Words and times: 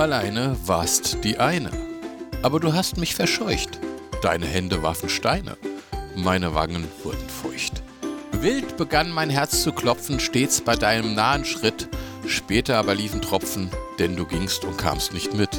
alleine 0.00 0.56
warst 0.64 1.18
die 1.24 1.38
eine. 1.38 1.70
Aber 2.42 2.58
du 2.58 2.72
hast 2.72 2.96
mich 2.96 3.14
verscheucht. 3.14 3.78
Deine 4.22 4.46
Hände 4.46 4.82
warfen 4.82 5.08
Steine. 5.08 5.56
Meine 6.16 6.54
Wangen 6.54 6.88
wurden 7.04 7.28
feucht. 7.28 7.82
Wild 8.32 8.76
begann 8.78 9.10
mein 9.10 9.28
Herz 9.28 9.62
zu 9.62 9.72
klopfen, 9.72 10.18
stets 10.18 10.62
bei 10.62 10.74
deinem 10.74 11.14
nahen 11.14 11.44
Schritt. 11.44 11.88
Später 12.26 12.78
aber 12.78 12.94
liefen 12.94 13.20
Tropfen, 13.20 13.70
denn 13.98 14.16
du 14.16 14.24
gingst 14.24 14.64
und 14.64 14.78
kamst 14.78 15.12
nicht 15.12 15.34
mit. 15.34 15.50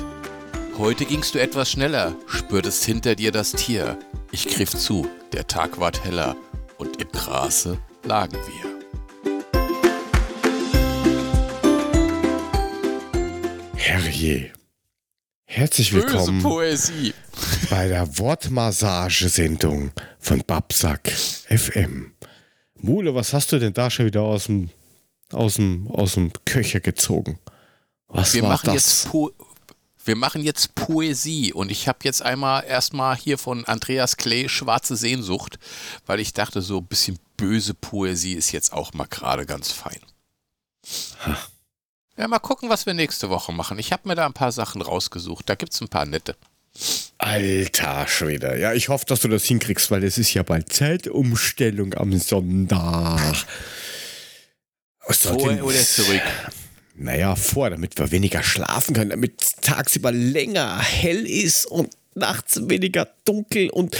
Heute 0.77 1.05
gingst 1.05 1.35
du 1.35 1.39
etwas 1.39 1.69
schneller, 1.69 2.15
spürtest 2.25 2.83
hinter 2.83 3.15
dir 3.15 3.31
das 3.31 3.51
Tier. 3.51 3.99
Ich 4.31 4.47
griff 4.47 4.71
zu, 4.71 5.07
der 5.33 5.45
Tag 5.47 5.79
ward 5.79 6.03
heller 6.03 6.35
und 6.77 6.99
im 7.01 7.11
Grase 7.11 7.77
lagen 8.03 8.37
wir. 8.37 8.70
Herrje. 13.91 14.53
Herzlich 15.43 15.91
willkommen 15.91 16.41
bei 17.69 17.87
der 17.89 18.17
Wortmassagesendung 18.17 19.91
von 20.17 20.41
Babsack 20.47 21.11
FM. 21.11 22.13
Mule, 22.75 23.13
was 23.13 23.33
hast 23.33 23.51
du 23.51 23.59
denn 23.59 23.73
da 23.73 23.89
schon 23.89 24.05
wieder 24.05 24.21
aus 24.21 24.45
dem, 24.45 24.69
aus 25.33 25.55
dem, 25.55 25.89
aus 25.91 26.13
dem 26.13 26.31
Köcher 26.45 26.79
gezogen? 26.79 27.37
Was 28.07 28.33
Wir 28.33 28.43
war 28.43 28.51
machen, 28.51 28.67
das? 28.67 28.75
jetzt 28.75 29.09
po 29.09 29.33
wir 30.05 30.15
machen 30.15 30.41
jetzt 30.41 30.73
Poesie 30.73 31.51
und 31.51 31.69
ich 31.69 31.89
habe 31.89 31.99
jetzt 32.03 32.21
einmal 32.21 32.63
erstmal 32.63 33.17
hier 33.17 33.37
von 33.37 33.65
Andreas 33.65 34.15
Klee 34.15 34.47
Schwarze 34.47 34.95
Sehnsucht, 34.95 35.59
weil 36.05 36.21
ich 36.21 36.31
dachte, 36.31 36.61
so 36.61 36.77
ein 36.77 36.85
bisschen 36.85 37.19
böse 37.35 37.73
Poesie 37.73 38.35
ist 38.35 38.53
jetzt 38.53 38.71
auch 38.71 38.93
mal 38.93 39.07
gerade 39.07 39.45
ganz 39.45 39.73
fein. 39.73 39.99
Ja, 42.21 42.27
mal 42.27 42.37
gucken, 42.37 42.69
was 42.69 42.85
wir 42.85 42.93
nächste 42.93 43.31
Woche 43.31 43.51
machen. 43.51 43.79
Ich 43.79 43.91
habe 43.91 44.07
mir 44.07 44.13
da 44.13 44.27
ein 44.27 44.33
paar 44.33 44.51
Sachen 44.51 44.83
rausgesucht. 44.83 45.49
Da 45.49 45.55
gibt 45.55 45.73
es 45.73 45.81
ein 45.81 45.87
paar 45.87 46.05
nette. 46.05 46.35
Alter 47.17 48.07
Schwede. 48.07 48.59
Ja, 48.59 48.73
ich 48.73 48.89
hoffe, 48.89 49.07
dass 49.07 49.21
du 49.21 49.27
das 49.27 49.43
hinkriegst, 49.45 49.89
weil 49.89 50.03
es 50.03 50.19
ist 50.19 50.31
ja 50.35 50.43
bald 50.43 50.71
Zeitumstellung 50.71 51.95
am 51.95 52.15
Sonntag. 52.19 53.47
Vor 54.99 55.63
oder 55.63 55.83
zurück? 55.83 56.21
Naja, 56.93 57.35
vor, 57.35 57.71
damit 57.71 57.97
wir 57.97 58.11
weniger 58.11 58.43
schlafen 58.43 58.93
können, 58.93 59.09
damit 59.09 59.41
tagsüber 59.63 60.11
länger 60.11 60.79
hell 60.79 61.25
ist 61.25 61.65
und 61.65 61.89
nachts 62.13 62.69
weniger 62.69 63.07
dunkel 63.25 63.71
und 63.71 63.97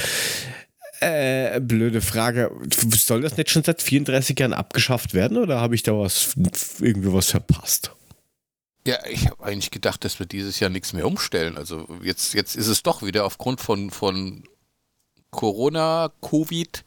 äh, 0.99 1.59
blöde 1.59 2.01
Frage, 2.01 2.51
soll 2.95 3.21
das 3.21 3.35
nicht 3.35 3.49
schon 3.49 3.63
seit 3.63 3.81
34 3.81 4.37
Jahren 4.37 4.53
abgeschafft 4.53 5.15
werden 5.15 5.37
oder 5.37 5.59
habe 5.59 5.73
ich 5.73 5.81
da 5.81 5.97
was 5.97 6.35
irgendwie 6.79 7.11
was 7.11 7.31
verpasst? 7.31 7.95
Ja, 8.85 9.05
ich 9.05 9.27
habe 9.29 9.43
eigentlich 9.43 9.69
gedacht, 9.71 10.03
dass 10.05 10.17
wir 10.19 10.25
dieses 10.25 10.59
Jahr 10.59 10.69
nichts 10.71 10.93
mehr 10.93 11.05
umstellen. 11.05 11.57
Also 11.57 11.87
jetzt, 12.01 12.33
jetzt 12.33 12.55
ist 12.55 12.67
es 12.67 12.81
doch 12.83 13.03
wieder 13.03 13.25
aufgrund 13.25 13.61
von, 13.61 13.91
von 13.91 14.43
Corona, 15.29 16.11
Covid. 16.21 16.83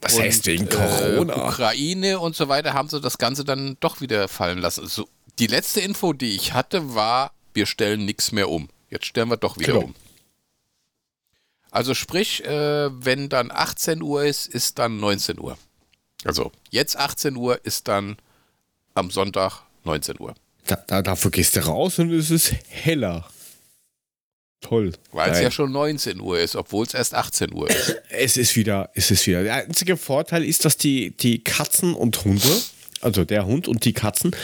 Was 0.00 0.14
und, 0.14 0.22
heißt 0.22 0.46
wegen 0.46 0.66
Äh, 0.66 0.70
Corona? 0.70 1.46
Ukraine 1.48 2.18
und 2.18 2.34
so 2.34 2.48
weiter 2.48 2.74
haben 2.74 2.88
sie 2.88 3.00
das 3.00 3.18
Ganze 3.18 3.44
dann 3.44 3.76
doch 3.80 4.00
wieder 4.00 4.26
fallen 4.28 4.58
lassen. 4.58 4.80
Also, 4.82 5.08
die 5.38 5.46
letzte 5.46 5.80
Info, 5.80 6.12
die 6.12 6.34
ich 6.34 6.52
hatte, 6.52 6.94
war, 6.94 7.32
wir 7.54 7.66
stellen 7.66 8.04
nichts 8.04 8.32
mehr 8.32 8.48
um. 8.50 8.68
Jetzt 8.90 9.06
stellen 9.06 9.28
wir 9.28 9.36
doch 9.36 9.56
wieder 9.58 9.74
Genau. 9.74 9.84
um. 9.86 9.94
Also 11.70 11.94
sprich, 11.94 12.44
äh, 12.44 12.90
wenn 13.04 13.28
dann 13.30 13.50
18 13.50 14.02
Uhr 14.02 14.24
ist, 14.24 14.46
ist 14.46 14.78
dann 14.78 14.98
19 14.98 15.38
Uhr. 15.38 15.56
Also 16.24 16.52
jetzt 16.70 16.96
18 16.98 17.34
Uhr 17.36 17.64
ist 17.64 17.88
dann 17.88 18.16
am 18.94 19.10
Sonntag 19.10 19.62
19 19.84 20.20
Uhr. 20.20 20.34
Da, 20.66 20.76
da, 20.86 21.02
dafür 21.02 21.30
gehst 21.30 21.56
du 21.56 21.60
raus 21.60 21.98
und 21.98 22.12
es 22.12 22.30
ist 22.30 22.54
heller. 22.68 23.26
Toll. 24.62 24.92
Weil 25.10 25.32
es 25.32 25.40
ja 25.40 25.50
schon 25.50 25.72
19 25.72 26.20
Uhr 26.20 26.38
ist, 26.38 26.54
obwohl 26.54 26.86
es 26.86 26.94
erst 26.94 27.14
18 27.14 27.52
Uhr 27.52 27.68
ist. 27.68 28.00
Es 28.10 28.36
ist 28.36 28.56
wieder, 28.56 28.90
es 28.94 29.10
ist 29.10 29.26
wieder. 29.26 29.42
Der 29.42 29.54
einzige 29.56 29.96
Vorteil 29.96 30.44
ist, 30.44 30.64
dass 30.64 30.76
die, 30.76 31.10
die 31.10 31.42
Katzen 31.42 31.94
und 31.94 32.24
Hunde, 32.24 32.62
also 33.00 33.24
der 33.24 33.46
Hund 33.46 33.66
und 33.66 33.84
die 33.84 33.92
Katzen, 33.92 34.36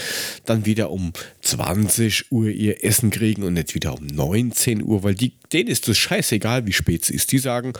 dann 0.44 0.66
wieder 0.66 0.90
um 0.90 1.12
20 1.42 2.32
Uhr 2.32 2.48
ihr 2.48 2.82
Essen 2.82 3.10
kriegen 3.10 3.44
und 3.44 3.52
nicht 3.54 3.74
wieder 3.74 3.94
um 3.94 4.06
19 4.06 4.82
Uhr, 4.82 5.04
weil 5.04 5.14
die, 5.14 5.34
denen 5.52 5.68
ist 5.68 5.88
es 5.88 5.98
scheißegal, 5.98 6.66
wie 6.66 6.72
spät 6.72 7.04
es 7.04 7.10
ist. 7.10 7.30
Die 7.30 7.38
sagen, 7.38 7.74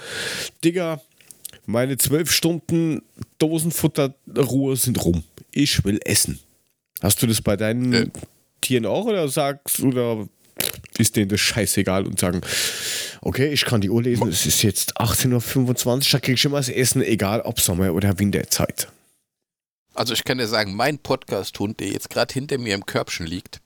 Digga, 0.63 1.01
meine 1.67 1.99
12 1.99 2.31
Stunden 2.31 3.03
Dosenfutterruhe 3.39 4.77
sind 4.77 5.05
rum. 5.05 5.25
Ich 5.51 5.85
will 5.85 6.01
essen. 6.05 6.39
Hast 7.03 7.23
du 7.23 7.27
das 7.27 7.41
bei 7.43 7.57
deinen 7.57 7.93
Äh. 7.93 8.07
Tieren 8.61 8.87
auch 8.87 9.05
oder 9.05 9.29
sagst 9.29 9.81
oder 9.81 10.27
ist 10.99 11.15
denen 11.17 11.29
das 11.29 11.41
scheißegal 11.41 12.07
und 12.07 12.19
sagen, 12.19 12.41
okay, 13.21 13.53
ich 13.53 13.65
kann 13.65 13.81
die 13.81 13.91
Uhr 13.91 14.03
lesen, 14.03 14.29
es 14.29 14.47
ist 14.47 14.63
jetzt 14.63 14.97
18.25 15.01 15.87
Uhr, 15.87 16.01
da 16.13 16.19
krieg 16.19 16.35
ich 16.35 16.49
mal 16.49 16.57
das 16.59 16.69
Essen, 16.69 17.03
egal 17.03 17.41
ob 17.43 17.61
Sommer- 17.61 17.95
oder 17.95 18.19
Winterzeit. 18.19 18.89
Also 19.95 20.13
ich 20.15 20.25
kann 20.25 20.39
dir 20.39 20.49
sagen, 20.49 20.75
mein 20.75 20.99
Podcast-Hund, 20.99 21.81
der 21.81 21.89
jetzt 21.89 22.11
gerade 22.11 22.33
hinter 22.35 22.59
mir 22.59 22.75
im 22.75 22.85
Körbchen 22.87 23.27
liegt, 23.27 23.61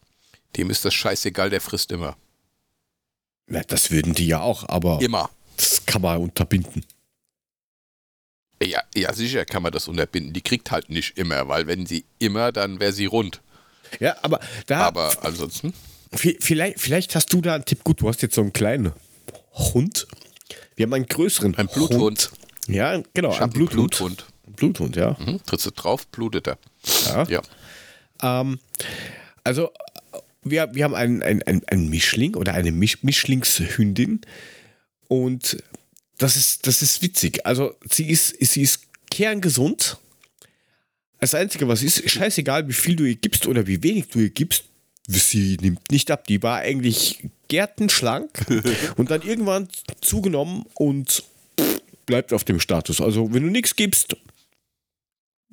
dem 0.57 0.69
ist 0.71 0.85
das 0.85 0.93
scheißegal, 0.95 1.49
der 1.51 1.61
frisst 1.63 1.91
immer. 1.93 2.17
Na, 3.47 3.63
das 3.67 3.91
würden 3.91 4.15
die 4.15 4.27
ja 4.27 4.41
auch, 4.41 4.69
aber 4.69 5.01
Immer. 5.01 5.31
das 5.57 5.85
kann 5.87 6.03
man 6.03 6.19
unterbinden. 6.19 6.85
Ja, 8.65 8.83
ja, 8.95 9.13
sicher 9.13 9.45
kann 9.45 9.63
man 9.63 9.73
das 9.73 9.89
unterbinden. 9.89 10.33
Die 10.33 10.41
kriegt 10.43 10.71
halt 10.71 10.89
nicht 10.91 11.19
immer, 11.19 11.49
weil 11.49 11.67
wenn 11.67 11.87
sie 11.87 12.05
immer, 12.19 12.53
dann 12.53 12.81
wäre 12.81 12.93
sie 12.93 13.07
rund. 13.07 13.41
Ja, 14.01 14.17
aber 14.23 14.41
da, 14.67 14.81
Aber 14.87 15.13
ansonsten, 15.25 15.75
vi- 16.13 16.37
vielleicht, 16.41 16.81
vielleicht 16.81 17.15
hast 17.15 17.33
du 17.33 17.41
da 17.41 17.55
einen 17.55 17.65
Tipp. 17.65 17.85
Gut, 17.85 18.01
du 18.01 18.09
hast 18.09 18.23
jetzt 18.23 18.35
so 18.35 18.41
einen 18.41 18.53
kleinen 18.53 18.93
Hund. 19.53 20.07
Wir 20.77 20.85
haben 20.87 20.95
einen 20.95 21.07
größeren 21.07 21.55
ein 21.57 21.67
Bluthund. 21.67 22.01
Hund. 22.01 22.31
Ja, 22.69 23.03
genau, 23.15 23.33
Ich 23.33 23.41
ein 23.41 23.51
Bluthund. 23.51 23.97
Bluthund. 23.97 24.27
Bluthund, 24.57 24.97
ja. 24.97 25.17
Hm, 25.19 25.41
trittst 25.45 25.67
du 25.67 25.71
drauf, 25.71 26.07
blutet 26.09 26.47
er. 26.47 26.59
Ja. 27.07 27.25
Ja. 28.23 28.41
Ähm, 28.41 28.59
also, 29.45 29.71
wir, 30.43 30.69
wir 30.75 30.85
haben 30.85 30.95
einen, 30.95 31.23
einen, 31.23 31.43
einen, 31.43 31.63
einen 31.69 31.89
Mischling 31.89 32.35
oder 32.37 32.55
eine 32.55 32.71
Misch, 32.73 33.03
Mischlingshündin 33.03 34.21
und 35.09 35.57
das 36.23 36.37
ist, 36.37 36.67
das 36.67 36.83
ist 36.83 37.03
witzig. 37.03 37.45
Also, 37.45 37.75
sie 37.91 38.09
ist, 38.09 38.37
sie 38.41 38.63
ist 38.63 38.81
kerngesund. 39.11 39.99
Das 41.19 41.35
Einzige, 41.35 41.69
was 41.69 41.83
ist, 41.83 42.09
scheißegal, 42.09 42.69
wie 42.69 42.73
viel 42.73 42.97
du 42.97 43.05
ihr 43.05 43.17
gibst 43.17 43.47
oder 43.47 43.67
wie 43.67 43.83
wenig 43.83 44.09
du 44.09 44.21
ihr 44.21 44.31
gibst, 44.31 44.65
sie 45.09 45.57
nimmt 45.61 45.91
nicht 45.91 46.11
ab. 46.11 46.27
Die 46.27 46.43
war 46.43 46.59
eigentlich 46.59 47.29
gärtenschlank 47.49 48.31
und 48.97 49.11
dann 49.11 49.23
irgendwann 49.23 49.69
zugenommen 50.01 50.65
und 50.75 51.25
bleibt 52.07 52.33
auf 52.33 52.45
dem 52.45 52.61
Status. 52.61 53.01
Also, 53.01 53.33
wenn 53.35 53.43
du 53.43 53.51
nichts 53.51 53.75
gibst, 53.75 54.17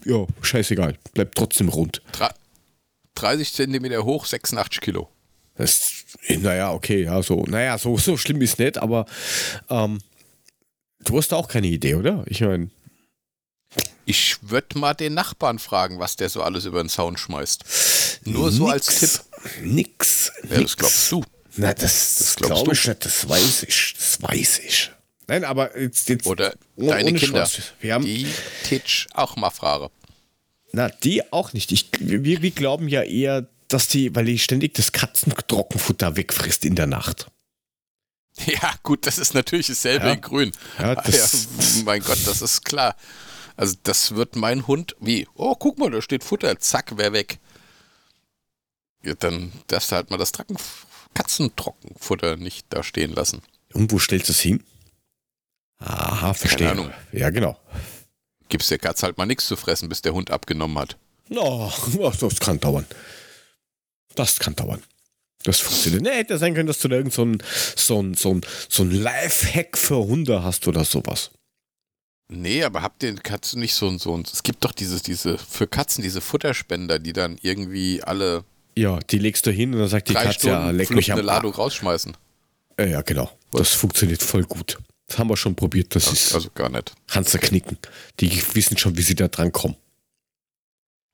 ja, 0.05 0.25
scheißegal, 0.41 0.97
bleibt 1.13 1.35
trotzdem 1.35 1.69
rund. 1.69 2.01
Dra 2.11 2.33
30 3.15 3.53
Zentimeter 3.53 4.05
hoch, 4.05 4.25
86 4.25 4.79
Kilo. 4.81 5.09
Das, 5.55 6.05
naja, 6.29 6.71
okay, 6.71 7.03
ja, 7.03 7.21
so, 7.21 7.43
naja, 7.43 7.77
so, 7.77 7.97
so 7.97 8.15
schlimm 8.15 8.41
ist 8.41 8.59
nicht, 8.59 8.77
aber 8.77 9.05
ähm, 9.69 9.99
du 11.03 11.17
hast 11.17 11.29
da 11.31 11.35
auch 11.37 11.47
keine 11.47 11.67
Idee, 11.67 11.95
oder? 11.95 12.23
Ich 12.27 12.41
meine, 12.41 12.69
Ich 14.05 14.37
würde 14.41 14.77
mal 14.79 14.93
den 14.93 15.13
Nachbarn 15.13 15.59
fragen, 15.59 15.99
was 15.99 16.15
der 16.15 16.29
so 16.29 16.41
alles 16.41 16.65
über 16.65 16.81
den 16.83 16.89
Zaun 16.89 17.17
schmeißt. 17.17 18.21
Nur 18.25 18.51
so 18.51 18.67
als 18.67 18.99
Tipp. 18.99 19.21
Nix. 19.61 20.31
Ja, 20.43 20.49
das 20.49 20.57
nix. 20.59 20.77
glaubst 20.77 21.11
du. 21.11 21.23
Na, 21.55 21.73
das, 21.73 22.17
das 22.17 22.35
glaubst 22.35 22.55
glaube 22.55 22.65
du. 22.65 22.71
ich 22.71 22.87
nicht, 22.87 23.05
das 23.05 23.27
weiß 23.29 23.63
ich, 23.63 23.93
das 23.97 24.21
weiß 24.21 24.59
ich. 24.59 24.91
Nein, 25.27 25.43
aber 25.43 25.77
jetzt, 25.79 26.09
jetzt 26.09 26.25
Oder 26.25 26.53
ohne- 26.75 26.89
deine 26.89 27.09
ohne 27.11 27.19
Kinder. 27.19 27.45
Spaß. 27.45 27.61
Wir 27.81 27.93
haben, 27.93 28.05
Die 28.05 28.25
Titsch 28.63 29.07
auch 29.13 29.35
mal 29.35 29.49
frage. 29.51 29.89
na, 30.71 30.89
die 30.89 31.31
auch 31.31 31.53
nicht. 31.53 31.71
Ich, 31.71 31.89
wir, 31.99 32.41
wir 32.41 32.51
glauben 32.51 32.87
ja 32.87 33.03
eher, 33.03 33.47
dass 33.67 33.87
die, 33.87 34.15
weil 34.15 34.25
die 34.25 34.39
ständig 34.39 34.73
das 34.73 34.91
Katzentrockenfutter 34.91 36.15
wegfrisst 36.15 36.65
in 36.65 36.75
der 36.75 36.87
Nacht. 36.87 37.27
Ja, 38.45 38.73
gut, 38.83 39.05
das 39.05 39.17
ist 39.17 39.33
natürlich 39.33 39.67
dasselbe 39.67 40.07
Ja. 40.07 40.13
in 40.13 40.21
grün. 40.21 40.51
Ja, 40.77 40.91
Ah, 40.91 40.95
das- 40.95 41.47
ja, 41.77 41.83
mein 41.85 42.01
Gott, 42.01 42.19
das 42.25 42.41
ist 42.41 42.63
klar. 42.65 42.95
Also 43.57 43.75
das 43.83 44.15
wird 44.15 44.35
mein 44.37 44.67
Hund, 44.67 44.95
wie, 45.01 45.27
oh, 45.35 45.55
guck 45.55 45.77
mal, 45.77 45.91
da 45.91 46.01
steht 46.01 46.23
Futter, 46.23 46.57
zack, 46.59 46.93
wer 46.95 47.11
weg. 47.13 47.39
Ja, 49.03 49.13
dann 49.15 49.51
darfst 49.67 49.91
du 49.91 49.95
halt 49.95 50.09
mal 50.09 50.17
das 50.17 50.31
Tracken 50.31 50.57
Katzentrockenfutter 51.13 52.37
nicht 52.37 52.67
da 52.69 52.83
stehen 52.83 53.13
lassen. 53.13 53.41
Und 53.73 53.91
wo 53.91 53.99
stellst 53.99 54.29
du 54.29 54.31
es 54.33 54.39
hin? 54.39 54.63
Aha, 55.79 56.33
verstehe. 56.33 56.69
Ahnung. 56.71 56.91
Ja, 57.11 57.29
genau. 57.29 57.57
Gibst 58.49 58.69
der 58.71 58.79
Katze 58.79 59.05
halt 59.05 59.17
mal 59.17 59.25
nichts 59.25 59.47
zu 59.47 59.55
fressen, 59.55 59.89
bis 59.89 60.01
der 60.01 60.13
Hund 60.13 60.31
abgenommen 60.31 60.77
hat. 60.77 60.97
No, 61.29 61.71
das 62.19 62.39
kann 62.39 62.59
dauern. 62.59 62.85
Das 64.15 64.39
kann 64.39 64.55
dauern. 64.55 64.81
Das 65.43 65.59
funktioniert. 65.59 66.01
Ne, 66.03 66.11
hätte 66.11 66.37
sein 66.37 66.53
können, 66.53 66.67
dass 66.67 66.79
du 66.79 66.87
da 66.87 66.97
irgend 66.97 67.13
so 67.13 67.23
ein, 67.23 67.41
so 67.75 68.01
ein, 68.01 68.13
so 68.13 68.33
ein, 68.33 68.41
so 68.67 68.83
ein 68.83 68.91
Life-Hack 68.91 69.77
für 69.77 69.97
Hunde 69.97 70.43
hast 70.43 70.67
oder 70.67 70.83
sowas. 70.83 71.31
Nee, 72.31 72.63
aber 72.63 72.81
habt 72.83 73.01
ihr 73.03 73.15
Katzen 73.15 73.59
nicht 73.59 73.73
so 73.73 73.87
ein, 73.87 73.97
so 73.97 74.15
ein, 74.15 74.23
es 74.31 74.43
gibt 74.43 74.63
doch 74.63 74.71
dieses, 74.71 75.01
diese, 75.01 75.37
für 75.37 75.65
Katzen 75.65 76.03
diese 76.03 76.21
Futterspender, 76.21 76.99
die 76.99 77.13
dann 77.13 77.39
irgendwie 77.41 78.03
alle 78.03 78.43
Ja, 78.77 78.99
die 78.99 79.17
legst 79.17 79.45
du 79.47 79.51
hin 79.51 79.73
und 79.73 79.79
dann 79.79 79.89
sagt 79.89 80.09
die 80.09 80.13
Katze, 80.13 80.47
ja, 80.49 80.57
Stunden 80.59 80.77
leck 80.77 80.89
mich 80.91 81.11
eine 81.11 81.21
am 81.21 81.25
Ladung 81.25 81.53
rausschmeißen. 81.53 82.15
Äh, 82.77 82.91
Ja, 82.91 83.01
genau. 83.01 83.31
Das 83.51 83.69
funktioniert 83.73 84.21
voll 84.21 84.43
gut. 84.43 84.77
Das 85.07 85.17
haben 85.17 85.29
wir 85.29 85.37
schon 85.37 85.55
probiert. 85.55 85.95
Das 85.95 86.11
ist 86.11 86.35
Also 86.35 86.49
gar 86.53 86.69
nicht. 86.69 86.93
Hansa 87.09 87.39
knicken. 87.39 87.79
Die 88.19 88.29
wissen 88.53 88.77
schon, 88.77 88.95
wie 88.95 89.01
sie 89.01 89.15
da 89.15 89.27
dran 89.27 89.51
kommen. 89.51 89.75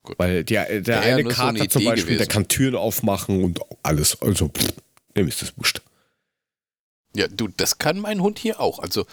Gut. 0.05 0.19
Weil 0.19 0.43
der, 0.43 0.65
der 0.65 0.85
Wäre 0.85 1.07
ja 1.09 1.13
eine 1.15 1.23
nur 1.23 1.33
so 1.33 1.41
eine 1.41 1.59
Kater 1.59 1.69
zum 1.71 1.83
Beispiel, 1.85 2.17
der 2.17 2.27
gewesen. 2.27 2.29
kann 2.29 2.47
Türen 2.47 2.75
aufmachen 2.75 3.43
und 3.43 3.59
alles. 3.83 4.21
Also, 4.21 4.49
pff, 4.49 4.73
dem 5.17 5.27
ist 5.27 5.41
das 5.41 5.57
wurscht. 5.57 5.81
Ja, 7.15 7.27
du, 7.27 7.47
das 7.47 7.77
kann 7.77 7.99
mein 7.99 8.21
Hund 8.21 8.39
hier 8.39 8.59
auch. 8.59 8.79
Also, 8.79 9.05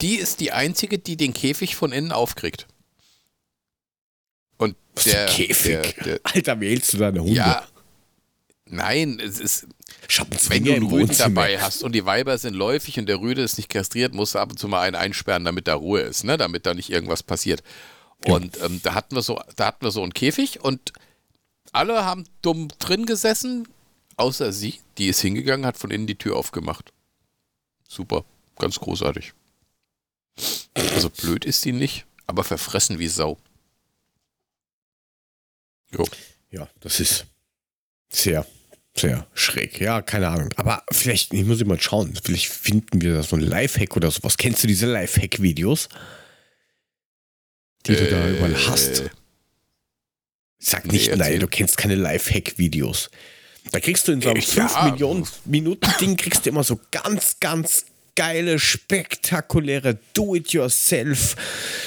die 0.00 0.16
ist 0.16 0.40
die 0.40 0.52
einzige, 0.52 0.98
die 0.98 1.16
den 1.16 1.32
Käfig 1.32 1.76
von 1.76 1.92
innen 1.92 2.12
aufkriegt. 2.12 2.66
Und 4.58 4.76
Was 4.94 5.04
der, 5.04 5.26
Käfig. 5.26 5.94
der, 5.94 6.04
der 6.04 6.20
Alter, 6.22 6.60
wie 6.60 6.68
hältst 6.68 6.92
du 6.92 6.98
deine 6.98 7.20
Hunde? 7.20 7.34
ja, 7.34 7.66
nein, 8.66 9.20
es 9.20 9.38
ist, 9.38 9.66
wenn 10.48 10.64
du 10.64 10.74
einen 10.74 10.86
Rüden 10.86 11.16
dabei 11.16 11.58
hast 11.60 11.82
und 11.82 11.92
die 11.92 12.04
Weiber 12.04 12.36
sind 12.38 12.54
läufig 12.54 12.98
und 12.98 13.06
der 13.06 13.20
Rüde 13.20 13.42
ist 13.42 13.56
nicht 13.56 13.68
kastriert, 13.68 14.14
musst 14.14 14.34
du 14.34 14.38
ab 14.38 14.50
und 14.50 14.58
zu 14.58 14.68
mal 14.68 14.82
einen 14.82 14.96
einsperren, 14.96 15.44
damit 15.44 15.68
da 15.68 15.74
Ruhe 15.74 16.00
ist, 16.00 16.24
ne? 16.24 16.36
damit 16.36 16.66
da 16.66 16.74
nicht 16.74 16.90
irgendwas 16.90 17.22
passiert. 17.22 17.62
Und 18.24 18.60
ähm, 18.62 18.80
da 18.82 18.94
hatten 18.94 19.14
wir 19.14 19.22
so, 19.22 19.40
da 19.56 19.66
hatten 19.66 19.84
wir 19.84 19.90
so 19.90 20.02
einen 20.02 20.14
Käfig 20.14 20.60
und 20.64 20.92
alle 21.72 22.04
haben 22.04 22.24
dumm 22.42 22.68
drin 22.78 23.06
gesessen, 23.06 23.68
außer 24.16 24.52
sie, 24.52 24.80
die 24.98 25.08
ist 25.08 25.20
hingegangen, 25.20 25.66
hat 25.66 25.76
von 25.76 25.90
innen 25.90 26.06
die 26.06 26.16
Tür 26.16 26.36
aufgemacht. 26.36 26.92
Super, 27.88 28.24
ganz 28.58 28.80
großartig. 28.80 29.32
Also 30.74 31.10
blöd 31.10 31.44
ist 31.44 31.64
die 31.64 31.72
nicht, 31.72 32.06
aber 32.26 32.44
verfressen 32.44 32.98
wie 32.98 33.08
Sau. 33.08 33.38
Jo. 35.90 36.06
Ja, 36.50 36.68
das 36.80 37.00
ist 37.00 37.26
sehr, 38.10 38.46
sehr 38.94 39.26
schräg. 39.34 39.80
Ja, 39.80 40.02
keine 40.02 40.28
Ahnung. 40.28 40.50
Aber 40.56 40.82
vielleicht, 40.90 41.32
ich 41.32 41.44
muss 41.44 41.64
mal 41.64 41.80
schauen, 41.80 42.18
vielleicht 42.22 42.48
finden 42.48 43.00
wir 43.00 43.14
da 43.14 43.22
so 43.22 43.36
ein 43.36 43.42
Lifehack 43.42 43.96
oder 43.96 44.10
sowas. 44.10 44.36
Kennst 44.36 44.62
du 44.62 44.66
diese 44.66 44.86
Lifehack-Videos? 44.86 45.88
Die 47.86 47.94
du 47.96 48.10
da 48.10 48.26
Äh, 48.26 48.36
überall 48.36 48.66
hast? 48.68 49.04
Sag 50.58 50.86
nee, 50.86 50.92
nicht 50.94 51.08
nein, 51.10 51.20
erzähl. 51.20 51.38
du 51.40 51.46
kennst 51.48 51.76
keine 51.76 51.94
Lifehack-Videos. 51.96 53.10
Da 53.72 53.80
kriegst 53.80 54.06
du 54.08 54.12
in 54.12 54.20
so 54.20 54.28
einem 54.30 54.38
Äh, 54.38 54.42
5 54.42 54.72
ja. 54.74 54.84
Millionen 54.90 55.26
Minuten 55.44 55.88
Ding 56.00 56.16
kriegst 56.16 56.46
du 56.46 56.50
immer 56.50 56.64
so 56.64 56.80
ganz, 56.90 57.36
ganz 57.40 57.84
geile, 58.14 58.58
spektakuläre 58.58 59.98
Do-it-yourself, 60.14 61.36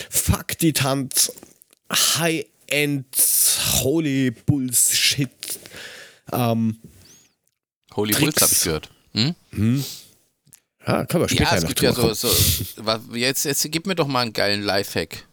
fuck 0.10 0.58
die 0.60 0.74
Tanz, 0.74 1.32
High-End, 1.92 3.06
holy 3.82 4.32
Bullshit. 4.32 5.30
Ähm, 6.32 6.78
Holy 7.96 8.14
Tricks. 8.14 8.22
Bulls 8.36 8.42
habe 8.42 8.54
ich 8.54 8.62
gehört. 8.62 8.90
Hm? 9.52 9.84
ja, 10.88 11.06
kann 11.06 11.22
man 11.22 11.30
später 11.30 11.44
Ja, 11.52 11.58
es 11.58 11.66
gibt 11.66 11.82
ja 11.82 11.94
so, 11.94 12.14
so 12.14 12.30
jetzt, 13.16 13.46
jetzt 13.46 13.68
gib 13.72 13.88
mir 13.88 13.96
doch 13.96 14.08
mal 14.08 14.22
einen 14.22 14.34
geilen 14.34 14.62
Lifehack. 14.62 15.26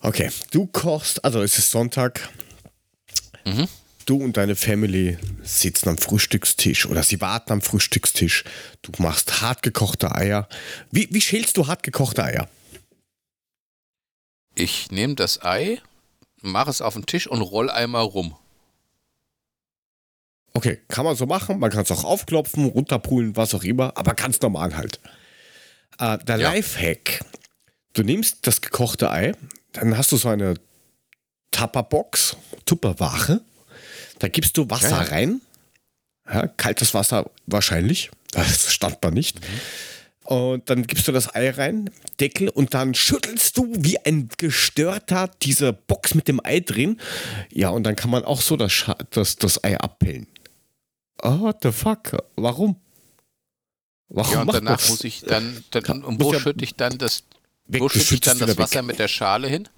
Okay, 0.00 0.30
du 0.50 0.66
kochst, 0.66 1.24
also 1.24 1.42
es 1.42 1.58
ist 1.58 1.70
Sonntag. 1.70 2.28
Mhm. 3.44 3.68
Du 4.06 4.16
und 4.16 4.36
deine 4.36 4.56
Family 4.56 5.18
sitzen 5.42 5.88
am 5.88 5.98
Frühstückstisch 5.98 6.86
oder 6.86 7.02
sie 7.02 7.20
warten 7.20 7.52
am 7.52 7.60
Frühstückstisch. 7.60 8.44
Du 8.82 8.90
machst 8.98 9.40
hartgekochte 9.42 10.14
Eier. 10.14 10.48
Wie, 10.90 11.08
wie 11.12 11.20
schälst 11.20 11.56
du 11.56 11.66
hartgekochte 11.66 12.24
Eier? 12.24 12.48
Ich 14.54 14.90
nehme 14.90 15.14
das 15.14 15.42
Ei, 15.44 15.80
mache 16.40 16.70
es 16.70 16.80
auf 16.80 16.94
den 16.94 17.06
Tisch 17.06 17.26
und 17.26 17.40
roll 17.42 17.70
einmal 17.70 18.02
rum. 18.02 18.36
Okay, 20.54 20.80
kann 20.88 21.04
man 21.04 21.14
so 21.14 21.26
machen. 21.26 21.60
Man 21.60 21.70
kann 21.70 21.82
es 21.82 21.90
auch 21.92 22.02
aufklopfen, 22.04 22.64
runterpulen, 22.66 23.36
was 23.36 23.54
auch 23.54 23.62
immer, 23.62 23.96
aber 23.96 24.14
ganz 24.14 24.40
normal 24.40 24.76
halt. 24.76 24.98
Äh, 25.98 26.18
der 26.18 26.38
Ja. 26.38 26.50
Lifehack: 26.52 27.24
Du 27.92 28.02
nimmst 28.02 28.46
das 28.46 28.60
gekochte 28.60 29.10
Ei, 29.10 29.34
dann 29.72 29.96
hast 29.96 30.12
du 30.12 30.16
so 30.16 30.28
eine 30.28 30.54
Tupperbox, 31.50 32.36
Tupperware. 32.64 33.40
Da 34.18 34.28
gibst 34.28 34.56
du 34.56 34.68
Wasser 34.68 34.90
Ja, 34.90 35.02
rein. 35.02 35.40
Ja, 36.26 36.46
kaltes 36.46 36.94
Wasser 36.94 37.30
wahrscheinlich. 37.46 38.10
Das 38.32 38.72
stand 38.72 39.02
man 39.02 39.14
nicht. 39.14 39.40
Und 40.22 40.70
dann 40.70 40.86
gibst 40.86 41.08
du 41.08 41.12
das 41.12 41.34
Ei 41.34 41.50
rein, 41.50 41.90
Deckel 42.20 42.48
und 42.48 42.74
dann 42.74 42.94
schüttelst 42.94 43.58
du 43.58 43.66
wie 43.76 43.98
ein 43.98 44.28
gestörter 44.38 45.28
diese 45.42 45.72
Box 45.72 46.14
mit 46.14 46.28
dem 46.28 46.40
Ei 46.44 46.60
drin. 46.60 47.00
Ja, 47.50 47.70
und 47.70 47.82
dann 47.82 47.96
kann 47.96 48.10
man 48.10 48.24
auch 48.24 48.40
so 48.40 48.56
das, 48.56 48.84
das, 49.10 49.34
das 49.34 49.64
Ei 49.64 49.76
abpellen. 49.76 50.28
Oh, 51.22 51.40
what 51.40 51.56
the 51.64 51.72
fuck? 51.72 52.16
Warum? 52.36 52.76
Warum 54.08 54.32
Ja, 54.32 54.40
und 54.42 54.54
danach 54.54 54.76
das? 54.76 54.90
muss 54.90 55.02
ich 55.02 55.22
dann, 55.22 55.64
dann 55.72 55.82
Kann- 55.82 56.04
und 56.04 56.22
wo 56.22 56.32
ja 56.32 56.38
schütte 56.38 56.62
ich 56.64 56.76
dann 56.76 56.98
das, 56.98 57.24
wo 57.78 57.88
schütte 57.88 58.14
ich 58.14 58.20
dann 58.20 58.38
das 58.38 58.48
wieder 58.48 58.58
weg. 58.58 58.64
Wasser 58.64 58.82
mit 58.82 58.98
der 58.98 59.08
Schale 59.08 59.48
hin? 59.48 59.68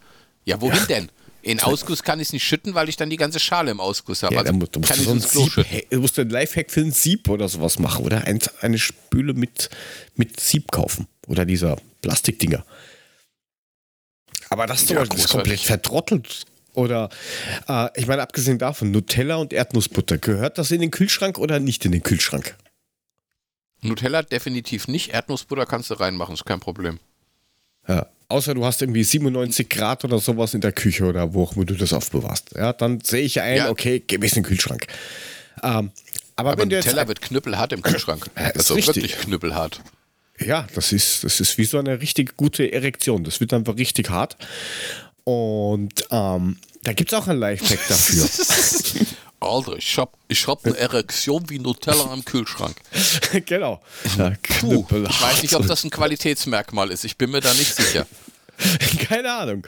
Ja, 0.45 0.61
wohin 0.61 0.87
denn? 0.89 1.11
In 1.43 1.61
Ausguss 1.61 2.03
kann 2.03 2.21
ich 2.21 2.29
es 2.29 2.33
nicht 2.33 2.45
schütten, 2.45 2.75
weil 2.75 2.89
ich 2.89 2.97
dann 2.97 3.11
die 3.11 3.17
ganze 3.17 3.41
Schale 3.41 3.71
im 3.71 3.81
Ausguss 3.81 4.23
habe. 4.23 4.35
Ja, 4.35 4.41
also 4.41 4.53
dann 4.53 4.59
musst, 4.61 4.75
du 4.77 4.81
musst 4.81 4.95
so 5.05 5.11
ein 5.13 5.21
Sieb, 5.21 5.67
hä- 5.69 5.87
du 5.91 6.01
musst 6.01 6.19
einen 6.19 6.31
Lifehack 6.31 6.71
für 6.71 6.81
ein 6.81 6.93
Sieb 6.93 7.29
oder 7.29 7.49
sowas 7.49 7.79
machen 7.79 8.05
oder 8.05 8.25
ein, 8.27 8.39
eine 8.61 8.79
Spüle 8.79 9.35
mit, 9.35 9.69
mit 10.15 10.39
Sieb 10.41 10.71
kaufen 10.71 11.09
oder 11.27 11.45
dieser 11.45 11.77
Plastikdinger. 12.01 12.65
Aber 14.51 14.67
das, 14.67 14.89
Ja, 14.89 15.03
ist 15.03 15.29
komplett 15.29 15.61
vertrottelt. 15.61 16.45
Oder, 16.75 17.11
äh, 17.69 17.89
ich 18.01 18.07
meine, 18.07 18.23
abgesehen 18.23 18.59
davon, 18.59 18.91
Nutella 18.93 19.37
und 19.37 19.53
Erdnussbutter, 19.53 20.17
gehört 20.19 20.57
das 20.59 20.71
in 20.71 20.81
den 20.81 20.91
Kühlschrank 20.91 21.39
oder 21.39 21.61
nicht 21.61 21.85
in 21.85 21.93
den 21.93 22.03
Kühlschrank? 22.03 22.57
Nutella 23.83 24.23
definitiv 24.23 24.89
nicht. 24.89 25.11
Erdnussbutter 25.11 25.67
kannst 25.67 25.91
du 25.91 25.95
reinmachen, 25.95 26.35
ist 26.35 26.45
kein 26.47 26.61
Problem. 26.61 26.99
Ja. 27.89 28.07
Außer 28.29 28.55
du 28.55 28.65
hast 28.65 28.81
irgendwie 28.81 29.05
97 29.05 29.69
Grad 29.69 30.05
oder 30.05 30.19
sowas 30.19 30.55
in 30.55 30.63
der 30.63 30.73
Küche 30.73 31.05
oder 31.05 31.35
wo 31.35 31.45
auch 31.45 31.55
immer 31.55 31.67
du 31.67 31.75
das 31.75 31.93
aufbewahrst. 31.93 32.53
Ja, 32.57 32.73
dann 32.73 33.01
sehe 33.01 33.21
ich 33.23 33.41
ein, 33.41 33.57
Ja. 33.59 33.71
okay, 33.71 34.03
geh 34.07 34.15
in 34.15 34.21
den 34.23 34.43
Kühlschrank. 34.43 34.87
Ähm, 35.63 35.91
aber, 36.37 36.53
Aber 36.53 36.63
wenn 36.63 36.71
jetzt 36.71 36.87
Nutella 36.87 37.09
wird 37.09 37.21
knüppelhart 37.21 37.73
im 37.75 37.83
Kühlschrank. 37.83 38.31
Ja, 38.37 38.47
ist 38.49 38.57
also 38.57 38.75
richtig. 38.75 38.97
wirklich 38.97 39.19
knüppelhart. 39.19 39.83
Ja, 40.39 40.67
das 40.75 40.93
ist, 40.93 41.25
das 41.25 41.41
ist 41.41 41.59
wie 41.59 41.65
so 41.67 41.79
eine 41.79 42.01
richtig 42.01 42.37
gute 42.37 42.73
Erektion. 42.73 43.23
Das 43.23 43.39
wird 43.41 43.53
einfach 43.53 43.77
richtig 43.77 44.09
hart. 44.09 44.37
Und 45.25 46.05
ähm, 46.11 46.57
da 46.83 46.93
gibt 46.95 47.13
es 47.13 47.19
auch 47.19 47.29
ein 47.29 47.39
Lifehack 47.39 47.79
dafür. 47.89 48.27
Alter, 49.43 49.77
ich 49.77 49.99
hab, 49.99 50.17
ich 50.29 50.47
hab 50.47 50.65
eine 50.65 50.77
Erektion 50.77 51.49
wie 51.49 51.59
Nutella 51.59 52.13
im 52.13 52.25
Kühlschrank. 52.25 52.77
genau. 53.47 53.83
Puh, 54.61 54.87
ich 54.91 55.23
weiß 55.23 55.43
nicht, 55.43 55.55
ob 55.55 55.67
das 55.67 55.85
ein 55.85 55.91
Qualitätsmerkmal 55.91 56.91
ist. 56.91 57.05
Ich 57.05 57.17
bin 57.17 57.31
mir 57.31 57.41
da 57.41 57.53
nicht 57.55 57.75
sicher. 57.75 58.07
Keine 59.09 59.33
Ahnung. 59.33 59.67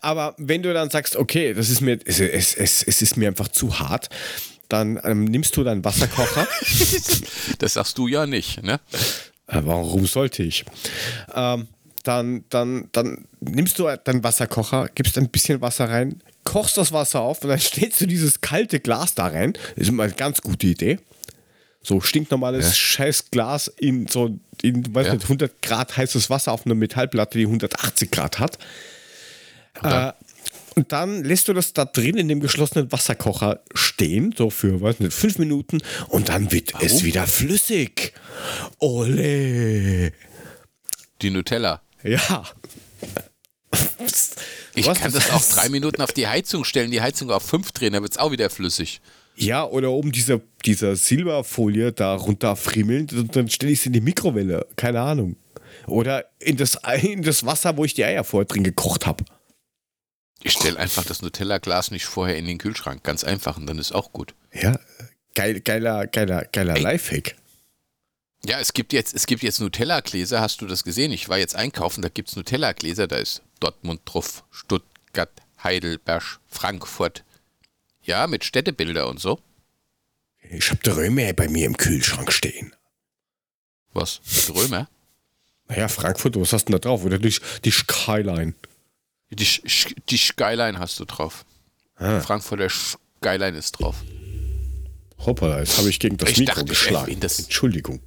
Aber 0.00 0.34
wenn 0.38 0.62
du 0.62 0.72
dann 0.72 0.90
sagst, 0.90 1.16
okay, 1.16 1.54
das 1.54 1.70
ist 1.70 1.80
mir, 1.80 1.98
es, 2.04 2.20
es, 2.20 2.54
es, 2.54 2.82
es 2.82 3.02
ist 3.02 3.16
mir 3.16 3.28
einfach 3.28 3.48
zu 3.48 3.78
hart, 3.78 4.08
dann 4.68 5.00
ähm, 5.04 5.24
nimmst 5.24 5.56
du 5.56 5.64
deinen 5.64 5.84
Wasserkocher. 5.84 6.46
Das 7.58 7.74
sagst 7.74 7.96
du 7.98 8.08
ja 8.08 8.26
nicht, 8.26 8.62
ne? 8.62 8.80
Äh, 9.46 9.60
Warum 9.62 10.06
sollte 10.06 10.42
ich? 10.42 10.64
Ähm, 11.34 11.68
dann, 12.02 12.44
dann, 12.50 12.88
dann 12.92 13.26
nimmst 13.40 13.78
du 13.78 13.84
deinen 14.04 14.22
Wasserkocher, 14.22 14.88
gibst 14.94 15.16
ein 15.18 15.28
bisschen 15.28 15.60
Wasser 15.60 15.88
rein, 15.88 16.20
kochst 16.46 16.78
das 16.78 16.92
Wasser 16.92 17.20
auf 17.20 17.42
und 17.42 17.50
dann 17.50 17.58
stellst 17.60 18.00
du 18.00 18.06
dieses 18.06 18.40
kalte 18.40 18.80
Glas 18.80 19.14
da 19.14 19.26
rein. 19.26 19.52
Das 19.52 19.82
ist 19.82 19.88
immer 19.90 20.04
eine 20.04 20.14
ganz 20.14 20.40
gute 20.40 20.66
Idee. 20.68 20.98
So 21.82 22.00
stinknormales 22.00 22.76
scheiß 22.76 23.30
Glas 23.30 23.68
in 23.68 24.08
so 24.08 24.38
in, 24.62 24.94
weiß 24.94 25.06
Ja. 25.08 25.12
nicht, 25.14 25.24
100 25.24 25.60
Grad 25.62 25.96
heißes 25.96 26.30
Wasser 26.30 26.52
auf 26.52 26.64
einer 26.66 26.74
Metallplatte, 26.74 27.36
die 27.38 27.44
180 27.44 28.10
Grad 28.10 28.38
hat. 28.38 28.58
Äh, 29.82 30.12
und 30.74 30.90
dann 30.92 31.22
lässt 31.24 31.48
du 31.48 31.52
das 31.52 31.72
da 31.74 31.84
drin 31.84 32.16
in 32.16 32.28
dem 32.28 32.40
geschlossenen 32.40 32.90
Wasserkocher 32.90 33.60
stehen, 33.74 34.34
so 34.36 34.50
für, 34.50 34.80
weiß 34.80 35.00
nicht, 35.00 35.12
fünf 35.12 35.38
Minuten 35.38 35.78
und 36.08 36.28
dann 36.28 36.50
wird 36.52 36.72
es 36.80 37.04
wieder 37.04 37.26
flüssig. 37.26 38.12
Ole. 38.78 40.12
Die 41.22 41.30
Nutella. 41.30 41.82
Ja. 42.02 42.44
Ich 44.76 44.86
Was? 44.86 45.00
kann 45.00 45.10
das 45.10 45.30
auch 45.30 45.42
drei 45.42 45.70
Minuten 45.70 46.02
auf 46.02 46.12
die 46.12 46.28
Heizung 46.28 46.64
stellen, 46.64 46.90
die 46.90 47.00
Heizung 47.00 47.30
auf 47.30 47.42
fünf 47.42 47.72
drehen, 47.72 47.94
dann 47.94 48.02
wird 48.02 48.12
es 48.12 48.18
auch 48.18 48.30
wieder 48.30 48.50
flüssig. 48.50 49.00
Ja, 49.34 49.64
oder 49.64 49.90
oben 49.90 50.12
diese, 50.12 50.42
diese 50.64 50.96
Silberfolie 50.96 51.92
da 51.92 52.14
runterfriemeln 52.14 53.08
und 53.12 53.34
dann 53.36 53.48
stelle 53.48 53.72
ich 53.72 53.80
sie 53.80 53.88
in 53.88 53.94
die 53.94 54.00
Mikrowelle. 54.00 54.66
Keine 54.76 55.00
Ahnung. 55.00 55.36
Oder 55.86 56.26
in 56.38 56.56
das, 56.56 56.78
in 57.02 57.22
das 57.22 57.44
Wasser, 57.44 57.76
wo 57.76 57.84
ich 57.84 57.94
die 57.94 58.04
Eier 58.04 58.24
vorher 58.24 58.46
drin 58.46 58.64
gekocht 58.64 59.06
habe. 59.06 59.24
Ich 60.42 60.52
stelle 60.52 60.78
einfach 60.78 61.04
das 61.04 61.22
Nutella-Glas 61.22 61.90
nicht 61.90 62.04
vorher 62.04 62.36
in 62.36 62.46
den 62.46 62.58
Kühlschrank. 62.58 63.02
Ganz 63.02 63.24
einfach 63.24 63.56
und 63.56 63.66
dann 63.66 63.78
ist 63.78 63.92
auch 63.92 64.12
gut. 64.12 64.34
Ja, 64.52 64.78
geil, 65.34 65.60
geiler, 65.60 66.06
geiler, 66.06 66.44
geiler 66.52 66.76
Ey. 66.76 66.82
Lifehack. 66.82 67.34
Ja, 68.46 68.60
es 68.60 68.72
gibt 68.72 68.92
jetzt, 68.92 69.14
es 69.14 69.26
gibt 69.26 69.42
jetzt 69.42 69.60
Nutella-Gläser, 69.60 70.40
hast 70.40 70.60
du 70.60 70.66
das 70.66 70.84
gesehen? 70.84 71.10
Ich 71.10 71.28
war 71.28 71.38
jetzt 71.38 71.56
einkaufen, 71.56 72.00
da 72.02 72.08
gibt 72.08 72.28
es 72.28 72.36
Nutella-Gläser, 72.36 73.08
da 73.08 73.16
ist 73.16 73.42
Dortmund 73.58 74.02
drauf, 74.04 74.44
Stuttgart, 74.50 75.32
Heidelberg, 75.62 76.38
Frankfurt. 76.46 77.24
Ja, 78.02 78.26
mit 78.28 78.44
Städtebilder 78.44 79.08
und 79.08 79.18
so. 79.18 79.40
Ich 80.48 80.70
habe 80.70 80.96
Römer 80.96 81.32
bei 81.32 81.48
mir 81.48 81.66
im 81.66 81.76
Kühlschrank 81.76 82.30
stehen. 82.32 82.72
Was? 83.92 84.20
Mit 84.32 84.54
Römer? 84.54 84.88
Naja, 85.68 85.88
Frankfurt, 85.88 86.38
was 86.38 86.52
hast 86.52 86.68
du 86.68 86.72
denn 86.72 86.80
da 86.80 86.88
drauf? 86.88 87.04
Oder 87.04 87.18
die, 87.18 87.34
die 87.64 87.70
Skyline? 87.72 88.54
Die, 89.30 89.60
die 90.08 90.16
Skyline 90.16 90.78
hast 90.78 91.00
du 91.00 91.04
drauf. 91.04 91.44
Ah. 91.96 92.20
Frankfurter 92.20 92.68
Skyline 92.68 93.58
ist 93.58 93.72
drauf. 93.72 93.96
Hoppala, 95.18 95.58
jetzt 95.58 95.78
habe 95.78 95.88
ich 95.88 95.98
gegen 95.98 96.16
das 96.16 96.30
Ich 96.30 96.38
Mikro 96.38 96.54
dachte, 96.54 96.66
geschlagen. 96.66 97.18
das. 97.18 97.40
Entschuldigung. 97.40 98.00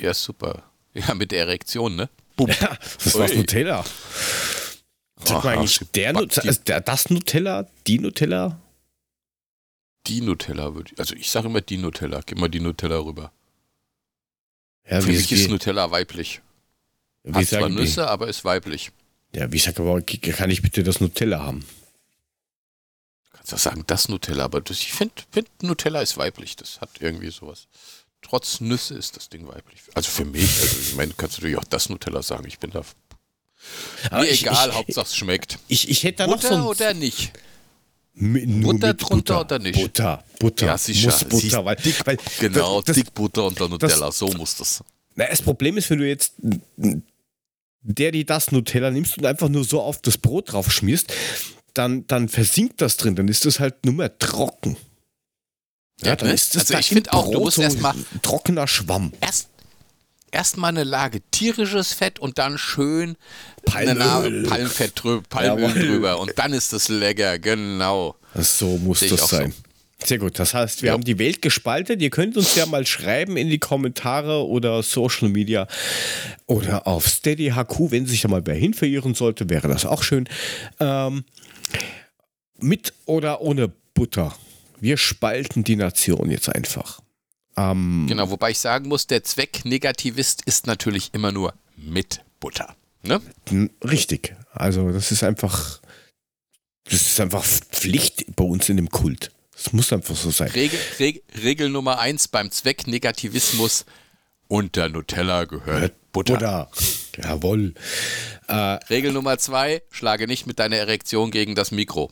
Ja, 0.00 0.14
super. 0.14 0.64
Ja, 0.94 1.14
mit 1.14 1.30
der 1.30 1.40
Erektion, 1.40 1.96
ne? 1.96 2.08
Bum. 2.36 2.48
Ja, 2.48 2.76
das 3.04 3.18
war. 3.18 3.28
Nutella. 3.28 3.84
Sag 5.22 5.44
mal 5.44 5.58
eigentlich, 5.58 5.78
der, 5.94 6.12
Back- 6.14 6.22
Nut- 6.22 6.38
also 6.38 6.60
der, 6.62 6.80
das 6.80 7.10
Nutella, 7.10 7.68
die 7.86 7.98
Nutella? 7.98 8.60
Die 10.06 10.20
Nutella 10.22 10.74
würde 10.74 10.90
ich. 10.92 10.98
Also 10.98 11.14
ich 11.14 11.30
sage 11.30 11.48
immer 11.48 11.60
die 11.60 11.76
Nutella. 11.76 12.20
Gib 12.24 12.38
mal 12.38 12.48
die 12.48 12.60
Nutella 12.60 12.98
rüber. 12.98 13.32
Ja, 14.88 15.00
Für 15.00 15.08
wie, 15.08 15.12
mich 15.12 15.30
ist 15.30 15.44
wie, 15.44 15.48
Nutella 15.48 15.90
weiblich. 15.90 16.40
wie 17.22 17.32
Hat 17.34 17.46
zwar 17.46 17.60
sagen 17.60 17.76
die? 17.76 17.82
Nüsse, 17.82 18.08
aber 18.08 18.28
ist 18.28 18.44
weiblich. 18.44 18.90
Ja, 19.34 19.52
wie 19.52 19.58
sag 19.58 19.78
aber, 19.78 20.00
kann 20.02 20.50
ich 20.50 20.62
bitte 20.62 20.82
das 20.82 21.00
Nutella 21.00 21.40
haben? 21.42 21.60
Du 23.24 23.36
kannst 23.36 23.54
auch 23.54 23.58
sagen, 23.58 23.84
das 23.86 24.08
Nutella, 24.08 24.44
aber 24.44 24.60
das, 24.62 24.78
ich 24.80 24.92
finde, 24.92 25.14
find, 25.30 25.48
Nutella 25.62 26.00
ist 26.00 26.16
weiblich. 26.16 26.56
Das 26.56 26.80
hat 26.80 26.90
irgendwie 27.00 27.30
sowas. 27.30 27.68
Trotz 28.22 28.60
Nüsse 28.60 28.94
ist 28.94 29.16
das 29.16 29.28
Ding 29.28 29.46
weiblich. 29.48 29.80
Also 29.94 30.10
für 30.10 30.24
mich, 30.24 30.42
also 30.60 30.76
ich 30.80 30.94
meine, 30.96 31.10
du 31.10 31.16
kannst 31.16 31.38
natürlich 31.38 31.56
auch 31.56 31.64
das 31.64 31.88
Nutella 31.88 32.22
sagen. 32.22 32.44
Ich 32.46 32.58
bin 32.58 32.70
da. 32.70 32.82
Aber 34.10 34.22
Mir 34.22 34.28
ich- 34.30 34.42
egal, 34.42 34.68
ich- 34.68 34.74
Hauptsache 34.74 35.06
es 35.06 35.16
schmeckt. 35.16 35.58
Ich, 35.68 35.88
ich 35.88 36.04
hätte 36.04 36.18
da 36.18 36.26
noch 36.26 36.36
Butter 36.36 36.48
so 36.48 36.54
ein, 36.54 36.62
oder 36.62 36.94
nicht? 36.94 37.32
mit, 38.14 38.46
nur 38.48 38.72
Butter 38.74 38.88
mit 38.88 39.02
drunter 39.02 39.16
Butter. 39.38 39.40
oder 39.40 39.58
nicht? 39.58 39.80
Butter, 39.80 40.24
Butter. 40.38 40.66
Ja, 40.66 40.78
sicher. 40.78 41.06
Muss 41.10 41.24
Butter, 41.24 41.36
Siehst, 41.38 41.64
weil, 41.64 41.76
dick- 41.76 42.06
weil 42.06 42.18
Genau, 42.38 42.82
das, 42.82 42.96
dick 42.96 43.12
Butter 43.14 43.46
und 43.46 43.60
dann 43.60 43.70
Nutella. 43.70 44.12
so 44.12 44.28
muss 44.32 44.56
das. 44.56 44.84
Na, 45.14 45.26
das 45.26 45.42
Problem 45.42 45.76
ist, 45.76 45.88
wenn 45.90 45.98
du 45.98 46.06
jetzt 46.08 46.34
der, 47.82 48.12
die 48.12 48.24
das 48.26 48.52
Nutella 48.52 48.90
nimmst 48.90 49.16
und 49.18 49.24
einfach 49.26 49.48
nur 49.48 49.64
so 49.64 49.80
auf 49.80 50.00
das 50.02 50.18
Brot 50.18 50.52
drauf 50.52 50.70
schmierst, 50.70 51.12
dann, 51.74 52.06
dann 52.06 52.28
versinkt 52.28 52.80
das 52.80 52.96
drin, 52.96 53.16
dann 53.16 53.28
ist 53.28 53.44
das 53.46 53.58
halt 53.60 53.84
nur 53.84 53.94
mehr 53.94 54.18
trocken. 54.18 54.76
Ja, 56.02 56.16
dann 56.16 56.28
ne? 56.28 56.34
ist 56.34 56.54
das 56.54 56.62
Also 56.62 56.72
da 56.74 56.78
ich 56.80 56.90
im 56.90 56.96
find 56.96 57.12
auch, 57.12 57.30
du 57.30 57.40
musst 57.40 57.56
so 57.56 57.62
erst 57.62 57.80
mal- 57.80 57.94
ein 57.94 58.22
trockener 58.22 58.66
Schwamm. 58.66 59.12
Erst 59.20 59.48
erstmal 60.32 60.68
eine 60.70 60.84
Lage 60.84 61.20
tierisches 61.30 61.92
Fett 61.92 62.18
und 62.18 62.38
dann 62.38 62.56
schön 62.58 63.16
Palmöl. 63.64 64.44
Palmfett 64.44 64.92
drüber, 64.94 65.22
Palmöl 65.28 65.72
drüber 65.74 66.18
und 66.20 66.32
dann 66.36 66.52
ist 66.52 66.72
das 66.72 66.88
lecker, 66.88 67.38
genau. 67.38 68.14
So 68.34 68.76
muss 68.78 69.00
Sehe 69.00 69.10
das 69.10 69.28
sein. 69.28 69.52
Sehr 70.02 70.16
gut. 70.18 70.38
Das 70.38 70.54
heißt, 70.54 70.80
wir 70.80 70.86
Ja. 70.88 70.92
haben 70.94 71.04
die 71.04 71.18
Welt 71.18 71.42
gespalten. 71.42 72.00
Ihr 72.00 72.08
könnt 72.08 72.36
uns 72.38 72.54
ja 72.54 72.64
mal 72.64 72.86
schreiben 72.86 73.36
in 73.36 73.50
die 73.50 73.58
Kommentare 73.58 74.46
oder 74.46 74.82
Social 74.82 75.28
Media 75.28 75.66
oder 76.46 76.86
auf 76.86 77.06
Steady 77.06 77.50
HQ, 77.54 77.90
wenn 77.90 78.06
sich 78.06 78.22
da 78.22 78.28
mal 78.28 78.40
wer 78.46 78.54
hin 78.54 78.72
verirren 78.72 79.14
sollte, 79.14 79.50
wäre 79.50 79.68
das 79.68 79.84
auch 79.84 80.02
schön. 80.02 80.26
Ähm, 80.78 81.24
mit 82.60 82.94
oder 83.04 83.40
ohne 83.42 83.70
Butter. 83.94 84.34
Wir 84.80 84.96
spalten 84.96 85.64
die 85.64 85.76
Nation 85.76 86.30
jetzt 86.30 86.48
einfach. 86.48 87.00
Ähm, 87.56 88.06
Genau, 88.08 88.30
wobei 88.30 88.50
ich 88.50 88.58
sagen 88.58 88.88
muss, 88.88 89.06
der 89.06 89.22
Zwecknegativist 89.24 90.42
ist 90.42 90.66
natürlich 90.66 91.10
immer 91.12 91.32
nur 91.32 91.54
mit 91.76 92.22
Butter. 92.40 92.74
Ne? 93.02 93.20
Richtig. 93.84 94.34
Also 94.52 94.90
das 94.90 95.12
ist 95.12 95.22
einfach, 95.22 95.80
das 96.84 96.94
ist 97.02 97.20
einfach 97.20 97.44
Pflicht 97.44 98.24
bei 98.36 98.44
uns 98.44 98.68
in 98.68 98.76
dem 98.76 98.90
Kult. 98.90 99.30
Das 99.54 99.72
muss 99.72 99.92
einfach 99.92 100.16
so 100.16 100.30
sein. 100.30 100.48
Regel, 100.48 100.78
Reg, 100.98 101.22
Regel 101.42 101.68
Nummer 101.68 101.98
eins 101.98 102.28
beim 102.28 102.50
Zwecknegativismus: 102.50 103.84
Unter 104.48 104.88
Nutella 104.88 105.44
gehört 105.44 105.94
Butter. 106.12 106.34
Butter. 106.34 106.70
Jawohl. 107.22 107.74
Äh, 108.48 108.54
Regel 108.54 109.12
Nummer 109.12 109.36
zwei: 109.38 109.82
Schlage 109.90 110.26
nicht 110.26 110.46
mit 110.46 110.58
deiner 110.58 110.76
Erektion 110.76 111.30
gegen 111.30 111.54
das 111.54 111.70
Mikro. 111.72 112.10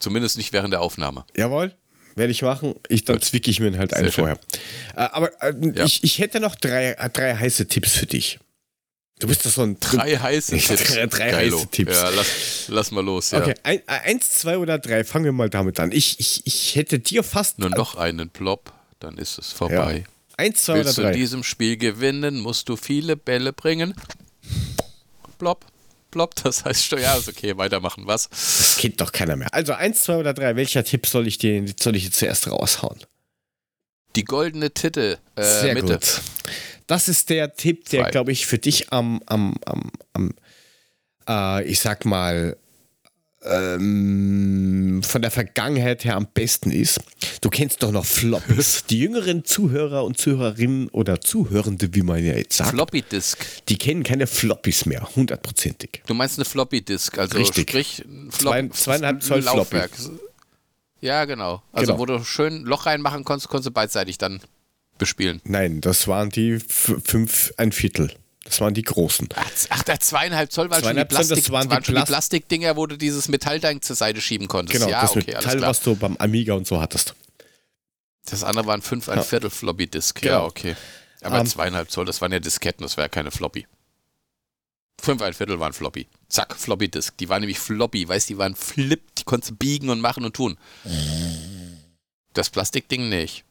Zumindest 0.00 0.36
nicht 0.36 0.52
während 0.52 0.72
der 0.72 0.80
Aufnahme. 0.80 1.24
Jawohl, 1.36 1.74
werde 2.16 2.32
ich 2.32 2.42
machen. 2.42 2.74
Ich, 2.88 3.04
dann 3.04 3.20
zwicke 3.22 3.50
ich 3.50 3.60
mir 3.60 3.76
halt 3.78 3.94
einen 3.94 4.06
Sehr 4.10 4.12
vorher. 4.12 4.38
Äh, 4.96 5.00
aber 5.12 5.30
äh, 5.42 5.54
Ja. 5.74 5.84
ich, 5.84 6.02
ich 6.02 6.18
hätte 6.18 6.40
noch 6.40 6.56
drei, 6.56 6.92
äh, 6.92 7.08
drei 7.10 7.36
heiße 7.36 7.68
Tipps 7.68 7.92
für 7.92 8.06
dich. 8.06 8.38
Du 9.20 9.28
bist 9.28 9.44
doch 9.44 9.50
so 9.50 9.62
ein 9.62 9.78
Drei 9.78 10.16
heiße 10.16 10.56
Tipps. 10.56 10.82
drei- 11.10 11.30
Geilo. 11.30 11.58
heiße 11.58 11.68
Tipps. 11.70 11.94
Ja, 11.94 12.08
lass, 12.08 12.26
lass 12.68 12.90
mal 12.90 13.04
los. 13.04 13.30
Ja. 13.32 13.42
Okay, 13.42 13.54
ein, 13.62 13.78
äh, 13.80 13.82
eins, 14.04 14.30
zwei 14.30 14.56
oder 14.56 14.78
drei. 14.78 15.04
Fangen 15.04 15.26
wir 15.26 15.32
mal 15.32 15.50
damit 15.50 15.78
an. 15.78 15.92
Ich, 15.92 16.18
ich, 16.18 16.40
ich 16.46 16.74
hätte 16.74 16.98
dir 16.98 17.22
fast. 17.22 17.58
Nur 17.58 17.68
noch 17.68 17.96
einen 17.96 18.30
Plop, 18.30 18.72
dann 18.98 19.18
ist 19.18 19.38
es 19.38 19.52
vorbei. 19.52 20.04
Eins, 20.38 20.62
zwei 20.64 20.76
Willst 20.76 20.96
du 20.96 21.02
oder 21.02 21.10
in 21.10 21.12
drei. 21.12 21.18
diesem 21.20 21.44
Spiel 21.44 21.76
gewinnen, 21.76 22.40
musst 22.40 22.70
du 22.70 22.76
viele 22.76 23.14
Bälle 23.14 23.52
bringen. 23.52 23.92
Plop, 25.38 25.66
plop, 26.10 26.34
das 26.42 26.64
heißt 26.64 26.86
schon, 26.86 27.00
ja, 27.00 27.14
ist 27.16 27.28
okay, 27.28 27.56
weitermachen, 27.56 28.06
was? 28.06 28.28
Das 28.28 28.76
kennt 28.78 29.00
doch 29.00 29.12
keiner 29.12 29.36
mehr. 29.36 29.52
Also 29.52 29.72
eins, 29.72 30.02
zwei 30.02 30.16
oder 30.16 30.34
drei. 30.34 30.56
Welcher 30.56 30.84
Tipp 30.84 31.06
soll 31.06 31.26
ich 31.26 31.38
dir 31.38 31.64
soll 31.78 31.96
ich 31.96 32.04
dir 32.04 32.12
zuerst 32.12 32.50
raushauen? 32.50 33.00
Die 34.16 34.24
goldene 34.24 34.72
Titel, 34.72 35.18
äh, 35.36 35.42
Sehr 35.42 35.74
Mitte. 35.74 35.94
gut. 35.94 36.20
Das 36.86 37.08
ist 37.08 37.30
der 37.30 37.54
Tipp, 37.54 37.88
der, 37.90 38.10
glaube 38.10 38.32
ich, 38.32 38.46
für 38.46 38.58
dich 38.58 38.92
am, 38.92 39.22
am, 39.26 39.54
am, 39.64 39.92
am 40.12 40.34
äh, 41.28 41.62
ich 41.64 41.78
sag 41.78 42.04
mal, 42.04 42.56
ähm, 43.44 45.00
von 45.04 45.22
der 45.22 45.30
Vergangenheit 45.30 46.04
her 46.04 46.16
am 46.16 46.26
besten 46.26 46.70
ist. 46.72 47.00
Du 47.42 47.48
kennst 47.48 47.82
doch 47.82 47.90
noch 47.90 48.04
Floppies. 48.04 48.84
Die 48.90 48.98
jüngeren 48.98 49.44
Zuhörer 49.46 50.04
und 50.04 50.18
Zuhörerinnen 50.18 50.88
oder 50.90 51.20
Zuhörende, 51.22 51.94
wie 51.94 52.02
man 52.02 52.22
ja 52.22 52.34
jetzt 52.34 52.58
sagt, 52.58 52.70
Floppy 52.70 53.00
Disk. 53.02 53.44
die 53.68 53.78
kennen 53.78 54.02
keine 54.02 54.26
Floppies 54.26 54.84
mehr, 54.84 55.08
hundertprozentig. 55.16 56.02
Du 56.06 56.12
meinst 56.14 56.38
eine 56.38 56.44
Floppy 56.44 56.82
Disk, 56.82 57.18
also 57.18 57.38
Richtig. 57.38 57.70
sprich 57.70 58.04
Flop, 58.28 58.52
Zwei- 58.54 58.68
zweieinhalb 58.68 59.22
Zoll 59.22 59.40
Laufwerk. 59.40 59.90
Ja, 61.00 61.24
genau. 61.24 61.62
Also 61.72 61.92
Genau. 61.92 61.98
wo 62.00 62.06
du 62.06 62.22
schön 62.24 62.64
Loch 62.64 62.84
reinmachen 62.84 63.24
konntest, 63.24 63.48
konntest 63.48 63.68
du 63.68 63.70
beidseitig 63.70 64.18
dann 64.18 64.40
bespielen. 64.98 65.40
Nein, 65.44 65.80
das 65.80 66.06
waren 66.08 66.28
die 66.28 66.58
fünf, 66.60 67.54
ein 67.56 67.72
Viertel. 67.72 68.12
Das 68.44 68.60
waren 68.60 68.74
die 68.74 68.82
großen. 68.82 69.28
Ach, 69.70 69.82
der 69.84 70.00
zweieinhalb 70.00 70.50
Zoll 70.52 70.68
waren 70.70 70.82
schon 70.82 70.96
die, 70.96 71.06
Zweieinhalb 71.06 71.10
Zoll, 71.12 71.18
das 71.20 71.28
Plastik, 71.28 71.52
waren 71.52 71.70
waren 71.70 71.78
die 71.80 71.84
schon 71.86 71.94
die 71.94 71.98
Plast- 72.00 72.08
Plastikdinger, 72.08 72.76
wo 72.76 72.86
du 72.86 72.98
dieses 72.98 73.28
Metallding 73.28 73.80
zur 73.80 73.96
Seite 73.96 74.20
schieben 74.20 74.48
konntest. 74.48 74.78
Genau, 74.78 74.90
ja, 74.90 75.02
das 75.02 75.12
okay, 75.12 75.32
Metall, 75.34 75.60
was 75.62 75.80
du 75.80 75.94
beim 75.94 76.16
Amiga 76.18 76.52
und 76.54 76.66
so 76.66 76.80
hattest. 76.80 77.14
Das 78.26 78.44
andere 78.44 78.66
waren 78.66 78.82
fünf, 78.82 79.08
ein 79.08 79.18
Ja. 79.18 79.22
Viertel 79.24 79.50
Floppy 79.50 79.86
Disk. 79.86 80.20
Genau. 80.20 80.32
Ja, 80.32 80.44
okay. 80.44 80.76
Aber 81.22 81.38
Ähm, 81.40 81.46
zweieinhalb 81.46 81.90
Zoll, 81.90 82.04
das 82.04 82.20
waren 82.20 82.32
ja 82.32 82.38
Disketten, 82.40 82.82
das 82.82 82.96
wäre 82.96 83.08
keine 83.08 83.30
Floppy. 83.30 83.66
Fünf, 85.00 85.22
ein 85.22 85.32
Viertel 85.34 85.58
waren 85.60 85.72
Floppy. 85.72 86.06
Zack, 86.28 86.56
Floppy 86.56 86.88
Disk. 86.90 87.16
Die 87.18 87.28
waren 87.28 87.40
nämlich 87.40 87.58
Floppy, 87.58 88.06
weißt 88.06 88.28
du, 88.28 88.34
die 88.34 88.38
waren 88.38 88.54
flip, 88.54 89.02
die 89.16 89.24
konntest 89.24 89.52
du 89.52 89.56
biegen 89.56 89.88
und 89.88 90.00
machen 90.00 90.24
und 90.24 90.34
tun. 90.34 90.58
Das 92.34 92.50
Plastikding 92.50 93.08
nicht. 93.08 93.44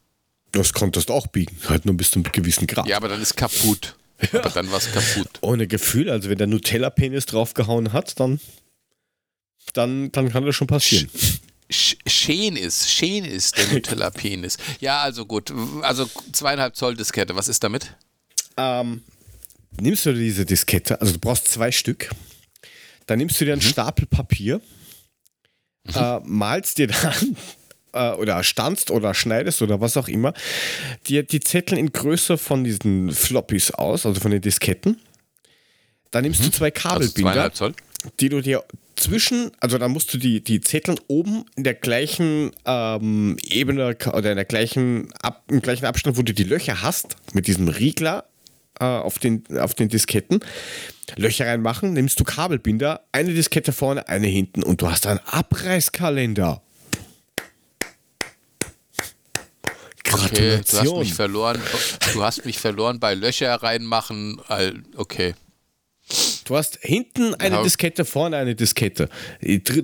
Das 0.52 0.74
konntest 0.74 1.10
du 1.10 1.14
auch 1.14 1.28
biegen, 1.28 1.58
halt 1.68 1.86
nur 1.86 1.96
bis 1.96 2.12
zu 2.12 2.16
einem 2.20 2.32
gewissen 2.32 2.66
Grad. 2.68 2.88
Ja, 2.88 2.98
aber 2.98 3.08
dann 3.10 3.22
ist 3.22 3.36
kaputt. 3.36 3.96
Aber 4.34 4.50
dann 4.50 4.70
war 4.72 4.78
es 4.80 4.92
kaputt. 4.92 5.30
Ohne 5.42 5.68
Gefühl, 5.68 6.10
also 6.10 6.30
wenn 6.30 6.38
der 6.38 6.48
Nutella-Penis 6.48 7.26
draufgehauen 7.28 7.94
hat, 7.94 8.20
dann, 8.20 8.40
dann, 9.74 10.12
dann 10.12 10.32
kann 10.32 10.46
das 10.46 10.56
schon 10.56 10.68
passieren. 10.68 11.10
Sch 11.70 11.98
Schön 12.08 12.56
ist, 12.56 12.90
schön 12.90 13.26
ist 13.26 13.58
der 13.58 13.68
Nutella-Penis. 13.74 14.58
Ja, 14.80 15.02
also 15.02 15.26
gut. 15.26 15.54
Also 15.82 16.10
zweieinhalb 16.32 16.76
Zoll 16.76 16.96
Diskette, 16.96 17.36
was 17.36 17.48
ist 17.48 17.64
damit? 17.64 17.96
Ähm, 18.58 19.04
nimmst 19.80 20.06
du 20.06 20.14
diese 20.14 20.46
Diskette, 20.46 21.00
also 21.00 21.14
du 21.14 21.20
brauchst 21.20 21.48
zwei 21.48 21.72
Stück, 21.72 22.10
dann 23.06 23.20
nimmst 23.20 23.40
du 23.40 23.46
dir 23.46 23.54
einen 23.54 23.62
Stapel 23.62 24.06
Papier, 24.06 24.62
äh, 25.94 26.20
malst 26.24 26.78
dir 26.78 26.88
dann 26.88 27.38
äh, 27.94 28.12
oder 28.18 28.44
stanzt 28.44 28.92
oder 28.92 29.14
schneidest 29.14 29.62
oder 29.62 29.80
was 29.80 29.96
auch 29.98 30.08
immer, 30.08 30.34
dir 31.08 31.24
die 31.24 31.40
Zettel 31.40 31.78
in 31.78 31.92
Größe 31.92 32.38
von 32.38 32.64
diesen 32.64 33.12
Floppies 33.12 33.72
aus, 33.72 34.06
also 34.06 34.20
von 34.20 34.32
den 34.32 34.42
Disketten. 34.42 35.00
Dann 36.12 36.24
nimmst 36.24 36.44
du 36.44 36.50
zwei 36.50 36.72
Also 36.72 36.90
Kabelbinder. 36.90 37.54
Zoll. 37.54 37.74
die 38.20 38.30
du 38.30 38.42
dir 38.42 38.64
zwischen, 39.00 39.52
also 39.60 39.78
dann 39.78 39.92
musst 39.92 40.14
du 40.14 40.18
die, 40.18 40.44
die 40.44 40.62
Zettel 40.62 40.96
oben 41.08 41.46
in 41.56 41.64
der 41.64 41.74
gleichen 41.74 42.52
ähm, 42.66 43.38
Ebene 43.44 43.96
oder 44.14 44.32
in 44.32 44.36
der 44.36 44.46
gleichen, 44.46 45.12
Ab, 45.22 45.44
im 45.50 45.62
gleichen 45.62 45.86
Abstand, 45.86 46.18
wo 46.18 46.22
du 46.22 46.34
die 46.34 46.44
Löcher 46.44 46.82
hast, 46.82 47.16
mit 47.34 47.48
diesem 47.48 47.68
Riegler 47.68 48.26
äh, 48.80 48.86
auf, 48.86 49.20
den, 49.20 49.44
auf 49.58 49.74
den 49.74 49.90
Disketten, 49.90 50.40
Löcher 51.16 51.48
reinmachen, 51.48 51.94
nimmst 51.94 52.20
du 52.20 52.24
Kabelbinder, 52.24 53.02
eine 53.12 53.34
Diskette 53.34 53.72
vorne, 53.72 54.08
eine 54.08 54.28
hinten 54.28 54.64
und 54.64 54.82
du 54.82 54.90
hast 54.90 55.08
einen 55.08 55.20
Abreißkalender. 55.26 56.62
Okay, 60.12 60.62
du 60.70 60.78
hast 60.78 60.98
mich 60.98 61.14
verloren. 61.14 61.62
Du 62.14 62.24
hast 62.24 62.46
mich 62.46 62.58
verloren 62.58 63.00
bei 63.00 63.14
Löcher 63.14 63.54
reinmachen. 63.56 64.42
Okay. 64.96 65.36
Du 66.50 66.58
hast 66.58 66.80
hinten 66.82 67.36
eine 67.36 67.58
Ja. 67.58 67.64
Diskette, 67.64 68.06
vorne 68.06 68.38
eine 68.38 68.56
Diskette. 68.56 69.08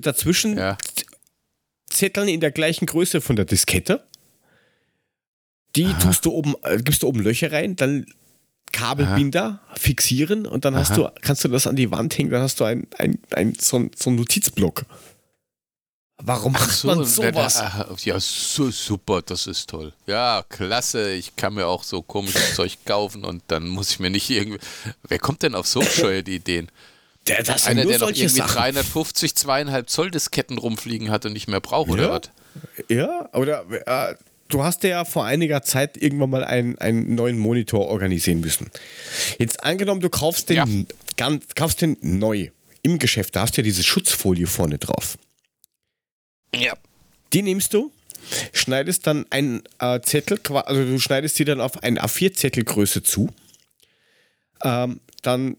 Dazwischen 0.01 0.57
Ja. 0.57 0.79
Zetteln 1.87 2.27
in 2.27 2.39
der 2.39 2.49
gleichen 2.49 2.87
Größe 2.87 3.21
von 3.21 3.35
der 3.35 3.45
Diskette. 3.45 4.03
Die 5.75 5.85
Aha. 5.85 5.99
tust 5.99 6.25
du 6.25 6.31
oben, 6.31 6.55
äh, 6.63 6.77
gibst 6.77 7.03
du 7.03 7.07
oben 7.07 7.19
Löcher 7.19 7.51
rein, 7.51 7.75
dann 7.75 8.07
Kabelbinder 8.71 9.61
fixieren 9.77 10.47
und 10.47 10.65
dann 10.65 10.75
hast 10.75 10.93
Aha. 10.93 11.11
du, 11.13 11.21
kannst 11.21 11.43
du 11.43 11.49
das 11.49 11.67
an 11.67 11.75
die 11.75 11.91
Wand 11.91 12.17
hängen, 12.17 12.31
dann 12.31 12.41
hast 12.41 12.59
du 12.59 12.63
ein, 12.63 12.87
ein, 12.97 13.19
ein, 13.29 13.53
so, 13.59 13.77
ein, 13.77 13.91
so 13.95 14.09
einen 14.09 14.17
Notizblock. 14.17 14.85
Warum 16.17 16.53
macht 16.53 16.83
man 16.85 16.99
da- 16.99 17.03
sowas? 17.05 17.55
da- 17.55 17.95
ja, 18.03 18.19
so 18.19 18.71
super, 18.71 19.21
das 19.21 19.47
ist 19.47 19.69
toll. 19.69 19.93
Ja, 20.07 20.43
klasse. 20.47 21.11
Ich 21.13 21.35
kann 21.35 21.53
mir 21.55 21.67
auch 21.67 21.83
so 21.83 22.01
komisches 22.01 22.55
Zeug 22.55 22.77
kaufen 22.85 23.25
und 23.25 23.43
dann 23.47 23.67
muss 23.67 23.91
ich 23.91 23.99
mir 23.99 24.09
nicht 24.09 24.29
irgendwie. 24.29 24.59
Wer 25.07 25.19
kommt 25.19 25.43
denn 25.43 25.55
auf 25.55 25.67
so 25.67 25.81
bescheuerte 25.81 26.31
Ideen? 26.31 26.69
Der, 27.27 27.43
das 27.43 27.65
Einer, 27.65 27.85
der 27.85 27.99
noch 27.99 28.09
irgendwie 28.09 28.27
Sachen. 28.29 28.55
350, 28.55 29.35
zweieinhalb 29.35 29.89
Zoll 29.89 30.09
Disketten 30.11 30.57
rumfliegen 30.57 31.09
hat 31.11 31.25
und 31.25 31.33
nicht 31.33 31.47
mehr 31.47 31.59
braucht, 31.59 31.89
oder 31.89 32.03
Ja. 32.03 32.09
was? 32.11 32.21
Ja, 32.87 33.29
oder 33.33 33.65
äh, 34.11 34.15
du 34.47 34.63
hast 34.63 34.83
ja 34.83 35.03
vor 35.05 35.25
einiger 35.25 35.63
Zeit 35.63 35.97
irgendwann 35.97 36.29
mal 36.29 36.43
einen, 36.45 36.77
einen 36.77 37.15
neuen 37.15 37.37
Monitor 37.39 37.87
organisieren 37.87 38.39
müssen. 38.41 38.69
Jetzt 39.39 39.63
angenommen, 39.63 40.01
du 40.01 40.09
kaufst 40.09 40.49
den, 40.49 40.55
Ja. 40.55 40.65
ganz, 41.17 41.43
kaufst 41.55 41.81
den 41.81 41.97
neu 42.01 42.49
im 42.83 42.99
Geschäft, 42.99 43.35
da 43.35 43.41
hast 43.41 43.57
du 43.57 43.61
ja 43.61 43.63
diese 43.63 43.83
Schutzfolie 43.83 44.45
vorne 44.47 44.77
drauf. 44.77 45.17
Ja. 46.57 46.73
Die 47.33 47.41
nimmst 47.41 47.73
du, 47.73 47.91
schneidest 48.53 49.07
dann 49.07 49.25
einen 49.29 49.63
äh, 49.79 49.99
Zettel, 50.01 50.39
also 50.49 50.83
du 50.83 50.99
schneidest 50.99 51.37
die 51.39 51.45
dann 51.45 51.61
auf 51.61 51.83
ein 51.83 51.99
A4-Zettelgröße 51.99 53.03
zu. 53.03 53.29
Ähm, 54.63 54.99
dann 55.21 55.57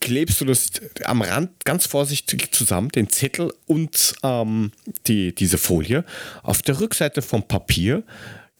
klebst 0.00 0.40
du 0.40 0.44
das 0.44 0.70
am 1.04 1.22
Rand 1.22 1.64
ganz 1.64 1.86
vorsichtig 1.86 2.52
zusammen, 2.52 2.90
den 2.90 3.08
Zettel 3.08 3.52
und 3.66 4.14
ähm, 4.22 4.72
die, 5.06 5.34
diese 5.34 5.58
Folie. 5.58 6.04
Auf 6.42 6.62
der 6.62 6.80
Rückseite 6.80 7.22
vom 7.22 7.46
Papier 7.46 8.02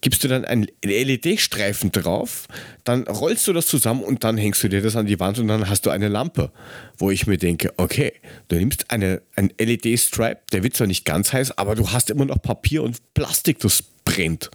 gibst 0.06 0.22
du 0.22 0.28
dann 0.28 0.44
einen 0.44 0.68
LED-Streifen 0.84 1.90
drauf, 1.90 2.46
dann 2.84 3.08
rollst 3.08 3.48
du 3.48 3.52
das 3.52 3.66
zusammen 3.66 4.04
und 4.04 4.22
dann 4.22 4.38
hängst 4.38 4.62
du 4.62 4.68
dir 4.68 4.80
das 4.80 4.94
an 4.94 5.06
die 5.06 5.18
Wand 5.18 5.40
und 5.40 5.48
dann 5.48 5.68
hast 5.68 5.84
du 5.84 5.90
eine 5.90 6.06
Lampe, 6.06 6.52
wo 6.96 7.10
ich 7.10 7.26
mir 7.26 7.38
denke, 7.38 7.74
okay, 7.76 8.12
du 8.46 8.54
nimmst 8.54 8.88
eine, 8.92 9.20
einen 9.34 9.50
LED-Stripe, 9.58 10.42
der 10.52 10.62
wird 10.62 10.76
zwar 10.76 10.86
nicht 10.86 11.04
ganz 11.04 11.32
heiß, 11.32 11.58
aber 11.58 11.74
du 11.74 11.90
hast 11.90 12.08
immer 12.10 12.24
noch 12.24 12.40
Papier 12.40 12.84
und 12.84 13.00
Plastik, 13.14 13.58
das 13.58 13.82
brennt. 14.04 14.48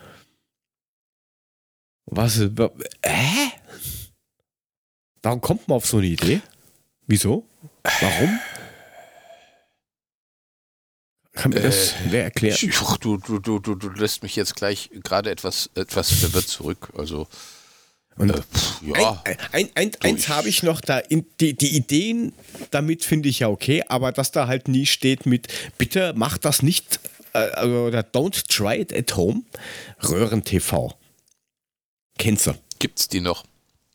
Was? 2.05 2.39
wa- 2.57 2.71
Hä? 3.05 3.51
Warum 5.21 5.41
kommt 5.41 5.67
man 5.67 5.75
auf 5.75 5.85
so 5.85 5.97
eine 5.97 6.07
Idee? 6.07 6.39
Wieso? 7.07 7.45
Warum? 7.83 8.39
Kann 11.33 11.51
mir 11.51 11.61
das 11.61 11.93
wer 12.09 12.25
erklären? 12.25 12.57
Ach, 12.81 12.97
du, 12.97 13.17
du, 13.17 13.39
du, 13.39 13.59
du, 13.59 13.75
du 13.75 13.89
lässt 13.89 14.21
mich 14.21 14.35
jetzt 14.35 14.55
gleich 14.55 14.89
gerade 15.03 15.31
etwas, 15.31 15.69
etwas 15.75 16.11
verwirrt 16.11 16.47
zurück. 16.47 16.89
Also, 16.97 17.27
Und 18.17 18.31
äh, 18.31 18.41
pff, 18.41 18.81
ja. 18.81 19.21
Ein, 19.23 19.37
ein, 19.51 19.69
ein, 19.75 19.91
eins 20.01 20.27
habe 20.27 20.49
ich 20.49 20.61
noch 20.61 20.81
da. 20.81 20.97
In, 20.97 21.25
die, 21.39 21.53
die 21.53 21.75
Ideen 21.75 22.33
damit 22.71 23.05
finde 23.05 23.29
ich 23.29 23.39
ja 23.39 23.47
okay, 23.47 23.83
aber 23.87 24.11
dass 24.11 24.31
da 24.31 24.47
halt 24.47 24.67
nie 24.67 24.85
steht 24.85 25.25
mit, 25.25 25.47
bitte 25.77 26.13
mach 26.17 26.37
das 26.37 26.61
nicht, 26.63 26.99
äh, 27.33 27.37
also, 27.37 27.85
oder 27.85 28.01
don't 28.01 28.47
try 28.47 28.75
it 28.81 28.93
at 28.93 29.15
home. 29.15 29.43
Röhren-TV. 30.03 30.93
Kennst 32.17 32.47
du? 32.47 32.53
Gibt's 32.79 33.07
die 33.07 33.21
noch? 33.21 33.45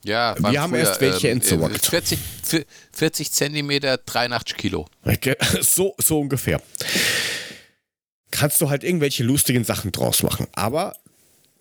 Ja, 0.07 0.35
Wir 0.39 0.61
haben 0.63 0.75
erst 0.75 1.01
welche 1.01 1.31
entsorgt. 1.31 1.87
40, 1.87 2.19
für- 2.43 2.65
40 2.93 3.31
Zentimeter, 3.33 3.99
83 3.99 4.57
Kilo. 4.57 4.87
So, 5.61 5.95
so 5.99 6.21
ungefähr. 6.21 6.61
Kannst 8.31 8.61
du 8.61 8.71
halt 8.71 8.85
irgendwelche 8.85 9.25
lustigen 9.25 9.65
Sachen 9.65 9.91
draus 9.93 10.23
machen. 10.23 10.47
Aber 10.53 10.97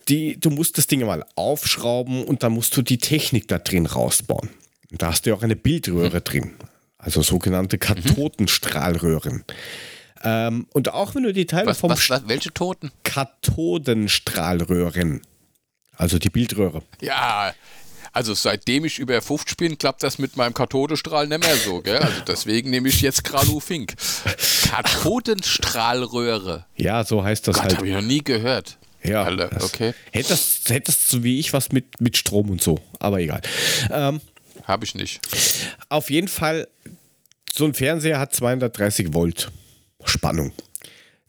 die, 0.07 0.39
du 0.39 0.49
musst 0.49 0.77
das 0.77 0.87
Ding 0.87 1.05
mal 1.05 1.25
aufschrauben 1.35 2.23
und 2.23 2.43
dann 2.43 2.53
musst 2.53 2.75
du 2.77 2.81
die 2.81 2.97
Technik 2.97 3.47
da 3.47 3.57
drin 3.57 3.85
rausbauen. 3.85 4.49
Und 4.91 5.01
da 5.01 5.07
hast 5.07 5.25
du 5.25 5.31
ja 5.31 5.35
auch 5.35 5.43
eine 5.43 5.55
Bildröhre 5.55 6.21
drin. 6.21 6.53
Also 6.97 7.21
sogenannte 7.21 7.77
Kathodenstrahlröhren. 7.77 9.43
Ähm, 10.23 10.67
und 10.73 10.93
auch 10.93 11.15
wenn 11.15 11.23
du 11.23 11.33
die 11.33 11.45
Teile 11.45 11.67
Was, 11.67 11.79
vom 11.79 11.89
was, 11.91 12.09
was, 12.09 12.27
welche 12.27 12.53
Toten? 12.53 12.91
Kathodenstrahlröhren, 13.03 15.21
also 15.97 16.19
die 16.19 16.29
Bildröhre. 16.29 16.81
Ja, 17.01 17.53
also 18.15 18.33
seitdem 18.33 18.85
ich 18.85 18.97
über 18.97 19.21
50 19.21 19.57
bin, 19.57 19.77
klappt 19.77 20.01
das 20.01 20.17
mit 20.17 20.37
meinem 20.37 20.53
Kathodestrahl 20.53 21.27
nicht 21.27 21.43
mehr 21.43 21.55
so, 21.57 21.81
gell? 21.81 21.97
Also 21.97 22.21
deswegen 22.27 22.69
nehme 22.71 22.87
ich 22.89 23.01
jetzt 23.01 23.23
Gralu 23.23 23.59
Fink. 23.59 23.93
Kathodenstrahlröhre. 24.69 26.65
Ja, 26.75 27.03
so 27.03 27.23
heißt 27.23 27.47
das 27.47 27.55
Gott, 27.57 27.63
halt. 27.65 27.77
habe 27.77 27.87
ich 27.87 27.93
noch 27.93 28.01
nie 28.01 28.23
gehört. 28.23 28.77
Ja, 29.03 29.23
Alter, 29.23 29.49
okay. 29.63 29.93
Hättest, 30.11 30.69
hättest 30.69 31.09
so 31.09 31.23
wie 31.23 31.39
ich 31.39 31.53
was 31.53 31.71
mit, 31.71 32.01
mit 32.01 32.17
Strom 32.17 32.49
und 32.49 32.63
so, 32.63 32.79
aber 32.99 33.19
egal. 33.19 33.41
Ähm, 33.91 34.19
Habe 34.63 34.85
ich 34.85 34.95
nicht. 34.95 35.19
auf 35.89 36.09
jeden 36.09 36.27
Fall, 36.27 36.67
so 37.53 37.65
ein 37.65 37.73
Fernseher 37.75 38.17
hat 38.17 38.33
230 38.33 39.13
Volt 39.13 39.51
Spannung. 40.05 40.53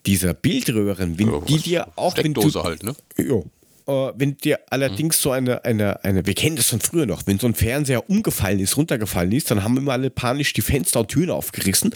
Dieser 0.07 0.33
Bildröhren, 0.35 1.19
wenn 1.19 1.31
Ja, 1.33 1.41
die 1.41 1.59
dir 1.59 1.89
auch 1.97 2.17
wenn 2.17 2.33
du, 2.33 2.41
Steckdose 2.43 2.63
halt, 2.65 2.83
ne? 2.85 2.95
Jo. 3.19 3.45
Äh, 3.87 4.13
wenn 4.17 4.37
dir 4.37 4.61
allerdings 4.71 5.23
so 5.23 5.31
eine, 5.31 5.65
eine, 5.65 6.05
eine, 6.05 6.27
wir 6.27 6.35
kennen 6.35 6.57
das 6.57 6.69
von 6.69 6.81
früher 6.81 7.07
noch, 7.07 7.27
wenn 7.27 7.39
so 7.39 7.47
ein 7.47 7.55
Fernseher 7.55 8.09
umgefallen 8.11 8.59
ist, 8.59 8.77
runtergefallen 8.77 9.33
ist, 9.33 9.51
dann 9.51 9.63
haben 9.63 9.77
immer 9.77 9.93
alle 9.93 10.11
panisch 10.11 10.53
die 10.53 10.63
Fenster 10.63 11.01
und 11.01 11.09
Türen 11.09 11.31
aufgerissen, 11.31 11.95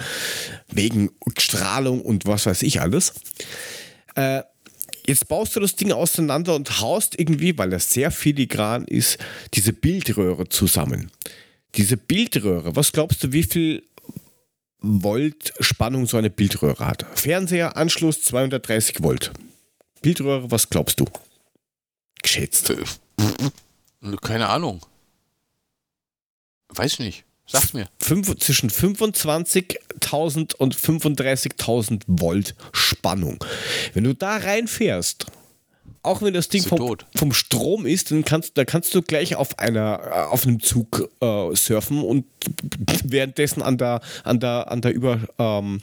wegen 0.68 1.10
Strahlung 1.36 2.00
und 2.02 2.26
was 2.26 2.46
weiß 2.46 2.62
ich 2.62 2.80
alles. 2.80 3.14
Äh, 4.14 4.42
jetzt 5.04 5.26
baust 5.26 5.56
du 5.56 5.60
das 5.60 5.74
Ding 5.74 5.90
auseinander 5.90 6.54
und 6.54 6.80
haust 6.80 7.18
irgendwie, 7.18 7.58
weil 7.58 7.70
das 7.70 7.90
sehr 7.90 8.12
filigran 8.12 8.84
ist, 8.84 9.18
diese 9.54 9.72
Bildröhre 9.72 10.48
zusammen. 10.48 11.10
Diese 11.74 11.96
Bildröhre, 11.96 12.76
was 12.76 12.92
glaubst 12.92 13.24
du, 13.24 13.32
wie 13.32 13.44
viel 13.44 13.82
Volt 14.80 15.52
Spannung 15.60 16.06
so 16.06 16.16
eine 16.16 16.30
Bildröhre 16.30 16.86
hat? 16.86 17.04
Fernseher, 17.14 17.76
Anschluss 17.76 18.22
230 18.22 19.02
Volt. 19.02 19.32
Bildröhre, 20.02 20.50
was 20.50 20.70
glaubst 20.70 21.00
du? 21.00 21.04
Geschätzt. 22.22 22.70
Äh, 22.70 22.84
Keine 24.22 24.48
Ahnung. 24.48 24.84
Weiß 26.68 26.98
nicht. 26.98 27.24
Sag's 27.46 27.72
mir. 27.72 27.88
Fünf, 27.98 28.32
zwischen 28.38 28.70
25.000 28.70 30.54
und 30.54 30.76
35.000 30.76 32.02
Volt 32.06 32.54
Spannung. 32.72 33.44
Wenn 33.92 34.04
du 34.04 34.14
da 34.14 34.36
reinfährst, 34.36 35.26
auch 36.02 36.22
wenn 36.22 36.32
das 36.32 36.48
Ding 36.48 36.62
vom, 36.62 36.96
vom 37.14 37.32
Strom 37.32 37.86
ist, 37.86 38.10
dann 38.10 38.24
kannst, 38.24 38.56
da 38.56 38.64
kannst 38.64 38.94
du 38.94 39.02
gleich 39.02 39.34
auf 39.34 39.58
einer 39.58 40.00
äh, 40.00 40.32
auf 40.32 40.46
einem 40.46 40.60
Zug 40.60 41.10
äh, 41.20 41.54
surfen 41.54 42.02
und 42.02 42.24
währenddessen 43.04 43.62
an 43.62 43.76
der 43.76 44.00
an 44.24 44.40
der 44.40 44.70
an 44.70 44.80
der 44.80 44.94
über 44.94 45.20
ähm, 45.38 45.82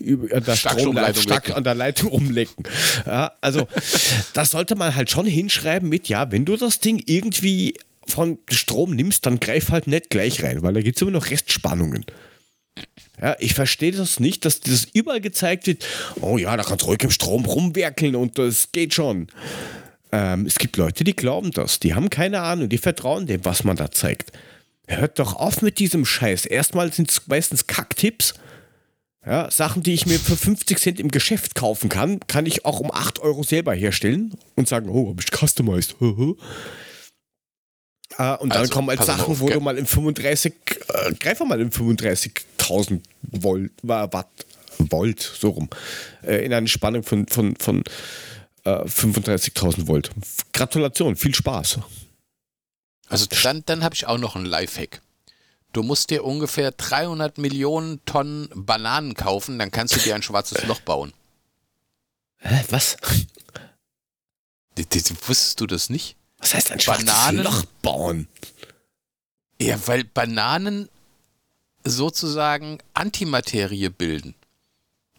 an 0.00 0.44
der 0.44 0.56
Stromleitung 0.56 1.22
stark 1.22 1.50
an 1.56 1.64
der 1.64 1.74
Leitung 1.74 2.10
rumlecken. 2.10 2.64
Ja, 3.06 3.32
also 3.40 3.66
das 4.32 4.50
sollte 4.50 4.76
man 4.76 4.94
halt 4.94 5.10
schon 5.10 5.26
hinschreiben 5.26 5.88
mit 5.88 6.08
ja, 6.08 6.30
wenn 6.32 6.44
du 6.44 6.56
das 6.56 6.80
Ding 6.80 7.02
irgendwie 7.06 7.74
von 8.06 8.38
Strom 8.50 8.94
nimmst, 8.94 9.26
dann 9.26 9.40
greif 9.40 9.70
halt 9.70 9.86
nicht 9.86 10.10
gleich 10.10 10.42
rein, 10.42 10.62
weil 10.62 10.74
da 10.74 10.80
gibt 10.80 10.96
es 10.96 11.02
immer 11.02 11.10
noch 11.10 11.30
Restspannungen. 11.30 12.06
Ja, 13.20 13.36
ich 13.40 13.54
verstehe 13.54 13.92
das 13.92 14.20
nicht, 14.20 14.44
dass 14.44 14.60
das 14.60 14.86
überall 14.92 15.20
gezeigt 15.20 15.66
wird, 15.66 15.84
oh 16.20 16.38
ja, 16.38 16.56
da 16.56 16.62
kannst 16.62 16.82
du 16.82 16.86
ruhig 16.86 17.02
im 17.02 17.10
Strom 17.10 17.44
rumwerkeln 17.44 18.14
und 18.14 18.38
das 18.38 18.70
geht 18.72 18.94
schon. 18.94 19.26
Ähm, 20.12 20.46
es 20.46 20.56
gibt 20.56 20.76
Leute, 20.76 21.04
die 21.04 21.14
glauben 21.14 21.50
das, 21.50 21.80
die 21.80 21.94
haben 21.94 22.10
keine 22.10 22.40
Ahnung, 22.40 22.68
die 22.68 22.78
vertrauen 22.78 23.26
dem, 23.26 23.44
was 23.44 23.64
man 23.64 23.76
da 23.76 23.90
zeigt. 23.90 24.32
Hört 24.86 25.18
doch 25.18 25.34
auf 25.34 25.60
mit 25.60 25.78
diesem 25.78 26.06
Scheiß. 26.06 26.46
Erstmal 26.46 26.92
sind 26.92 27.10
es 27.10 27.26
meistens 27.26 27.66
Kacktipps. 27.66 28.34
Ja, 29.26 29.50
Sachen, 29.50 29.82
die 29.82 29.94
ich 29.94 30.06
mir 30.06 30.18
für 30.18 30.36
50 30.36 30.78
Cent 30.78 31.00
im 31.00 31.10
Geschäft 31.10 31.54
kaufen 31.54 31.88
kann, 31.88 32.20
kann 32.28 32.46
ich 32.46 32.64
auch 32.64 32.80
um 32.80 32.90
8 32.92 33.18
Euro 33.18 33.42
selber 33.42 33.74
herstellen 33.74 34.34
und 34.54 34.68
sagen, 34.68 34.88
oh, 34.88 35.10
hab 35.10 35.20
ich 35.20 35.30
customized. 35.30 35.96
Äh, 36.00 36.02
und 36.06 36.38
dann 38.16 38.52
Also, 38.52 38.72
kommen 38.72 38.88
halt 38.88 39.04
Sachen, 39.04 39.32
auf, 39.32 39.40
wo 39.40 39.48
du 39.50 39.60
mal 39.60 39.76
im 39.76 39.86
35, 39.86 40.52
äh, 40.88 41.12
greif 41.14 41.40
mal 41.40 41.60
im 41.60 41.70
35.000 41.70 43.00
Volt, 43.22 43.72
wa- 43.82 44.10
Watt, 44.12 44.28
Volt, 44.78 45.20
so 45.20 45.50
rum, 45.50 45.68
äh, 46.22 46.44
in 46.44 46.52
eine 46.54 46.68
Spannung 46.68 47.02
von, 47.02 47.26
von, 47.26 47.56
von 47.56 47.82
äh, 48.64 48.70
35.000 48.84 49.88
Volt. 49.88 50.10
Gratulation, 50.52 51.16
viel 51.16 51.34
Spaß. 51.34 51.80
Also 53.08 53.26
dann, 53.42 53.62
dann 53.66 53.82
habe 53.82 53.94
ich 53.94 54.06
auch 54.06 54.18
noch 54.18 54.36
einen 54.36 54.46
Lifehack. 54.46 55.00
Du 55.72 55.82
musst 55.82 56.10
dir 56.10 56.24
ungefähr 56.24 56.70
300 56.72 57.38
Millionen 57.38 58.04
Tonnen 58.06 58.48
Bananen 58.54 59.14
kaufen, 59.14 59.58
dann 59.58 59.70
kannst 59.70 59.94
du 59.96 60.00
dir 60.00 60.14
ein 60.14 60.22
schwarzes 60.22 60.64
Loch 60.64 60.80
bauen. 60.80 61.12
Hä, 62.38 62.64
was? 62.70 62.96
D- 64.76 64.84
d- 64.84 65.00
Wusstest 65.26 65.60
du 65.60 65.66
das 65.66 65.90
nicht? 65.90 66.16
Was 66.38 66.54
heißt 66.54 66.70
ein 66.70 66.80
schwarzes 66.80 67.04
Bananen? 67.04 67.42
Loch 67.44 67.64
bauen? 67.82 68.28
Ja, 69.60 69.78
weil 69.86 70.04
Bananen 70.04 70.88
sozusagen 71.84 72.78
Antimaterie 72.94 73.88
bilden. 73.90 74.34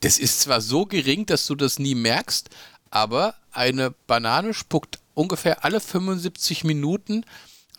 Das 0.02 0.18
ist 0.18 0.42
zwar 0.42 0.62
so 0.62 0.86
gering, 0.86 1.26
dass 1.26 1.46
du 1.46 1.56
das 1.56 1.78
nie 1.78 1.96
merkst, 1.96 2.50
aber 2.90 3.36
eine 3.52 3.92
Banane 3.92 4.54
spuckt 4.54 5.00
ungefähr 5.14 5.66
alle 5.66 5.82
75 5.82 6.64
Minuten 6.64 7.26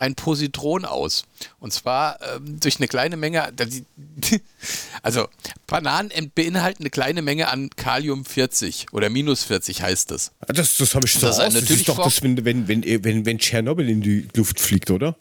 ein 0.01 0.15
Positron 0.15 0.85
aus. 0.85 1.25
Und 1.61 1.73
zwar 1.73 2.19
ähm, 2.23 2.59
durch 2.59 2.79
eine 2.79 2.89
kleine 2.89 3.17
Menge, 3.17 3.53
also 5.03 5.29
Bananen 5.67 6.11
beinhalten 6.35 6.83
eine 6.83 6.91
kleine 6.91 7.23
Menge 7.23 7.49
an 7.49 7.71
Kalium 7.71 8.25
40 8.25 8.87
oder 8.93 9.11
minus 9.11 9.45
40 9.45 9.83
heißt 9.83 10.11
das. 10.11 10.33
Das, 10.49 10.79
das 10.79 10.95
habe 10.95 11.07
ich 11.07 11.13
so 11.13 11.27
Das 11.27 11.39
raus. 11.39 11.45
Das 11.45 11.55
natürlich 11.55 11.81
ist 11.81 11.89
doch 11.89 12.03
das, 12.03 12.23
wenn, 12.23 12.45
wenn, 12.45 12.67
wenn, 12.67 12.83
wenn, 13.05 13.27
wenn 13.27 13.39
Tschernobyl 13.39 13.89
in 13.89 14.01
die 14.01 14.27
Luft 14.35 14.59
fliegt, 14.59 14.91
oder? 14.91 15.17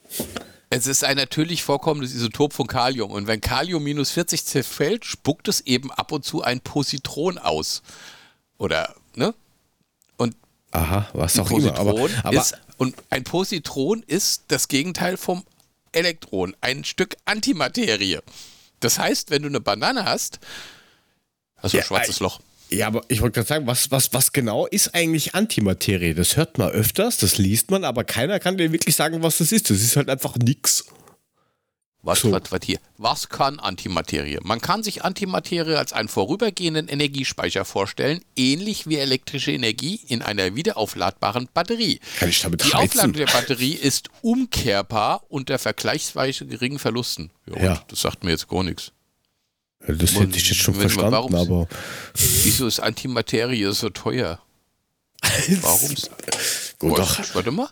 Es 0.70 0.88
ist 0.88 1.04
ein 1.04 1.18
natürlich 1.18 1.64
vorkommendes 1.64 2.14
Isotop 2.14 2.54
von 2.54 2.68
Kalium. 2.68 3.12
Und 3.12 3.28
wenn 3.28 3.42
Kalium 3.42 3.84
minus 3.84 4.12
40 4.12 4.46
zerfällt, 4.46 5.04
spuckt 5.04 5.48
es 5.48 5.62
eben 5.62 5.92
ab 5.92 6.12
und 6.12 6.24
zu 6.24 6.42
ein 6.42 6.62
Positron 6.62 7.38
aus. 7.38 7.82
Oder, 8.58 8.96
ne? 9.16 9.34
Und 10.16 10.36
Aha, 10.72 11.10
was 11.14 11.38
auch 11.40 11.52
immer. 11.52 11.78
Aber, 11.78 11.94
Positron 11.94 12.24
aber 12.24 12.38
ist, 12.38 12.56
und 12.80 12.96
ein 13.10 13.26
Positron 13.26 14.04
ist 14.08 14.46
das 14.48 14.70
Gegenteil 14.70 15.18
vom 15.18 15.44
Elektron, 15.92 16.56
ein 16.62 16.86
Stück 16.86 17.18
Antimaterie. 17.26 18.20
Das 18.80 18.98
heißt, 18.98 19.32
wenn 19.32 19.42
du 19.42 19.50
eine 19.50 19.60
Banane 19.60 20.06
hast, 20.06 20.40
hast 21.58 21.74
du 21.74 21.78
Ja, 21.78 21.84
ein 21.84 21.88
schwarzes 21.88 22.20
Loch. 22.22 22.40
Ja, 22.70 22.88
aber 22.88 23.04
ich 23.10 23.20
wollte 23.22 23.34
gerade 23.34 23.48
sagen, 23.48 23.68
was, 23.68 23.92
was, 23.92 24.14
was 24.14 24.32
genau 24.32 24.66
ist 24.66 24.96
eigentlich 24.96 25.36
Antimaterie? 25.36 26.14
Das 26.14 26.38
hört 26.38 26.58
man 26.58 26.70
öfters, 26.70 27.18
das 27.18 27.38
liest 27.38 27.70
man, 27.70 27.84
aber 27.84 28.06
keiner 28.06 28.40
kann 28.40 28.58
dir 28.58 28.72
wirklich 28.72 28.96
sagen, 28.96 29.22
was 29.24 29.40
das 29.40 29.52
ist. 29.52 29.70
Das 29.70 29.82
ist 29.82 29.98
halt 29.98 30.10
einfach 30.10 30.38
nix. 30.38 30.86
Was, 32.02 32.22
so. 32.22 32.32
was, 32.32 32.44
was 32.50 32.62
hier? 32.64 32.80
Was 32.98 33.28
kann 33.28 33.60
Antimaterie? 33.60 34.40
Man 34.44 34.62
kann 34.62 34.84
sich 34.84 35.04
Antimaterie 35.04 35.76
als 35.78 35.92
einen 35.92 36.08
vorübergehenden 36.08 36.88
Energiespeicher 36.88 37.66
vorstellen, 37.66 38.22
ähnlich 38.38 38.88
wie 38.88 38.96
elektrische 38.96 39.52
Energie 39.52 40.00
in 40.08 40.22
einer 40.22 40.56
wiederaufladbaren 40.56 41.50
Batterie. 41.54 42.00
Kann 42.18 42.30
ich 42.30 42.42
damit 42.42 42.62
Die 42.64 42.68
heizen? 42.74 43.00
Aufladung 43.00 43.14
der 43.14 43.26
Batterie 43.26 43.74
ist 43.74 44.10
umkehrbar 44.22 45.24
unter 45.28 45.60
vergleichsweise 45.60 46.46
geringen 46.46 46.80
Verlusten. 46.80 47.32
Ja, 47.54 47.62
Ja. 47.64 47.84
Das 47.90 48.00
sagt 48.02 48.24
mir 48.24 48.32
jetzt 48.32 48.48
gar 48.48 48.64
nichts. 48.64 48.94
Ja, 49.86 49.94
Das 49.94 50.14
hätte 50.16 50.38
ich 50.38 50.50
jetzt 50.50 50.60
schon 50.60 50.76
wenn 50.76 50.84
man- 50.84 50.90
verstanden, 50.90 51.34
warum- 51.34 51.36
aber. 51.36 51.68
Wieso 52.44 52.66
ist 52.68 52.80
Antimaterie 52.80 53.72
so 53.74 53.90
teuer? 53.90 54.40
Warum? 55.62 55.96
Gut, 56.80 56.98
doch. 56.98 57.36
Warte 57.36 57.52
mal. 57.52 57.68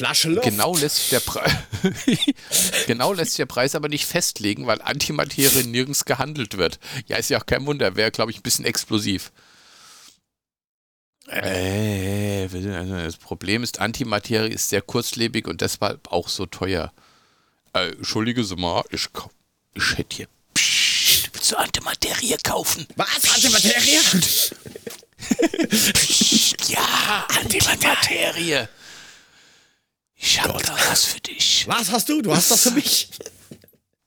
Flasche 0.00 0.30
Luft. 0.30 0.44
Genau 0.48 0.74
lässt 0.74 0.96
sich 0.96 1.08
der 1.10 1.20
Preis 1.20 1.52
genau 2.86 3.12
lässt 3.12 3.32
sich 3.32 3.36
der 3.36 3.44
Preis 3.46 3.74
aber 3.74 3.90
nicht 3.90 4.06
festlegen, 4.06 4.66
weil 4.66 4.80
Antimaterie 4.80 5.64
nirgends 5.64 6.06
gehandelt 6.06 6.56
wird. 6.56 6.78
Ja, 7.06 7.18
ist 7.18 7.28
ja 7.28 7.38
auch 7.38 7.44
kein 7.44 7.66
Wunder, 7.66 7.96
wäre, 7.96 8.10
glaube 8.10 8.30
ich, 8.30 8.38
ein 8.38 8.42
bisschen 8.42 8.64
explosiv. 8.64 9.30
Äh, 11.28 12.48
das 12.48 13.18
Problem 13.18 13.62
ist, 13.62 13.78
Antimaterie 13.78 14.48
ist 14.50 14.70
sehr 14.70 14.80
kurzlebig 14.80 15.46
und 15.46 15.60
deshalb 15.60 16.10
auch 16.10 16.28
so 16.30 16.46
teuer. 16.46 16.94
Äh, 17.74 17.90
Entschuldige 17.90 18.42
Sie 18.42 18.56
mal, 18.56 18.82
ich, 18.90 19.12
kau- 19.12 19.30
ich 19.74 19.98
hätte 19.98 20.16
hier. 20.16 20.28
Psst, 20.54 21.28
willst 21.34 21.52
du 21.52 21.56
Antimaterie 21.56 22.36
kaufen? 22.42 22.86
Was? 22.96 23.34
Antimaterie? 23.34 23.98
Psst, 24.18 24.54
ja, 26.70 27.26
Antimaterie. 27.38 28.66
Ich 30.22 30.42
habe 30.42 30.62
da 30.62 30.76
was 30.90 31.04
für 31.04 31.20
dich. 31.20 31.64
Was 31.66 31.90
hast 31.90 32.08
du? 32.08 32.20
Du 32.20 32.34
hast 32.34 32.50
das 32.50 32.64
für 32.64 32.72
mich. 32.72 33.08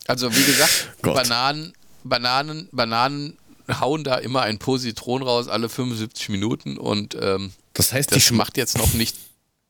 Also 0.06 0.32
wie 0.36 0.44
gesagt, 0.44 0.90
Gott. 1.02 1.16
Bananen, 1.16 1.74
Bananen, 2.04 2.70
Bananen 2.72 3.38
hauen 3.80 4.04
da 4.04 4.18
immer 4.18 4.42
ein 4.44 4.60
Positron 4.60 5.24
raus 5.24 5.48
alle 5.48 5.70
75 5.70 6.30
Minuten 6.30 6.78
und 6.78 7.16
ähm, 7.20 7.54
Das 7.74 7.94
heißt, 7.94 8.12
das 8.12 8.28
die 8.28 8.34
macht 8.34 8.58
jetzt 8.58 8.78
noch 8.78 8.94
nicht, 8.94 9.16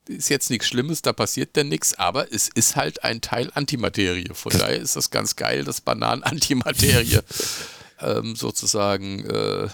ist 0.08 0.30
jetzt 0.30 0.50
nichts 0.50 0.68
Schlimmes, 0.68 1.02
da 1.02 1.14
passiert 1.14 1.56
denn 1.56 1.70
nichts, 1.70 1.98
aber 1.98 2.34
es 2.34 2.50
ist 2.50 2.76
halt 2.76 3.04
ein 3.04 3.22
Teil 3.22 3.50
Antimaterie. 3.54 4.32
Von 4.34 4.52
daher 4.52 4.80
ist 4.80 4.96
das 4.96 5.12
ganz 5.12 5.36
geil, 5.36 5.64
dass 5.64 5.80
Bananen 5.80 6.24
Antimaterie 6.24 7.20
ähm, 8.02 8.36
sozusagen 8.36 9.26
äh, 9.30 9.70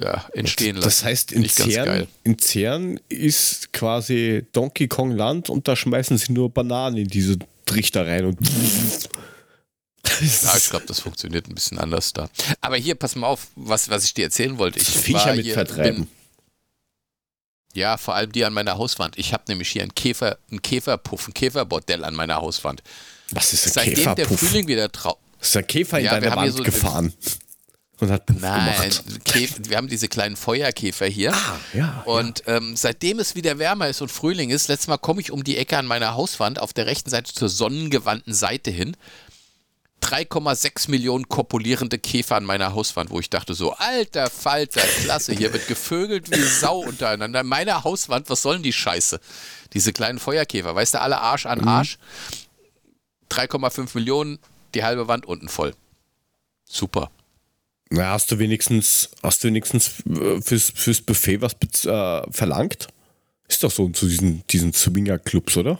ja, 0.00 0.26
entstehen 0.34 0.76
lassen. 0.76 0.84
Das 0.84 1.04
heißt, 1.04 1.32
in 1.32 1.48
CERN, 1.48 2.06
in 2.24 2.38
CERN 2.38 3.00
ist 3.08 3.72
quasi 3.72 4.44
Donkey 4.52 4.88
Kong 4.88 5.12
Land 5.12 5.48
und 5.50 5.66
da 5.68 5.74
schmeißen 5.76 6.18
sie 6.18 6.32
nur 6.32 6.50
Bananen 6.50 6.96
in 6.98 7.08
diese 7.08 7.36
Trichter 7.64 8.06
rein 8.06 8.26
und. 8.26 8.38
Ja, 10.42 10.56
ich 10.56 10.70
glaube, 10.70 10.86
das 10.86 11.00
funktioniert 11.00 11.48
ein 11.48 11.54
bisschen 11.54 11.78
anders 11.78 12.12
da. 12.12 12.30
Aber 12.60 12.76
hier, 12.76 12.94
pass 12.94 13.16
mal 13.16 13.26
auf, 13.26 13.48
was, 13.56 13.88
was 13.90 14.04
ich 14.04 14.14
dir 14.14 14.24
erzählen 14.26 14.56
wollte. 14.56 14.78
Ich 14.78 14.88
Viecher 14.88 15.26
war 15.26 15.34
mit 15.34 15.44
hier, 15.44 15.54
vertreiben. 15.54 16.04
bin- 16.04 16.08
Ja, 17.74 17.96
vor 17.98 18.14
allem 18.14 18.32
die 18.32 18.44
an 18.44 18.52
meiner 18.54 18.78
Hauswand. 18.78 19.18
Ich 19.18 19.32
habe 19.32 19.44
nämlich 19.48 19.68
hier 19.68 19.82
einen 19.82 19.94
Käfer, 19.94 20.38
einen 20.50 20.62
Käferpuff, 20.62 21.28
ein 21.28 21.34
Käferbordell 21.34 22.04
an 22.04 22.14
meiner 22.14 22.36
Hauswand. 22.36 22.82
Was 23.32 23.52
ist 23.52 23.66
ein 23.66 23.72
Seitdem 23.72 23.94
der 24.04 24.14
Käferpuff? 24.14 24.40
Frühling 24.40 24.68
wieder 24.68 24.90
trau. 24.90 25.18
Ist 25.40 25.54
der 25.54 25.64
Käfer 25.64 25.98
in 25.98 26.04
Ja, 26.06 26.18
deine 26.20 26.34
Wand 26.34 26.52
so- 26.56 26.62
gefahren 26.62 27.12
und 28.00 28.10
hat 28.10 28.26
Puff 28.26 28.36
Nein, 28.40 28.90
gemacht. 28.90 29.24
Käf, 29.24 29.54
wir 29.68 29.76
haben 29.76 29.88
diese 29.88 30.08
kleinen 30.08 30.36
Feuerkäfer 30.36 31.06
hier. 31.06 31.32
Ah, 31.32 31.58
ja. 31.72 32.02
Und 32.04 32.42
ähm, 32.46 32.76
seitdem 32.76 33.18
es 33.18 33.34
wieder 33.34 33.58
wärmer 33.58 33.88
ist 33.88 34.02
und 34.02 34.10
Frühling 34.10 34.50
ist, 34.50 34.68
letztes 34.68 34.88
Mal 34.88 34.98
komme 34.98 35.20
ich 35.20 35.30
um 35.30 35.44
die 35.44 35.56
Ecke 35.56 35.78
an 35.78 35.86
meiner 35.86 36.14
Hauswand 36.14 36.60
auf 36.60 36.72
der 36.72 36.86
rechten 36.86 37.10
Seite 37.10 37.32
zur 37.32 37.48
sonnengewandten 37.48 38.34
Seite 38.34 38.70
hin. 38.70 38.96
3,6 40.02 40.90
Millionen 40.90 41.28
kopulierende 41.28 41.98
Käfer 41.98 42.36
an 42.36 42.44
meiner 42.44 42.74
Hauswand, 42.74 43.10
wo 43.10 43.18
ich 43.18 43.30
dachte 43.30 43.54
so, 43.54 43.72
alter 43.72 44.30
Falter, 44.30 44.82
klasse, 44.82 45.32
hier 45.32 45.52
wird 45.52 45.66
gevögelt 45.66 46.30
wie 46.30 46.42
Sau 46.42 46.80
untereinander. 46.80 47.42
Meine 47.42 47.82
Hauswand, 47.82 48.28
was 48.28 48.42
sollen 48.42 48.62
die 48.62 48.74
Scheiße? 48.74 49.18
Diese 49.72 49.92
kleinen 49.92 50.18
Feuerkäfer, 50.18 50.74
weißt 50.74 50.94
du, 50.94 51.00
alle 51.00 51.20
Arsch 51.20 51.46
an 51.46 51.66
Arsch. 51.66 51.98
3,5 53.30 53.90
Millionen, 53.94 54.38
die 54.74 54.84
halbe 54.84 55.08
Wand 55.08 55.26
unten 55.26 55.48
voll. 55.48 55.74
Super. 56.68 57.10
Na, 57.90 58.10
hast 58.12 58.30
du 58.32 58.38
wenigstens, 58.38 59.10
hast 59.22 59.44
du 59.44 59.48
wenigstens 59.48 59.92
äh, 60.08 60.40
fürs, 60.42 60.70
fürs 60.74 61.00
Buffet 61.00 61.40
was 61.40 61.52
äh, 61.84 62.32
verlangt? 62.32 62.88
Ist 63.48 63.62
doch 63.62 63.70
so 63.70 63.88
zu 63.90 64.08
diesen, 64.08 64.42
diesen 64.48 64.72
Swinger-Clubs, 64.72 65.56
oder? 65.56 65.78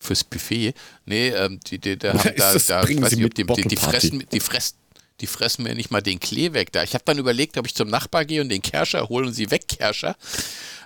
Fürs 0.00 0.22
Buffet? 0.22 0.74
Nee, 1.04 1.28
ähm, 1.30 1.58
die, 1.66 1.78
die, 1.78 1.98
da, 1.98 2.10
haben, 2.14 2.32
da, 2.36 2.52
das- 2.52 2.66
da 2.66 2.82
bringen 2.82 3.02
weiß 3.02 3.16
nicht, 3.16 3.24
ob 3.24 3.34
die, 3.34 3.44
die, 3.44 3.62
die, 3.68 3.76
fressen, 3.76 4.24
die, 4.30 4.38
fressen, 4.38 4.76
die 5.20 5.26
fressen 5.26 5.64
mir 5.64 5.74
nicht 5.74 5.90
mal 5.90 6.00
den 6.00 6.20
Klee 6.20 6.52
weg 6.52 6.70
da. 6.70 6.84
Ich 6.84 6.94
habe 6.94 7.02
dann 7.04 7.18
überlegt, 7.18 7.58
ob 7.58 7.66
ich 7.66 7.74
zum 7.74 7.88
Nachbar 7.88 8.24
gehe 8.24 8.40
und 8.40 8.48
den 8.48 8.62
Kerscher 8.62 9.08
hole 9.08 9.26
und 9.26 9.34
sie 9.34 9.50
wegkerscher. 9.50 10.14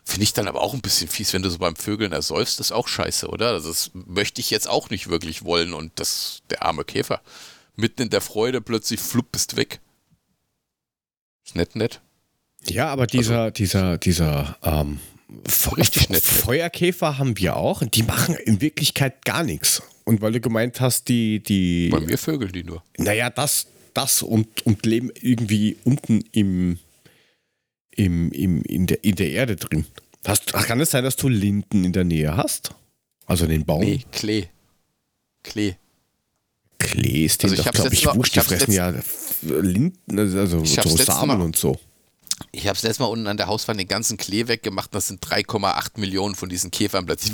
Finde 0.05 0.24
ich 0.24 0.33
dann 0.33 0.48
aber 0.48 0.62
auch 0.62 0.72
ein 0.72 0.81
bisschen 0.81 1.09
fies, 1.09 1.35
wenn 1.35 1.42
du 1.42 1.50
so 1.50 1.59
beim 1.59 1.76
Vögeln 1.76 2.12
ersäufst, 2.12 2.59
das 2.59 2.68
ist 2.68 2.72
auch 2.72 2.88
scheiße, 2.88 3.28
oder? 3.28 3.50
Also 3.50 3.68
das 3.68 3.90
möchte 3.92 4.40
ich 4.40 4.48
jetzt 4.48 4.68
auch 4.68 4.88
nicht 4.88 5.11
wirklich 5.11 5.44
wollen 5.44 5.74
und 5.74 5.92
das, 5.96 6.40
der 6.48 6.62
arme 6.62 6.85
Käfer. 6.85 7.20
Mitten 7.76 8.02
in 8.02 8.11
der 8.11 8.20
Freude 8.20 8.61
plötzlich 8.61 9.00
flupp 9.00 9.32
bist 9.32 9.56
weg. 9.56 9.80
Ist 11.44 11.56
nett, 11.56 11.74
nett. 11.76 12.00
Ja, 12.66 12.88
aber 12.88 13.06
dieser, 13.06 13.50
dieser, 13.50 13.98
dieser 13.98 14.56
ähm, 14.62 15.00
Richtig 15.76 16.11
nett. 16.11 16.22
Feuerkäfer 16.22 17.18
haben 17.18 17.38
wir 17.38 17.56
auch 17.56 17.82
und 17.82 17.96
die 17.96 18.02
machen 18.02 18.35
in 18.35 18.61
Wirklichkeit 18.61 19.24
gar 19.24 19.42
nichts. 19.42 19.82
Und 20.04 20.20
weil 20.20 20.32
du 20.32 20.40
gemeint 20.40 20.80
hast, 20.80 21.08
die, 21.08 21.42
die, 21.42 21.88
Bei 21.88 22.00
mir 22.00 22.18
vögeln 22.18 22.52
die 22.52 22.64
nur. 22.64 22.82
naja, 22.98 23.30
das, 23.30 23.66
das 23.94 24.22
und, 24.22 24.66
und 24.66 24.85
leben 24.85 25.11
irgendwie 25.20 25.76
unten 25.85 26.22
im, 26.32 26.78
im, 27.92 28.30
im, 28.32 28.62
in, 28.62 28.87
der, 28.87 29.04
in 29.04 29.16
der 29.16 29.30
Erde 29.30 29.56
drin. 29.56 29.87
Hast, 30.24 30.52
kann 30.52 30.80
es 30.80 30.90
sein, 30.90 31.04
dass 31.04 31.16
du 31.16 31.28
Linden 31.28 31.85
in 31.85 31.92
der 31.92 32.04
Nähe 32.04 32.37
hast? 32.37 32.74
Also 33.26 33.46
den 33.46 33.64
Baum? 33.64 33.80
Nee, 33.80 34.04
Klee. 34.12 34.46
Klee. 35.42 35.74
Klee 36.83 37.25
ist 37.25 37.42
Also 37.45 37.55
ich 37.57 37.62
doch, 37.62 37.73
glaube 37.73 37.95
ich, 37.95 38.05
Mal- 38.05 38.16
wurscht. 38.16 38.37
Die 38.37 38.40
fressen 38.40 38.73
ja 38.73 38.92
Linden, 39.42 40.18
also 40.18 40.64
so 40.64 40.81
letztes 40.81 41.07
Samen 41.07 41.38
Mal- 41.38 41.45
und 41.45 41.57
so. 41.57 41.79
Ich 42.53 42.66
habe 42.66 42.77
es 42.77 42.83
letztes 42.83 42.99
Mal 42.99 43.07
unten 43.07 43.27
an 43.27 43.37
der 43.37 43.47
Hauswand 43.47 43.79
den 43.81 43.88
ganzen 43.88 44.16
Klee 44.16 44.49
weggemacht. 44.49 44.95
Das 44.95 45.09
sind 45.09 45.25
3,8 45.25 45.99
Millionen 46.01 46.35
von 46.35 46.49
diesen 46.49 46.71
Käfern 46.71 47.07
plötzlich 47.07 47.33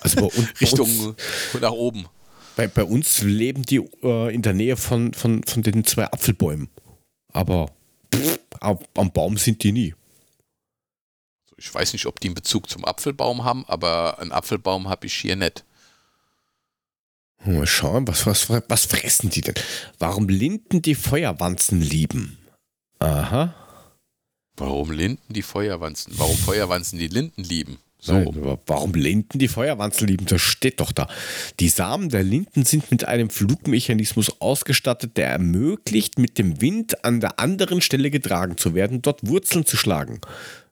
Also 0.00 0.16
bei, 0.16 0.22
uns, 0.26 0.34
bei, 0.36 0.60
Richtung 0.60 0.88
uns, 1.08 1.16
nach 1.60 1.70
oben. 1.70 2.06
bei, 2.56 2.66
bei 2.68 2.84
uns 2.84 3.22
leben 3.22 3.62
die 3.62 3.78
äh, 4.02 4.34
in 4.34 4.42
der 4.42 4.54
Nähe 4.54 4.76
von, 4.76 5.12
von, 5.14 5.42
von 5.44 5.62
den 5.62 5.84
zwei 5.84 6.04
Apfelbäumen. 6.10 6.68
Aber 7.32 7.70
pff, 8.14 8.38
am 8.60 9.12
Baum 9.12 9.36
sind 9.38 9.62
die 9.62 9.72
nie. 9.72 9.94
Ich 11.56 11.72
weiß 11.74 11.92
nicht, 11.92 12.06
ob 12.06 12.20
die 12.20 12.28
einen 12.28 12.34
Bezug 12.36 12.68
zum 12.70 12.84
Apfelbaum 12.84 13.44
haben, 13.44 13.64
aber 13.66 14.18
einen 14.20 14.30
Apfelbaum 14.32 14.88
habe 14.88 15.06
ich 15.06 15.14
hier 15.14 15.34
nicht. 15.36 15.64
Mal 17.44 17.66
schauen, 17.66 18.06
was, 18.08 18.26
was, 18.26 18.48
was 18.50 18.84
fressen 18.84 19.30
die 19.30 19.40
denn? 19.40 19.54
Warum 19.98 20.28
Linden 20.28 20.82
die 20.82 20.94
Feuerwanzen 20.94 21.80
lieben? 21.80 22.38
Aha. 22.98 23.54
Warum 24.56 24.90
Linden 24.90 25.32
die 25.32 25.42
Feuerwanzen? 25.42 26.12
Warum 26.16 26.36
Feuerwanzen 26.36 26.98
die 26.98 27.06
Linden 27.06 27.42
lieben? 27.44 27.78
So. 28.00 28.12
Nein, 28.12 28.58
warum 28.66 28.94
Linden 28.94 29.38
die 29.38 29.48
Feuerwanzen 29.48 30.06
lieben? 30.06 30.26
Das 30.26 30.40
steht 30.40 30.78
doch 30.80 30.92
da. 30.92 31.08
Die 31.58 31.68
Samen 31.68 32.10
der 32.10 32.22
Linden 32.22 32.64
sind 32.64 32.90
mit 32.92 33.04
einem 33.04 33.28
Flugmechanismus 33.28 34.40
ausgestattet, 34.40 35.16
der 35.16 35.30
ermöglicht, 35.30 36.18
mit 36.18 36.38
dem 36.38 36.60
Wind 36.60 37.04
an 37.04 37.20
der 37.20 37.40
anderen 37.40 37.80
Stelle 37.80 38.10
getragen 38.10 38.56
zu 38.56 38.74
werden, 38.74 39.02
dort 39.02 39.26
Wurzeln 39.26 39.66
zu 39.66 39.76
schlagen. 39.76 40.20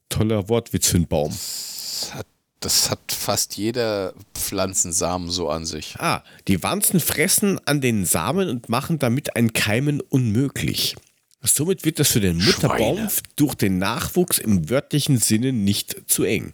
Toller 0.08 0.48
Wortwitz 0.48 0.88
für 0.88 0.98
einen 0.98 1.08
Baum. 1.08 1.30
Das 1.30 2.12
hat, 2.14 2.26
das 2.60 2.90
hat 2.90 3.12
fast 3.12 3.56
jeder 3.56 4.14
Pflanzensamen 4.34 5.30
so 5.30 5.48
an 5.48 5.64
sich. 5.66 5.96
Ah, 5.98 6.22
die 6.48 6.62
Wanzen 6.62 7.00
fressen 7.00 7.60
an 7.66 7.80
den 7.80 8.04
Samen 8.04 8.48
und 8.48 8.68
machen 8.68 8.98
damit 8.98 9.36
ein 9.36 9.52
Keimen 9.52 10.00
unmöglich. 10.00 10.96
Somit 11.42 11.84
wird 11.84 12.00
es 12.00 12.10
für 12.10 12.20
den 12.20 12.38
Mutterbaum 12.38 12.96
Schweine. 12.96 13.10
durch 13.36 13.54
den 13.54 13.78
Nachwuchs 13.78 14.38
im 14.38 14.68
wörtlichen 14.68 15.18
Sinne 15.18 15.52
nicht 15.52 15.96
zu 16.10 16.24
eng. 16.24 16.52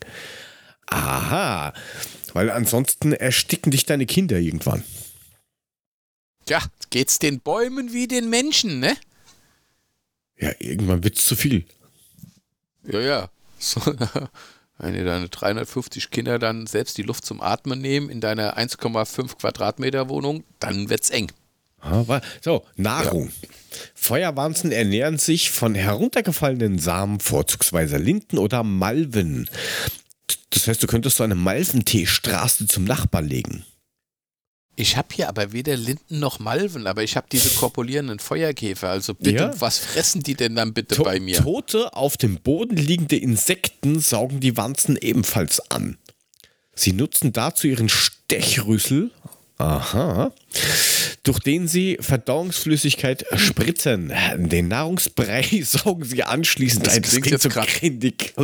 Aha, 0.87 1.73
weil 2.35 2.51
ansonsten 2.51 3.12
ersticken 3.12 3.71
dich 3.71 3.87
deine 3.87 4.05
Kinder 4.05 4.38
irgendwann. 4.38 4.85
Ja, 6.49 6.61
geht's 6.91 7.19
den 7.19 7.41
Bäumen 7.41 7.93
wie 7.93 8.09
den 8.09 8.29
Menschen, 8.29 8.81
ne? 8.81 8.97
Ja, 10.37 10.51
irgendwann 10.59 11.05
wird 11.05 11.17
es 11.17 11.25
zu 11.25 11.37
viel. 11.37 11.65
Ja, 12.85 13.01
ja. 13.01 13.31
So, 13.62 13.81
wenn 14.83 14.95
dir 14.95 15.05
deine 15.05 15.29
350 15.29 16.11
Kinder 16.11 16.38
dann 16.38 16.66
selbst 16.66 16.99
die 16.99 17.03
Luft 17.03 17.25
zum 17.25 17.40
Atmen 17.40 17.81
nehmen 17.81 18.11
in 18.11 18.21
deiner 18.21 18.59
1,5 18.59 19.38
Quadratmeter 19.38 20.09
Wohnung, 20.09 20.42
dann 20.59 20.90
wird's 20.90 21.09
eng. 21.09 21.31
Ah, 21.81 22.21
So, 22.40 22.64
Nahrung. 22.77 23.31
Feuerwanzen 23.95 24.73
ernähren 24.73 25.18
sich 25.18 25.51
von 25.51 25.75
heruntergefallenen 25.75 26.79
Samen, 26.79 27.21
vorzugsweise 27.21 27.97
Linden 27.97 28.38
oder 28.38 28.62
Malven. 28.64 29.49
Das 30.51 30.66
heißt, 30.66 30.83
du 30.83 30.87
könntest 30.87 31.16
so 31.16 31.25
eine 31.25 31.35
Malventeestraße 31.35 32.66
zum 32.66 32.85
Nachbarn 32.85 33.27
legen. 33.27 33.64
Ich 34.75 34.97
habe 34.97 35.09
hier 35.13 35.29
aber 35.29 35.53
weder 35.53 35.77
Linden 35.77 36.19
noch 36.19 36.39
Malven, 36.39 36.87
aber 36.87 37.03
ich 37.03 37.17
habe 37.17 37.27
diese 37.31 37.51
korpulierenden 37.51 38.19
Feuerkäfer. 38.19 38.89
Also 38.89 39.13
bitte, 39.15 39.37
Ja? 39.45 39.61
was 39.61 39.79
fressen 39.79 40.23
die 40.23 40.35
denn 40.35 40.55
dann 40.57 40.73
bitte 40.73 40.95
To 40.95 41.03
bei 41.05 41.21
mir? 41.21 41.37
Tote, 41.43 41.93
auf 41.95 42.17
dem 42.17 42.37
Boden 42.37 42.77
liegende 42.77 43.17
Insekten 43.17 44.01
saugen 44.01 44.41
die 44.41 44.57
Wanzen 44.57 44.97
ebenfalls 44.97 45.71
an. 45.71 45.99
Sie 46.75 46.95
nutzen 46.95 47.33
dazu 47.35 47.67
ihren 47.69 47.91
Stechrüssel, 47.91 49.11
aha, 49.59 50.33
durch 51.23 51.39
den 51.41 51.69
sie 51.69 51.99
Verdauungsflüssigkeit 52.01 53.27
spritzen. 53.37 54.11
Den 54.37 54.69
Nahrungsbrei 54.69 55.63
saugen 55.65 56.05
sie 56.05 56.23
anschließend 56.25 56.87
Das 56.87 56.95
ein. 56.95 57.03
klingt 57.03 57.27
jetzt 57.31 57.43
so 57.43 57.51
grindig. 57.51 58.33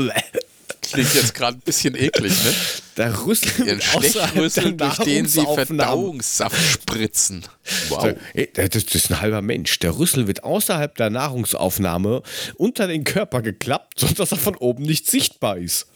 Klingt 0.93 1.15
jetzt 1.15 1.35
gerade 1.35 1.59
ein 1.59 1.61
bisschen 1.61 1.95
eklig, 1.95 2.33
ne? 2.45 2.55
Der 2.97 3.25
Rüssel 3.27 3.67
Ihren 3.67 3.81
Stechrüssel, 3.81 4.73
durch 4.77 4.97
den 4.99 5.27
sie 5.27 5.43
Verdauungssaft 5.43 6.57
spritzen. 6.73 7.45
Wow. 7.91 8.15
Das 8.55 8.75
ist 8.75 9.11
ein 9.11 9.21
halber 9.21 9.41
Mensch. 9.41 9.79
Der 9.79 9.97
Rüssel 9.97 10.27
wird 10.27 10.43
außerhalb 10.43 10.97
der 10.97 11.11
Nahrungsaufnahme 11.11 12.23
unter 12.57 12.89
den 12.89 13.05
Körper 13.05 13.41
geklappt, 13.41 14.01
sodass 14.01 14.33
er 14.33 14.39
von 14.39 14.57
oben 14.57 14.83
nicht 14.83 15.07
sichtbar 15.09 15.59
ist. 15.59 15.87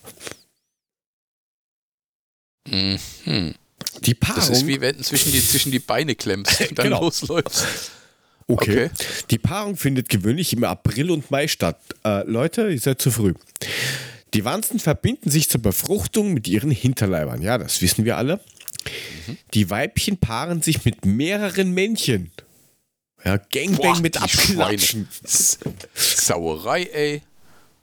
Mhm. 2.68 2.98
Die 4.02 4.14
Paarung. 4.14 4.37
Das 4.40 4.50
ist 4.50 4.66
wie 4.66 4.81
wenn 4.81 4.96
du 4.96 5.02
zwischen 5.02 5.33
die, 5.33 5.44
zwischen 5.44 5.72
die 5.72 5.78
Beine 5.81 6.14
klemmst 6.14 6.61
und 6.61 6.78
dann 6.78 6.85
Genau. 6.90 7.00
losläufst. 7.02 7.66
Okay. 8.46 8.85
Okay. 8.85 8.90
Die 9.31 9.38
Paarung 9.38 9.76
findet 9.76 10.09
gewöhnlich 10.09 10.52
im 10.52 10.64
April 10.64 11.11
und 11.11 11.31
Mai 11.31 11.48
statt. 11.48 11.81
Äh, 12.05 12.22
Leute, 12.28 12.70
ihr 12.70 12.81
seid 12.81 13.00
zu 13.00 13.11
früh. 13.11 13.35
Die 14.35 14.45
Wanzen 14.45 14.79
verbinden 14.79 15.31
sich 15.31 15.49
zur 15.51 15.61
Befruchtung 15.61 16.33
mit 16.33 16.49
ihren 16.49 16.71
Hinterleibern. 16.71 17.42
Ja, 17.42 17.59
das 17.59 17.83
wissen 17.83 18.05
wir 18.05 18.16
alle. 18.16 18.40
Die 19.55 19.68
Weibchen 19.71 20.16
paaren 20.16 20.62
sich 20.62 20.85
mit 20.85 21.05
mehreren 21.05 21.73
Männchen. 21.73 22.31
Ja, 23.25 23.37
Gangbang 23.37 23.95
Boah, 23.95 24.01
mit 24.01 24.21
Abklatschen. 24.21 25.07
Sauerei, 25.95 26.85
ey. 26.92 27.23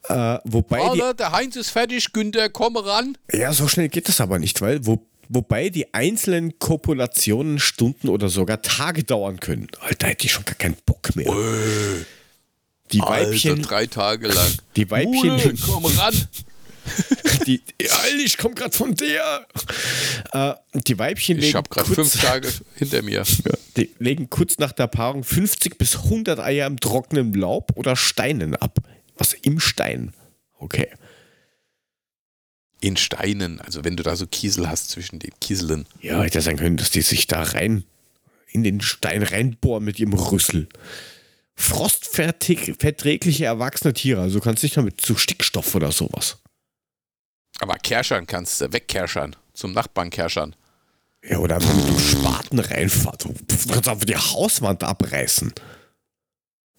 Äh, 0.07 0.39
wobei 0.43 0.79
die, 0.95 1.01
Alter, 1.01 1.13
der 1.13 1.31
Heinz 1.31 1.55
ist 1.55 1.69
fertig, 1.69 2.11
Günther, 2.13 2.49
komm 2.49 2.77
ran. 2.77 3.17
ja, 3.31 3.53
so 3.53 3.67
schnell 3.67 3.89
geht 3.89 4.07
das 4.07 4.19
aber 4.21 4.39
nicht, 4.39 4.59
weil 4.61 4.85
wo, 4.85 5.05
wobei 5.27 5.69
die 5.69 5.93
einzelnen 5.93 6.57
Kopulationen 6.57 7.59
Stunden 7.59 8.09
oder 8.09 8.29
sogar 8.29 8.61
Tage 8.61 9.03
dauern 9.03 9.39
können. 9.39 9.67
Alter, 9.81 10.07
hätte 10.07 10.25
ich 10.25 10.31
schon 10.31 10.45
gar 10.45 10.55
keinen 10.55 10.77
Bock 10.85 11.15
mehr. 11.15 11.31
Die 12.91 12.99
Weibchen, 12.99 13.51
Alter, 13.51 13.61
drei 13.67 13.85
Tage 13.87 14.27
lang. 14.27 14.51
die 14.75 14.89
Weibchen, 14.89 15.13
Mule, 15.13 15.53
komm 15.65 15.85
ran. 15.85 16.15
Die, 17.45 17.61
Alter, 17.81 18.15
ich 18.23 18.37
komme 18.37 18.55
gerade 18.55 18.75
von 18.75 18.95
der. 18.95 19.45
Äh, 20.31 20.53
die 20.87 20.97
Weibchen 20.97 21.37
Ich 21.37 21.45
legen, 21.45 21.57
habe 21.57 21.69
gerade 21.69 21.85
kurz, 21.85 22.11
fünf 22.11 22.23
Tage 22.23 22.51
hinter 22.75 23.01
mir. 23.03 23.23
die 23.77 23.93
legen 23.99 24.29
kurz 24.29 24.57
nach 24.57 24.71
der 24.71 24.87
Paarung 24.87 25.23
50 25.23 25.77
bis 25.77 25.95
100 25.95 26.39
Eier 26.39 26.65
im 26.65 26.79
trockenen 26.79 27.33
Laub 27.33 27.71
oder 27.75 27.95
Steinen 27.95 28.55
ab. 28.55 28.79
Was 29.17 29.33
im 29.33 29.59
Stein? 29.59 30.13
Okay. 30.57 30.87
In 32.81 32.97
Steinen, 32.97 33.61
also 33.61 33.83
wenn 33.83 33.95
du 33.97 34.03
da 34.03 34.15
so 34.15 34.25
Kiesel 34.25 34.67
hast 34.69 34.89
zwischen 34.89 35.19
den 35.19 35.31
Kieseln. 35.39 35.85
Ja, 36.01 36.23
hätte 36.23 36.41
sein 36.41 36.57
können, 36.57 36.77
dass 36.77 36.89
die 36.89 37.01
sich 37.01 37.27
da 37.27 37.43
rein 37.43 37.83
in 38.47 38.63
den 38.63 38.81
Stein 38.81 39.21
reinbohren 39.21 39.83
mit 39.83 39.99
ihrem 39.99 40.13
Rüssel. 40.13 40.67
Frostverträgliche 41.59 43.45
erwachsene 43.45 43.93
Tiere, 43.93 44.21
also 44.21 44.39
du 44.39 44.43
kannst 44.43 44.63
nicht 44.63 44.77
damit 44.77 45.01
zu 45.01 45.15
Stickstoff 45.17 45.75
oder 45.75 45.91
sowas. 45.91 46.37
Aber 47.59 47.75
kerschern 47.77 48.25
kannst 48.25 48.61
du, 48.61 48.71
wegkerschern. 48.71 49.35
Zum 49.53 49.73
Nachbarn 49.73 50.09
kerschern. 50.09 50.55
Ja, 51.21 51.39
oder 51.39 51.59
wenn 51.61 51.85
du 51.85 51.99
Spaten 51.99 52.59
reinfährst, 52.59 53.25
du 53.25 53.33
kannst 53.73 53.89
einfach 53.89 54.05
die 54.05 54.15
Hauswand 54.15 54.83
abreißen. 54.83 55.53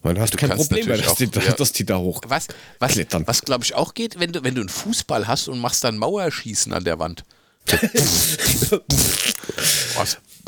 Dann 0.02 0.18
hast 0.18 0.32
du 0.32 0.38
kein 0.38 0.48
Problem 0.56 0.86
mehr, 0.86 0.96
dass 0.96 1.16
die, 1.16 1.28
auch- 1.28 1.42
ja. 1.42 1.52
dass 1.52 1.72
die 1.72 1.84
da 1.84 1.98
hoch. 1.98 2.22
Was, 2.26 2.46
was, 2.78 2.92
Klettern. 2.92 3.26
was 3.26 3.42
glaube 3.42 3.64
ich 3.64 3.74
auch 3.74 3.92
geht, 3.92 4.18
wenn 4.18 4.32
du, 4.32 4.42
wenn 4.42 4.54
du 4.54 4.62
einen 4.62 4.70
Fußball 4.70 5.28
hast 5.28 5.48
und 5.48 5.58
machst 5.58 5.84
dann 5.84 5.98
Mauerschießen 5.98 6.72
an 6.72 6.84
der 6.84 6.98
Wand. 6.98 7.22
Ist 7.92 8.72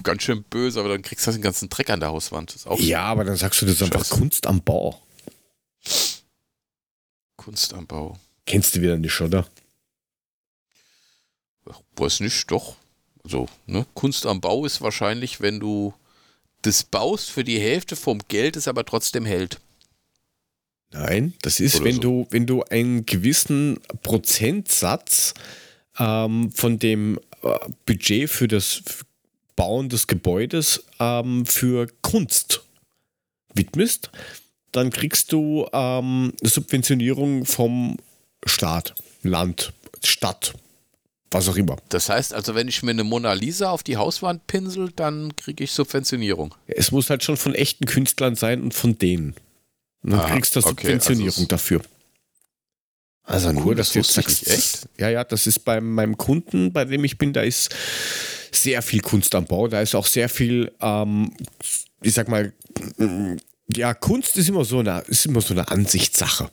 ganz 0.02 0.22
schön 0.22 0.42
böse, 0.44 0.80
aber 0.80 0.88
dann 0.88 1.02
kriegst 1.02 1.26
du 1.26 1.32
den 1.32 1.42
ganzen 1.42 1.68
Dreck 1.68 1.90
an 1.90 2.00
der 2.00 2.10
Hauswand. 2.10 2.54
Ja, 2.78 3.02
aber 3.04 3.24
dann 3.24 3.36
sagst 3.36 3.62
du, 3.62 3.66
das 3.66 3.82
einfach. 3.82 4.08
Kunst 4.08 4.46
am 4.46 4.62
Bau. 4.62 5.00
Kunst 7.36 7.74
am 7.74 7.86
Bau. 7.86 8.18
Kennst 8.46 8.74
du 8.74 8.80
wieder 8.80 8.96
nicht, 8.96 9.20
oder? 9.20 9.46
Ach, 11.68 11.80
Weiß 11.96 12.20
nicht, 12.20 12.50
doch. 12.50 12.76
Also, 13.24 13.48
ne? 13.66 13.86
Kunst 13.94 14.26
am 14.26 14.40
Bau 14.40 14.64
ist 14.64 14.80
wahrscheinlich, 14.80 15.40
wenn 15.40 15.60
du 15.60 15.94
das 16.62 16.84
baust 16.84 17.30
für 17.30 17.44
die 17.44 17.58
Hälfte 17.60 17.96
vom 17.96 18.20
Geld, 18.28 18.56
es 18.56 18.68
aber 18.68 18.84
trotzdem 18.84 19.24
hält. 19.24 19.60
Nein, 20.92 21.34
das 21.42 21.58
ist, 21.58 21.76
Oder 21.76 21.84
wenn 21.86 21.94
so. 21.96 22.00
du, 22.00 22.26
wenn 22.30 22.46
du 22.46 22.62
einen 22.64 23.06
gewissen 23.06 23.80
Prozentsatz 24.02 25.34
ähm, 25.98 26.52
von 26.52 26.78
dem 26.78 27.18
äh, 27.42 27.58
Budget 27.86 28.28
für 28.28 28.46
das 28.46 28.82
Bauen 29.56 29.88
des 29.88 30.06
Gebäudes 30.06 30.84
ähm, 30.98 31.46
für 31.46 31.88
Kunst 32.02 32.64
widmest, 33.54 34.10
dann 34.72 34.90
kriegst 34.90 35.32
du 35.32 35.68
ähm, 35.72 36.32
Subventionierung 36.42 37.44
vom 37.44 37.98
Staat, 38.44 38.94
Land, 39.22 39.72
Stadt, 40.02 40.54
was 41.30 41.48
auch 41.48 41.56
immer. 41.56 41.76
Das 41.90 42.08
heißt 42.08 42.34
also, 42.34 42.54
wenn 42.54 42.68
ich 42.68 42.82
mir 42.82 42.90
eine 42.90 43.04
Mona 43.04 43.32
Lisa 43.32 43.70
auf 43.70 43.82
die 43.82 43.96
Hauswand 43.96 44.46
pinsel, 44.46 44.90
dann 44.94 45.36
kriege 45.36 45.64
ich 45.64 45.72
Subventionierung. 45.72 46.54
Es 46.66 46.90
muss 46.90 47.10
halt 47.10 47.22
schon 47.22 47.36
von 47.36 47.54
echten 47.54 47.86
Künstlern 47.86 48.34
sein 48.34 48.62
und 48.62 48.74
von 48.74 48.98
denen. 48.98 49.34
Und 50.02 50.10
dann 50.10 50.20
Aha, 50.20 50.30
kriegst 50.30 50.56
du 50.56 50.60
okay, 50.60 50.70
Subventionierung 50.70 51.34
also 51.34 51.46
dafür. 51.46 51.82
Also 53.24 53.52
nur, 53.52 53.66
Cool, 53.66 53.74
dass 53.76 53.88
das 53.88 53.92
du 53.92 53.98
jetzt 54.00 54.14
sagst. 54.14 54.48
Echt? 54.48 54.88
Ja, 54.98 55.08
ja, 55.08 55.24
das 55.24 55.46
ist 55.46 55.60
bei 55.60 55.80
meinem 55.80 56.16
Kunden, 56.16 56.72
bei 56.72 56.84
dem 56.84 57.04
ich 57.04 57.18
bin, 57.18 57.32
da 57.32 57.42
ist 57.42 57.70
sehr 58.54 58.82
viel 58.82 59.00
Kunst 59.00 59.34
am 59.34 59.46
Bau. 59.46 59.68
Da 59.68 59.80
ist 59.80 59.94
auch 59.94 60.06
sehr 60.06 60.28
viel, 60.28 60.72
ähm, 60.80 61.32
ich 62.02 62.14
sag 62.14 62.28
mal, 62.28 62.52
mm, 62.98 63.36
ja, 63.74 63.94
Kunst 63.94 64.36
ist 64.36 64.48
immer 64.48 64.64
so 64.64 64.80
eine, 64.80 65.00
ist 65.06 65.26
immer 65.26 65.40
so 65.40 65.54
eine 65.54 65.68
Ansichtssache. 65.68 66.50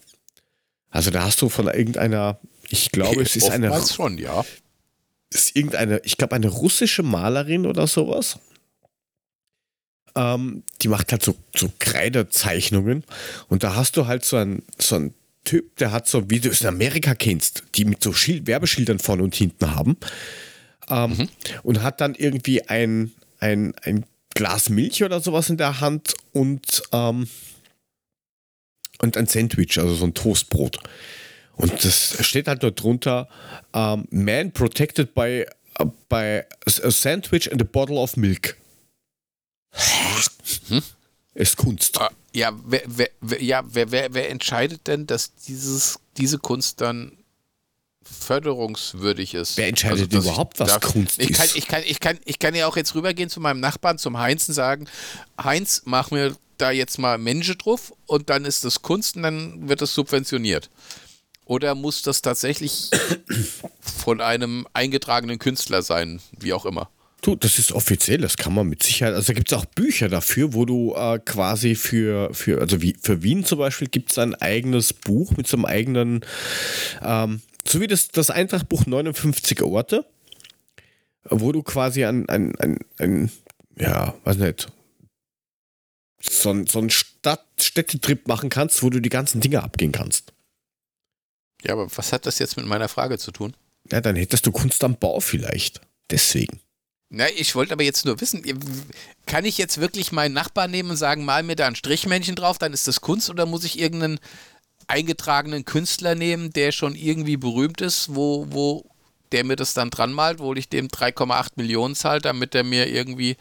Also 0.89 1.11
da 1.11 1.23
hast 1.23 1.41
du 1.41 1.49
von 1.49 1.67
irgendeiner, 1.67 2.39
ich 2.69 2.91
glaube, 2.91 3.21
es 3.21 3.35
ist 3.35 3.49
eine, 3.49 3.69
Oftmals 3.69 3.93
schon, 3.93 4.17
ja. 4.17 4.45
ist 5.29 5.55
irgendeine, 5.55 6.01
ich 6.03 6.17
glaube, 6.17 6.35
eine 6.35 6.47
russische 6.47 7.03
Malerin 7.03 7.65
oder 7.65 7.85
sowas. 7.87 8.39
Ähm, 10.15 10.63
die 10.81 10.87
macht 10.87 11.11
halt 11.11 11.23
so, 11.23 11.35
so 11.55 11.71
Kreidezeichnungen. 11.79 13.03
Und 13.47 13.63
da 13.63 13.75
hast 13.75 13.97
du 13.97 14.07
halt 14.07 14.25
so 14.25 14.37
einen, 14.37 14.63
so 14.79 14.95
einen 14.95 15.13
Typ, 15.43 15.75
der 15.77 15.91
hat 15.91 16.07
so, 16.07 16.29
wie 16.29 16.39
du 16.39 16.49
es 16.49 16.61
in 16.61 16.67
Amerika 16.67 17.15
kennst, 17.15 17.63
die 17.75 17.85
mit 17.85 18.03
so 18.03 18.13
Schild, 18.13 18.47
Werbeschildern 18.47 18.99
vorne 18.99 19.23
und 19.23 19.35
hinten 19.35 19.75
haben. 19.75 19.97
Ähm, 20.89 21.29
Und 21.63 21.83
hat 21.83 22.01
dann 22.01 22.15
irgendwie 22.15 22.63
ein, 22.67 23.11
ein, 23.39 23.73
ein 23.83 24.05
Glas 24.33 24.69
Milch 24.69 25.03
oder 25.03 25.19
sowas 25.19 25.49
in 25.49 25.57
der 25.57 25.81
Hand 25.81 26.15
und, 26.33 26.83
ähm, 26.91 27.27
und 28.99 29.17
ein 29.17 29.27
Sandwich, 29.27 29.77
also 29.79 29.95
so 29.95 30.05
ein 30.05 30.13
Toastbrot. 30.13 30.79
Und 31.55 31.83
das 31.83 32.25
steht 32.25 32.47
halt 32.47 32.63
dort 32.63 32.81
drunter: 32.81 33.27
um, 33.73 34.07
Man 34.11 34.51
protected 34.53 35.13
by, 35.13 35.45
uh, 35.79 35.85
by 36.07 36.43
a 36.65 36.91
sandwich 36.91 37.51
and 37.51 37.61
a 37.61 37.65
bottle 37.65 37.97
of 37.97 38.15
milk. 38.15 38.55
Hm? 40.69 40.81
Ist 41.33 41.57
Kunst. 41.57 41.99
Ah, 41.99 42.11
ja, 42.33 42.51
wer, 42.65 42.83
wer, 42.85 43.09
wer, 43.21 43.43
ja 43.43 43.63
wer, 43.65 43.91
wer, 43.91 44.13
wer 44.13 44.29
entscheidet 44.29 44.87
denn, 44.87 45.05
dass 45.05 45.35
dieses, 45.35 45.99
diese 46.17 46.37
Kunst 46.37 46.81
dann 46.81 47.17
förderungswürdig 48.19 49.33
ist. 49.33 49.57
Wer 49.57 49.67
entscheidet 49.67 50.13
also, 50.13 50.29
überhaupt, 50.29 50.59
was 50.59 50.69
darf, 50.69 50.81
Kunst 50.81 51.19
ich 51.21 51.31
ist? 51.31 51.37
Kann, 51.37 51.49
ich, 51.53 51.67
kann, 51.67 51.83
ich, 51.85 51.99
kann, 51.99 52.19
ich 52.25 52.39
kann 52.39 52.55
ja 52.55 52.67
auch 52.67 52.77
jetzt 52.77 52.95
rübergehen 52.95 53.29
zu 53.29 53.39
meinem 53.39 53.59
Nachbarn, 53.59 53.97
zum 53.97 54.17
Heinz 54.17 54.47
und 54.47 54.55
sagen, 54.55 54.87
Heinz, 55.41 55.83
mach 55.85 56.11
mir 56.11 56.35
da 56.57 56.71
jetzt 56.71 56.99
mal 56.99 57.17
Menschen 57.17 57.57
drauf 57.57 57.93
und 58.05 58.29
dann 58.29 58.45
ist 58.45 58.65
das 58.65 58.81
Kunst 58.81 59.15
und 59.15 59.23
dann 59.23 59.69
wird 59.69 59.81
das 59.81 59.93
subventioniert. 59.93 60.69
Oder 61.45 61.73
muss 61.73 62.03
das 62.03 62.21
tatsächlich 62.21 62.91
von 63.81 64.21
einem 64.21 64.67
eingetragenen 64.73 65.39
Künstler 65.39 65.81
sein, 65.81 66.21
wie 66.37 66.53
auch 66.53 66.65
immer? 66.65 66.89
Du, 67.21 67.35
das 67.35 67.59
ist 67.59 67.73
offiziell, 67.73 68.19
das 68.19 68.37
kann 68.37 68.53
man 68.53 68.67
mit 68.67 68.81
Sicherheit. 68.81 69.13
Also 69.13 69.27
da 69.27 69.33
gibt 69.33 69.51
es 69.51 69.57
auch 69.57 69.65
Bücher 69.65 70.07
dafür, 70.07 70.53
wo 70.53 70.63
du 70.65 70.93
äh, 70.95 71.19
quasi 71.19 71.75
für, 71.75 72.33
für, 72.33 72.61
also 72.61 72.81
wie 72.81 72.95
für 73.01 73.23
Wien 73.23 73.43
zum 73.43 73.59
Beispiel 73.59 73.89
gibt 73.89 74.11
es 74.11 74.17
ein 74.17 74.35
eigenes 74.35 74.93
Buch 74.93 75.35
mit 75.35 75.45
so 75.45 75.57
einem 75.57 75.65
eigenen 75.65 76.21
ähm, 77.03 77.41
so 77.69 77.81
wie 77.81 77.87
das, 77.87 78.07
das 78.09 78.29
Eintrachtbuch 78.29 78.85
59 78.85 79.61
Orte, 79.61 80.05
wo 81.23 81.51
du 81.51 81.63
quasi 81.63 82.05
ein, 82.05 82.27
ein, 82.29 82.55
ein, 82.57 82.79
ein 82.97 83.31
ja, 83.77 84.15
weiß 84.23 84.37
nicht, 84.37 84.67
so, 86.21 86.49
ein, 86.51 86.67
so 86.67 86.79
einen 86.79 86.89
Stadt 86.89 87.45
Städtetrip 87.59 88.27
machen 88.27 88.49
kannst, 88.49 88.83
wo 88.83 88.89
du 88.89 88.99
die 88.99 89.09
ganzen 89.09 89.41
Dinge 89.41 89.63
abgehen 89.63 89.91
kannst. 89.91 90.33
Ja, 91.63 91.73
aber 91.73 91.87
was 91.95 92.13
hat 92.13 92.25
das 92.25 92.39
jetzt 92.39 92.57
mit 92.57 92.65
meiner 92.65 92.89
Frage 92.89 93.17
zu 93.17 93.31
tun? 93.31 93.55
Ja, 93.91 94.01
dann 94.01 94.15
hättest 94.15 94.45
du 94.45 94.51
Kunst 94.51 94.83
am 94.83 94.95
Bau 94.95 95.19
vielleicht. 95.19 95.81
Deswegen. 96.09 96.59
Na, 97.09 97.27
ich 97.29 97.55
wollte 97.55 97.73
aber 97.73 97.83
jetzt 97.83 98.05
nur 98.05 98.21
wissen, 98.21 98.43
kann 99.25 99.45
ich 99.45 99.57
jetzt 99.57 99.79
wirklich 99.79 100.11
meinen 100.11 100.33
Nachbarn 100.33 100.71
nehmen 100.71 100.91
und 100.91 100.97
sagen, 100.97 101.25
mal 101.25 101.43
mir 101.43 101.55
da 101.55 101.67
ein 101.67 101.75
Strichmännchen 101.75 102.35
drauf, 102.35 102.59
dann 102.59 102.71
ist 102.71 102.87
das 102.87 103.01
Kunst 103.01 103.29
oder 103.29 103.45
muss 103.45 103.63
ich 103.63 103.79
irgendeinen 103.79 104.19
eingetragenen 104.89 105.65
Künstler 105.65 106.15
nehmen, 106.15 106.51
der 106.51 106.71
schon 106.71 106.95
irgendwie 106.95 107.37
berühmt 107.37 107.81
ist, 107.81 108.15
wo, 108.15 108.47
wo 108.49 108.85
der 109.31 109.43
mir 109.43 109.55
das 109.55 109.73
dann 109.73 109.89
dran 109.89 110.11
malt, 110.11 110.39
wo 110.39 110.53
ich 110.53 110.69
dem 110.69 110.87
3,8 110.87 111.51
Millionen 111.55 111.95
zahle, 111.95 112.21
damit 112.21 112.55
er 112.55 112.63
mir 112.63 112.87
irgendwie 112.87 113.37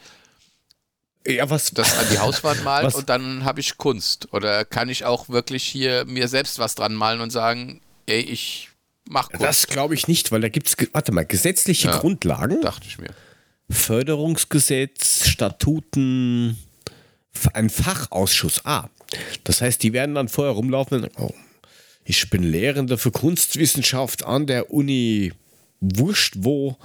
ja, 1.27 1.49
was, 1.49 1.71
das 1.71 1.97
an 1.97 2.05
die 2.11 2.19
Hauswand 2.19 2.63
malt 2.63 2.85
was? 2.85 2.95
und 2.95 3.09
dann 3.09 3.43
habe 3.43 3.59
ich 3.59 3.77
Kunst. 3.77 4.31
Oder 4.31 4.65
kann 4.65 4.89
ich 4.89 5.05
auch 5.05 5.29
wirklich 5.29 5.63
hier 5.63 6.05
mir 6.05 6.27
selbst 6.27 6.59
was 6.59 6.75
dran 6.75 6.93
malen 6.93 7.21
und 7.21 7.31
sagen, 7.31 7.81
ey, 8.05 8.21
ich 8.21 8.69
mach 9.07 9.29
Kunst. 9.29 9.43
Das 9.43 9.67
glaube 9.67 9.95
ich 9.95 10.07
nicht, 10.07 10.31
weil 10.31 10.41
da 10.41 10.49
gibt 10.49 10.67
es, 10.67 10.77
warte 10.93 11.11
mal, 11.11 11.25
gesetzliche 11.25 11.89
ja, 11.89 11.97
Grundlagen. 11.97 12.61
Dachte 12.61 12.87
ich 12.87 12.97
mir. 12.99 13.13
Förderungsgesetz, 13.69 15.27
Statuten, 15.27 16.57
ein 17.53 17.69
Fachausschuss. 17.69 18.65
Ah, 18.65 18.87
das 19.43 19.61
heißt, 19.61 19.81
die 19.81 19.93
werden 19.93 20.15
dann 20.15 20.27
vorher 20.27 20.53
rumlaufen 20.53 21.03
und 21.03 21.11
oh, 21.17 21.33
ich 22.03 22.29
bin 22.29 22.43
Lehrender 22.43 22.97
für 22.97 23.11
Kunstwissenschaft 23.11 24.23
an 24.23 24.47
der 24.47 24.71
Uni 24.71 25.33
wurscht 25.81 26.35
wo, 26.37 26.77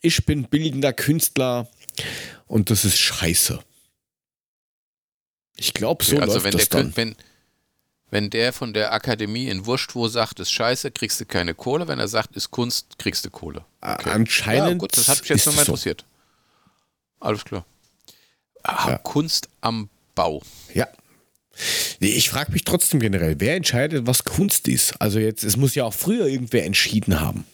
ich 0.00 0.24
bin 0.24 0.44
bildender 0.44 0.92
Künstler 0.92 1.68
und 2.46 2.70
das 2.70 2.84
ist 2.84 2.98
scheiße. 2.98 3.60
Ich 5.56 5.74
glaube, 5.74 6.04
so 6.04 6.18
also 6.18 6.34
läuft 6.34 6.44
wenn 6.44 6.52
das 6.52 6.68
der, 6.68 6.82
dann. 6.82 6.96
Wenn, 6.96 7.16
wenn 8.10 8.30
der 8.30 8.52
von 8.52 8.72
der 8.72 8.92
Akademie 8.92 9.48
in 9.48 9.66
Wurscht 9.66 9.94
wo 9.94 10.08
sagt, 10.08 10.40
ist 10.40 10.50
scheiße, 10.50 10.90
kriegst 10.90 11.20
du 11.20 11.26
keine 11.26 11.54
Kohle. 11.54 11.86
Wenn 11.86 11.98
er 11.98 12.08
sagt, 12.08 12.34
ist 12.34 12.50
Kunst, 12.50 12.98
kriegst 12.98 13.24
du 13.24 13.30
Kohle. 13.30 13.64
Okay. 13.80 14.10
Anscheinend. 14.10 14.68
Ja, 14.68 14.74
gut, 14.74 14.96
das 14.96 15.08
hat 15.08 15.20
mich 15.20 15.28
jetzt 15.28 15.46
nochmal 15.46 15.64
interessiert. 15.64 16.04
Alles 17.20 17.44
klar. 17.44 17.64
Ah, 18.62 18.90
ja. 18.90 18.98
Kunst 18.98 19.48
am 19.60 19.88
Bau. 20.14 20.42
Ja. 20.74 20.88
Ich 22.00 22.30
frage 22.30 22.52
mich 22.52 22.64
trotzdem 22.64 23.00
generell, 23.00 23.36
wer 23.38 23.56
entscheidet, 23.56 24.06
was 24.06 24.24
Kunst 24.24 24.68
ist? 24.68 24.94
Also 25.00 25.18
jetzt, 25.18 25.44
es 25.44 25.56
muss 25.56 25.74
ja 25.74 25.84
auch 25.84 25.94
früher 25.94 26.26
irgendwer 26.26 26.64
entschieden 26.64 27.20
haben. 27.20 27.44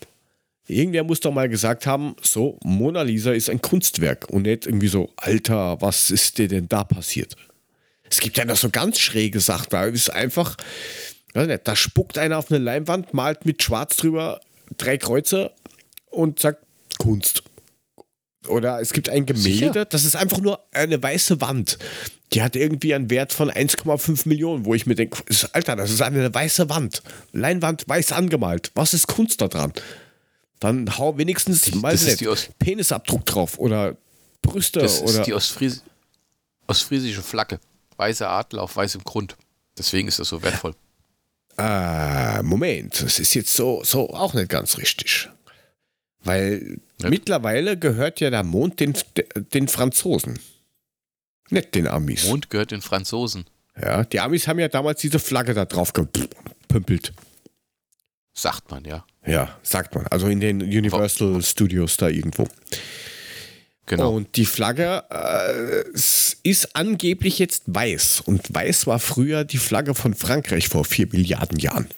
Irgendwer 0.69 1.05
muss 1.05 1.21
doch 1.21 1.33
mal 1.33 1.49
gesagt 1.49 1.87
haben, 1.87 2.16
so, 2.21 2.59
Mona 2.64 3.03
Lisa 3.03 3.33
ist 3.33 3.49
ein 3.49 3.62
Kunstwerk 3.62 4.29
und 4.31 4.42
nicht 4.42 4.66
irgendwie 4.66 4.88
so, 4.88 5.12
Alter, 5.16 5.81
was 5.81 6.11
ist 6.11 6.38
dir 6.38 6.49
denn 6.49 6.69
da 6.69 6.83
passiert? 6.83 7.37
Es 8.11 8.19
gibt 8.21 8.37
ja 8.37 8.45
noch 8.45 8.57
so 8.57 8.71
ganz 8.71 8.99
schräge 8.99 9.40
Sachen, 9.40 9.69
da 9.71 9.85
ist 9.85 10.11
einfach, 10.11 10.57
nicht, 11.35 11.61
da 11.64 11.77
spuckt 11.77 12.19
einer 12.19 12.38
auf 12.38 12.51
eine 12.51 12.59
Leinwand, 12.59 13.14
malt 13.14 13.47
mit 13.47 13.62
Schwarz 13.62 13.97
drüber 13.97 14.40
drei 14.77 14.99
Kreuze 14.99 15.53
und 16.11 16.40
sagt 16.40 16.64
Kunst. 16.99 17.45
Oder 18.49 18.81
es 18.81 18.92
gibt 18.92 19.09
ein 19.09 19.27
Gemälde, 19.27 19.49
Sicher? 19.51 19.85
das 19.85 20.05
ist 20.05 20.16
einfach 20.16 20.38
nur 20.38 20.64
eine 20.73 21.03
weiße 21.03 21.40
Wand. 21.40 21.79
Die 22.33 22.43
hat 22.43 22.57
irgendwie 22.57 22.95
einen 22.95 23.09
Wert 23.09 23.33
von 23.33 23.51
1,5 23.51 24.29
Millionen, 24.29 24.65
wo 24.65 24.75
ich 24.75 24.87
mir 24.87 24.97
denke, 24.97 25.23
Alter, 25.53 25.77
das 25.77 25.91
ist 25.91 26.03
eine 26.03 26.33
weiße 26.35 26.69
Wand. 26.69 27.03
Leinwand 27.33 27.89
weiß 27.89 28.12
angemalt. 28.12 28.73
Was 28.75 28.95
ist 28.95 29.07
Kunst 29.07 29.41
da 29.41 29.49
dran? 29.49 29.73
Dann 30.59 30.99
hau 30.99 31.19
wenigstens 31.19 31.73
mal 31.75 31.95
nicht, 31.95 32.59
Penisabdruck 32.59 33.25
drauf 33.27 33.59
oder 33.59 33.97
Brüste 34.43 34.81
das 34.81 35.03
oder. 35.03 35.07
Das 35.07 35.19
ist 35.19 35.27
die 35.27 35.35
Ostfries 35.35 35.83
ostfriesische 36.67 37.23
Flagge. 37.23 37.61
Weißer 37.97 38.29
Adler 38.29 38.62
auf 38.62 38.77
weißem 38.77 39.05
Grund. 39.05 39.37
Deswegen 39.79 40.09
ist 40.09 40.19
das 40.19 40.29
so 40.29 40.43
wertvoll. 40.43 40.75
Äh, 41.59 42.43
Moment, 42.43 43.03
das 43.03 43.19
ist 43.19 43.35
jetzt 43.35 43.55
so, 43.55 43.83
so 43.83 44.11
auch 44.11 44.35
nicht 44.35 44.51
ganz 44.51 44.77
richtig. 44.77 45.31
Weil 46.23 46.81
ja. 47.01 47.09
mittlerweile 47.09 47.79
gehört 47.79 48.21
ja 48.21 48.29
der 48.31 48.43
Mond 48.43 48.81
den, 48.81 48.95
den 49.55 49.69
Franzosen. 49.69 50.39
Nicht 51.50 51.74
den 51.74 51.87
Amis. 51.87 52.26
Mond 52.26 52.50
gehört 52.50 52.70
den 52.70 52.82
Franzosen. 52.82 53.46
Ja, 53.80 54.04
die 54.04 54.20
Amis 54.20 54.48
haben 54.48 54.59
ja 54.59 54.68
damals 54.68 55.00
diese 55.00 55.18
Flagge 55.18 55.54
da 55.54 55.64
drauf 55.64 55.92
gepümpelt. 55.92 57.12
Sagt 58.35 58.70
man, 58.70 58.85
ja. 58.85 59.04
Ja, 59.26 59.59
sagt 59.62 59.94
man. 59.94 60.06
Also 60.09 60.28
in 60.28 60.40
den 60.40 60.62
Universal 60.62 61.35
Wo 61.35 61.40
Studios 61.40 61.96
da 61.96 62.09
irgendwo. 62.09 62.46
Genau. 63.87 64.14
Und 64.14 64.37
die 64.37 64.46
Flagge 64.46 65.04
äh, 65.11 65.85
ist 66.42 66.74
angeblich 66.74 67.38
jetzt 67.38 67.62
weiß. 67.66 68.22
Und 68.24 68.52
weiß 68.52 68.87
war 68.87 68.98
früher 68.98 69.44
die 69.44 69.59
Flagge 69.59 69.94
von 69.94 70.14
Frankreich 70.14 70.68
vor 70.68 70.85
vier 70.85 71.06
Milliarden 71.06 71.59
Jahren. 71.59 71.88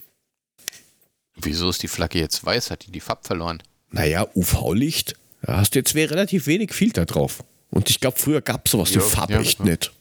Wieso 1.37 1.71
ist 1.71 1.83
die 1.83 1.89
Flagge 1.89 2.19
jetzt 2.19 2.45
weiß? 2.45 2.71
Hat 2.71 2.87
die 2.87 2.93
die 2.93 3.01
Farbe 3.01 3.23
verloren? 3.25 3.63
Naja, 3.91 4.27
UV-Licht. 4.35 5.15
Da 5.43 5.57
hast 5.57 5.75
du 5.75 5.79
jetzt 5.79 5.95
relativ 5.95 6.47
wenig 6.47 6.73
Filter 6.73 7.07
drauf. 7.07 7.43
Und 7.71 7.91
ich 7.91 8.01
glaube, 8.01 8.19
früher 8.19 8.41
gab 8.41 8.67
es 8.67 8.73
sowas 8.73 8.95
wie 8.95 9.01
Farbe 9.01 9.35
ja, 9.35 9.41
echt 9.41 9.59
ja. 9.61 9.67
nicht. 9.67 9.93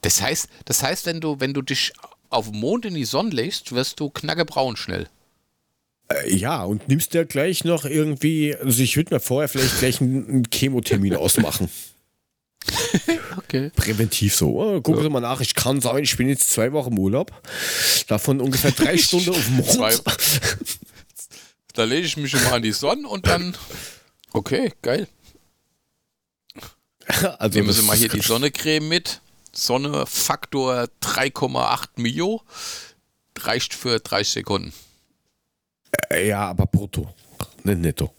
Das 0.00 0.22
heißt, 0.22 0.48
das 0.64 0.82
heißt, 0.82 1.06
wenn 1.06 1.20
du, 1.20 1.40
wenn 1.40 1.54
du 1.54 1.62
dich 1.62 1.92
auf 2.30 2.50
dem 2.50 2.60
Mond 2.60 2.86
in 2.86 2.94
die 2.94 3.04
Sonne 3.04 3.30
legst, 3.30 3.72
wirst 3.72 4.00
du 4.00 4.10
knackebraun 4.10 4.76
schnell. 4.76 5.08
Äh, 6.08 6.34
ja, 6.34 6.64
und 6.64 6.88
nimmst 6.88 7.14
dir 7.14 7.24
gleich 7.24 7.64
noch 7.64 7.84
irgendwie, 7.84 8.54
also 8.56 8.82
ich 8.82 8.96
würde 8.96 9.14
mir 9.14 9.20
vorher 9.20 9.48
vielleicht 9.48 9.78
gleich 9.78 10.00
einen, 10.00 10.48
Chemotermin 10.50 11.16
ausmachen. 11.16 11.70
okay. 13.36 13.70
Präventiv 13.74 14.34
so. 14.34 14.60
Oh, 14.60 14.80
gucken 14.80 15.02
Sie 15.02 15.10
mal 15.10 15.20
nach, 15.20 15.40
ich 15.40 15.54
kann 15.54 15.80
sagen, 15.80 16.04
ich 16.04 16.16
bin 16.16 16.28
jetzt 16.28 16.50
zwei 16.50 16.72
Wochen 16.72 16.92
im 16.92 16.98
Urlaub. 16.98 17.32
Davon 18.06 18.40
ungefähr 18.40 18.70
drei 18.70 18.96
Stunden 18.98 19.30
auf 19.30 19.44
dem 19.44 19.56
Mond. 19.56 20.02
Da 21.74 21.84
lege 21.84 22.06
ich 22.06 22.18
mich 22.18 22.30
schon 22.30 22.44
mal 22.44 22.52
an 22.52 22.62
die 22.62 22.72
Sonne 22.72 23.08
und 23.08 23.26
dann. 23.26 23.56
Okay, 24.34 24.74
geil. 24.82 25.08
Also 27.38 27.58
Nehmen 27.58 27.72
Sie 27.72 27.82
mal 27.82 27.96
hier 27.96 28.08
die 28.08 28.20
Sonnecreme 28.20 28.88
mit. 28.88 29.20
Sonne 29.52 30.06
Faktor 30.06 30.88
3,8 31.02 31.88
Mio. 31.96 32.42
Reicht 33.38 33.74
für 33.74 34.00
30 34.00 34.32
Sekunden. 34.32 34.72
Äh, 36.10 36.28
ja, 36.28 36.48
aber 36.48 36.66
brutto. 36.66 37.12
Nicht 37.64 37.78
netto. 37.78 38.12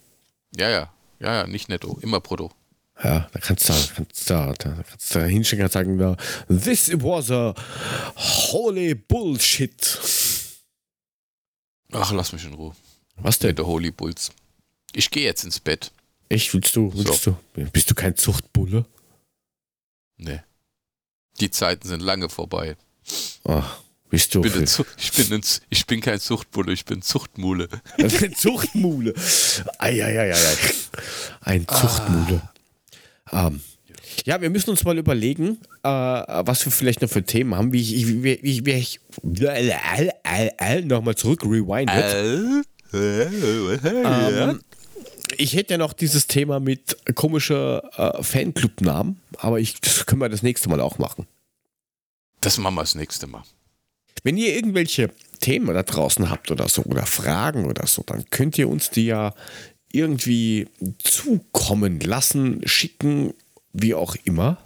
Ja, 0.56 0.68
ja. 0.70 0.92
Ja, 1.20 1.34
ja, 1.34 1.46
nicht 1.46 1.68
netto. 1.68 1.98
Immer 2.02 2.20
brutto. 2.20 2.52
Ja, 3.02 3.28
da 3.32 3.40
kannst 3.40 3.68
du 3.68 3.72
da, 3.72 3.78
kannst 3.96 4.30
da, 4.30 4.52
da, 4.52 4.84
kannst 4.88 5.14
da 5.14 5.24
hinschicken 5.24 5.64
und 5.64 5.72
sagen, 5.72 6.16
this 6.48 6.92
was 6.92 7.30
a 7.30 7.54
holy 8.16 8.94
bullshit. 8.94 9.98
Ach, 11.92 12.12
lass 12.12 12.32
mich 12.32 12.44
in 12.44 12.54
Ruhe. 12.54 12.74
Was 13.16 13.38
denn? 13.38 13.56
Der 13.56 13.66
Holy 13.66 13.90
Bulls. 13.90 14.30
Ich 14.92 15.10
gehe 15.10 15.24
jetzt 15.24 15.44
ins 15.44 15.60
Bett. 15.60 15.92
Echt, 16.28 16.52
willst 16.54 16.74
du? 16.76 16.92
Willst 16.94 17.22
so. 17.22 17.36
du? 17.54 17.64
Bist 17.70 17.90
du 17.90 17.94
kein 17.94 18.16
Zuchtbulle? 18.16 18.86
Nee. 20.16 20.40
Die 21.40 21.50
Zeiten 21.50 21.88
sind 21.88 22.00
lange 22.00 22.28
vorbei. 22.28 22.76
Ach, 23.44 23.80
bist 24.08 24.34
du? 24.34 24.44
Ich 24.44 24.52
bin, 24.52 24.62
ein, 24.62 24.68
ich, 24.96 25.12
bin 25.12 25.32
ein, 25.32 25.42
ich 25.70 25.86
bin 25.86 26.00
kein 26.00 26.20
Zuchtbulle, 26.20 26.72
ich 26.72 26.84
bin 26.84 27.02
Zuchtmule. 27.02 27.68
Zuchtmule. 28.36 29.12
Eieieiei. 29.78 30.36
Ein 31.40 31.64
ah. 31.66 31.80
Zuchtmule. 31.80 32.42
Ah. 33.26 33.48
Ähm, 33.48 33.60
Ja, 34.24 34.40
wir 34.40 34.50
müssen 34.50 34.70
uns 34.70 34.84
mal 34.84 34.96
überlegen, 34.96 35.58
äh, 35.82 35.88
was 35.88 36.64
wir 36.64 36.72
vielleicht 36.72 37.02
noch 37.02 37.10
für 37.10 37.24
Themen 37.24 37.54
haben, 37.54 37.72
wie 37.72 37.80
ich, 37.80 37.94
ich, 37.94 38.06
wie, 38.06 38.38
wie, 38.42 38.64
wie 38.64 38.72
ich 38.72 39.00
nochmal 40.84 41.16
zurück 41.16 41.42
rewindet. 41.42 42.62
Ähm, 42.92 44.60
ich 45.38 45.54
hätte 45.54 45.74
ja 45.74 45.78
noch 45.78 45.92
dieses 45.92 46.26
Thema 46.26 46.60
mit 46.60 46.96
komischer 47.14 47.82
äh, 47.96 48.22
Fanclub-Namen, 48.22 49.20
aber 49.38 49.60
ich, 49.60 49.80
das 49.80 50.06
können 50.06 50.20
wir 50.20 50.28
das 50.28 50.42
nächste 50.42 50.68
Mal 50.68 50.80
auch 50.80 50.98
machen. 50.98 51.26
Das 52.40 52.58
machen 52.58 52.74
wir 52.74 52.82
das 52.82 52.94
nächste 52.94 53.26
Mal. 53.26 53.42
Wenn 54.22 54.36
ihr 54.36 54.54
irgendwelche 54.54 55.10
Themen 55.40 55.74
da 55.74 55.82
draußen 55.82 56.30
habt 56.30 56.50
oder 56.50 56.68
so 56.68 56.82
oder 56.82 57.06
Fragen 57.06 57.66
oder 57.66 57.86
so, 57.86 58.02
dann 58.06 58.24
könnt 58.30 58.56
ihr 58.58 58.68
uns 58.68 58.90
die 58.90 59.06
ja 59.06 59.34
irgendwie 59.92 60.68
zukommen 60.98 62.00
lassen, 62.00 62.66
schicken, 62.66 63.34
wie 63.72 63.94
auch 63.94 64.16
immer. 64.24 64.58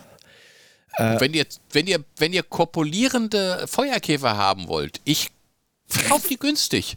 Äh, 0.95 1.21
wenn, 1.21 1.35
ihr, 1.35 1.47
wenn, 1.73 1.87
ihr, 1.87 2.05
wenn 2.17 2.33
ihr 2.33 2.43
kopulierende 2.43 3.67
Feuerkäfer 3.67 4.37
haben 4.37 4.69
wollt, 4.69 5.01
ich 5.05 5.31
kaufe 6.09 6.29
die 6.29 6.39
günstig. 6.39 6.97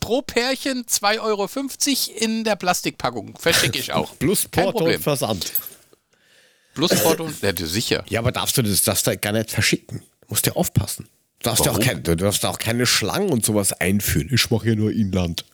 Pro 0.00 0.22
Pärchen 0.22 0.84
2,50 0.84 1.20
Euro 1.20 1.48
in 2.24 2.44
der 2.44 2.56
Plastikpackung. 2.56 3.36
Verschicke 3.38 3.78
ich 3.78 3.92
auch. 3.92 4.14
Plus 4.18 4.46
Porto 4.48 4.84
und 4.84 4.98
Versand. 5.00 5.50
Plus 6.74 6.94
Porto 7.02 7.24
und 7.24 7.40
ja, 7.40 7.52
sicher. 7.56 8.04
Ja, 8.08 8.20
aber 8.20 8.32
darfst 8.32 8.56
du 8.58 8.62
das 8.62 8.82
darfst 8.82 9.06
du 9.06 9.16
gar 9.16 9.32
nicht 9.32 9.50
verschicken. 9.50 10.00
Du 10.20 10.26
musst 10.28 10.46
ja 10.46 10.52
aufpassen. 10.54 11.08
Du 11.38 11.50
darfst, 11.50 11.64
ja 11.64 11.72
auch, 11.72 11.80
kein, 11.80 12.02
du 12.02 12.16
darfst 12.16 12.44
auch 12.44 12.58
keine 12.58 12.86
Schlangen 12.86 13.30
und 13.30 13.44
sowas 13.44 13.72
einführen. 13.72 14.30
Ich 14.32 14.50
mache 14.50 14.68
ja 14.68 14.74
nur 14.74 14.90
Inland. 14.92 15.44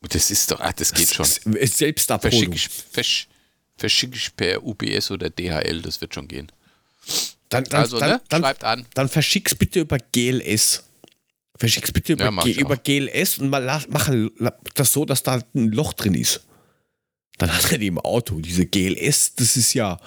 Das 0.00 0.30
ist 0.30 0.50
doch, 0.50 0.60
ach, 0.60 0.72
das 0.72 0.92
geht 0.92 1.12
schon. 1.12 1.26
Selbstabholung. 1.26 2.54
Verschicke 3.76 4.16
ich, 4.16 4.36
per 4.36 4.64
UPS 4.64 5.10
oder 5.10 5.30
DHL, 5.30 5.82
das 5.82 6.00
wird 6.00 6.14
schon 6.14 6.28
gehen. 6.28 6.50
Dann, 7.48 7.64
dann, 7.64 7.80
also, 7.80 7.98
dann, 7.98 8.10
ne? 8.10 8.20
Schreibt 8.30 8.64
an. 8.64 8.86
Dann 8.94 9.08
verschick's 9.08 9.54
bitte 9.54 9.80
über 9.80 9.98
GLS. 10.12 10.84
Verschick's 11.58 11.92
bitte 11.92 12.12
über, 12.12 12.46
ja, 12.46 12.60
über 12.60 12.76
GLS 12.76 13.38
und 13.38 13.50
mal 13.50 13.82
mach 13.88 14.10
das 14.74 14.92
so, 14.92 15.04
dass 15.04 15.22
da 15.24 15.42
ein 15.54 15.72
Loch 15.72 15.92
drin 15.92 16.14
ist. 16.14 16.46
Dann 17.38 17.54
hat 17.54 17.70
er 17.72 17.78
die 17.78 17.88
im 17.88 17.98
Auto. 17.98 18.40
Diese 18.40 18.66
GLS, 18.66 19.34
das 19.34 19.56
ist 19.56 19.74
ja. 19.74 20.00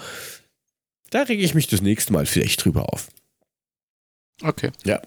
Da 1.10 1.24
rege 1.24 1.44
ich 1.44 1.54
mich 1.54 1.68
das 1.68 1.82
nächste 1.82 2.14
Mal 2.14 2.26
vielleicht 2.26 2.64
drüber 2.64 2.94
auf. 2.94 3.10
Okay. 4.42 4.72
Ja. 4.86 5.02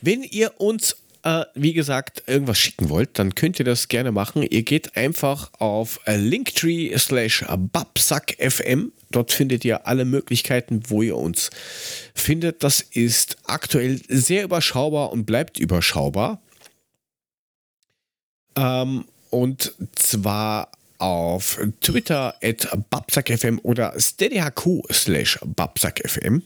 Wenn 0.00 0.22
ihr 0.22 0.60
uns 0.60 0.96
äh, 1.22 1.44
wie 1.54 1.72
gesagt, 1.72 2.22
irgendwas 2.26 2.58
schicken 2.58 2.88
wollt, 2.88 3.18
dann 3.18 3.34
könnt 3.34 3.58
ihr 3.58 3.64
das 3.64 3.88
gerne 3.88 4.12
machen. 4.12 4.42
Ihr 4.42 4.62
geht 4.62 4.96
einfach 4.96 5.50
auf 5.58 6.00
äh, 6.06 6.16
linktree 6.16 6.96
slash 6.96 7.44
babsackfm. 7.48 8.92
Dort 9.10 9.32
findet 9.32 9.64
ihr 9.64 9.86
alle 9.86 10.04
Möglichkeiten, 10.04 10.82
wo 10.88 11.02
ihr 11.02 11.16
uns 11.16 11.50
findet. 12.14 12.62
Das 12.62 12.80
ist 12.80 13.38
aktuell 13.44 14.00
sehr 14.08 14.44
überschaubar 14.44 15.12
und 15.12 15.24
bleibt 15.24 15.58
überschaubar. 15.58 16.40
Ähm, 18.56 19.04
und 19.30 19.74
zwar 19.94 20.72
auf 20.98 21.58
Twitter 21.80 22.34
at 22.42 22.68
babsackfm 22.90 23.60
oder 23.62 23.94
steadyhq 23.98 24.82
slash 24.92 25.38
babsackfm. 25.44 26.42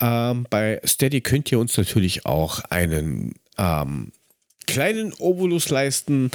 Ähm, 0.00 0.46
bei 0.50 0.80
Steady 0.84 1.20
könnt 1.20 1.52
ihr 1.52 1.58
uns 1.58 1.76
natürlich 1.76 2.26
auch 2.26 2.60
einen 2.70 3.34
ähm, 3.58 4.12
kleinen 4.66 5.12
Obolus 5.14 5.68
leisten, 5.68 6.30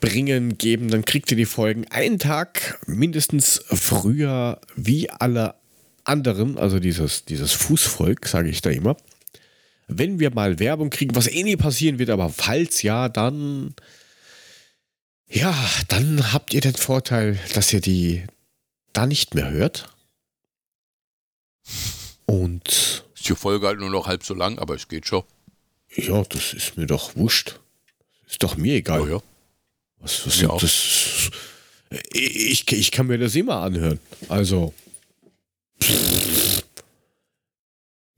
bringen, 0.00 0.58
geben, 0.58 0.90
dann 0.90 1.04
kriegt 1.04 1.30
ihr 1.30 1.36
die 1.36 1.46
Folgen 1.46 1.86
einen 1.88 2.18
Tag 2.18 2.80
mindestens 2.86 3.62
früher 3.66 4.60
wie 4.74 5.08
alle 5.10 5.54
anderen, 6.04 6.58
also 6.58 6.80
dieses, 6.80 7.24
dieses 7.24 7.52
Fußvolk, 7.52 8.26
sage 8.26 8.48
ich 8.48 8.60
da 8.62 8.70
immer. 8.70 8.96
Wenn 9.86 10.18
wir 10.18 10.34
mal 10.34 10.58
Werbung 10.58 10.90
kriegen, 10.90 11.14
was 11.14 11.28
eh 11.28 11.42
nie 11.44 11.56
passieren 11.56 11.98
wird, 11.98 12.10
aber 12.10 12.30
falls 12.30 12.82
ja, 12.82 13.08
dann 13.08 13.74
ja, 15.34 15.56
dann 15.88 16.34
habt 16.34 16.52
ihr 16.52 16.60
den 16.60 16.74
Vorteil, 16.74 17.38
dass 17.54 17.72
ihr 17.72 17.80
die 17.80 18.22
da 18.92 19.06
nicht 19.06 19.34
mehr 19.34 19.50
hört. 19.50 19.88
Und. 22.26 23.04
Ist 23.14 23.28
die 23.28 23.34
Folge 23.34 23.66
halt 23.66 23.78
nur 23.80 23.88
noch 23.88 24.06
halb 24.08 24.24
so 24.24 24.34
lang, 24.34 24.58
aber 24.58 24.74
es 24.74 24.88
geht 24.88 25.06
schon. 25.06 25.22
Ja, 25.96 26.22
das 26.24 26.54
ist 26.54 26.76
mir 26.76 26.86
doch 26.86 27.16
wurscht. 27.16 27.60
Ist 28.28 28.42
doch 28.42 28.56
mir 28.56 28.76
egal. 28.76 29.02
Oh 29.02 29.06
ja. 29.06 29.22
Was, 29.98 30.26
was 30.26 30.40
ja. 30.40 30.56
das? 30.56 31.30
Ich, 32.10 32.70
ich 32.70 32.90
kann 32.90 33.06
mir 33.06 33.18
das 33.18 33.34
immer 33.34 33.56
anhören. 33.56 34.00
Also. 34.28 34.72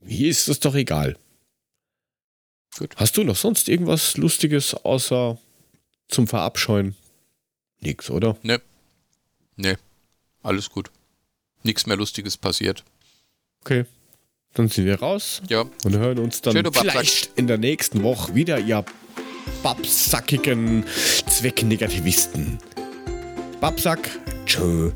Mir 0.00 0.28
ist 0.28 0.48
das 0.48 0.60
doch 0.60 0.74
egal. 0.74 1.16
Gut. 2.78 2.94
Hast 2.96 3.16
du 3.16 3.24
noch 3.24 3.36
sonst 3.36 3.68
irgendwas 3.68 4.16
Lustiges 4.16 4.74
außer 4.74 5.38
zum 6.08 6.26
Verabscheuen? 6.26 6.94
Nix, 7.80 8.10
oder? 8.10 8.36
Ne. 8.42 8.60
Ne. 9.56 9.78
Alles 10.42 10.70
gut. 10.70 10.90
Nichts 11.62 11.86
mehr 11.86 11.96
Lustiges 11.96 12.36
passiert. 12.36 12.84
Okay. 13.60 13.84
Dann 14.54 14.68
sind 14.68 14.86
wir 14.86 15.00
raus 15.00 15.42
ja. 15.48 15.64
und 15.84 15.96
hören 15.96 16.18
uns 16.18 16.40
dann 16.40 16.54
Schöne 16.54 16.70
vielleicht 16.72 17.30
in 17.36 17.48
der 17.48 17.58
nächsten 17.58 18.04
Woche 18.04 18.34
wieder, 18.36 18.58
ihr 18.58 18.84
babsackigen 19.64 20.84
Zwecknegativisten. 21.26 22.58
Babsack, 23.60 24.08
tschö. 24.46 24.92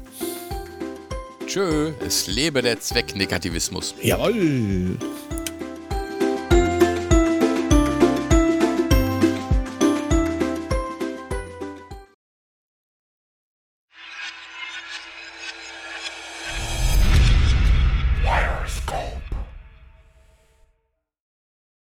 Tschö, 1.46 1.92
es 2.06 2.28
lebe 2.28 2.62
der 2.62 2.78
Zwecknegativismus. 2.78 3.94
Jawoll. 4.00 4.96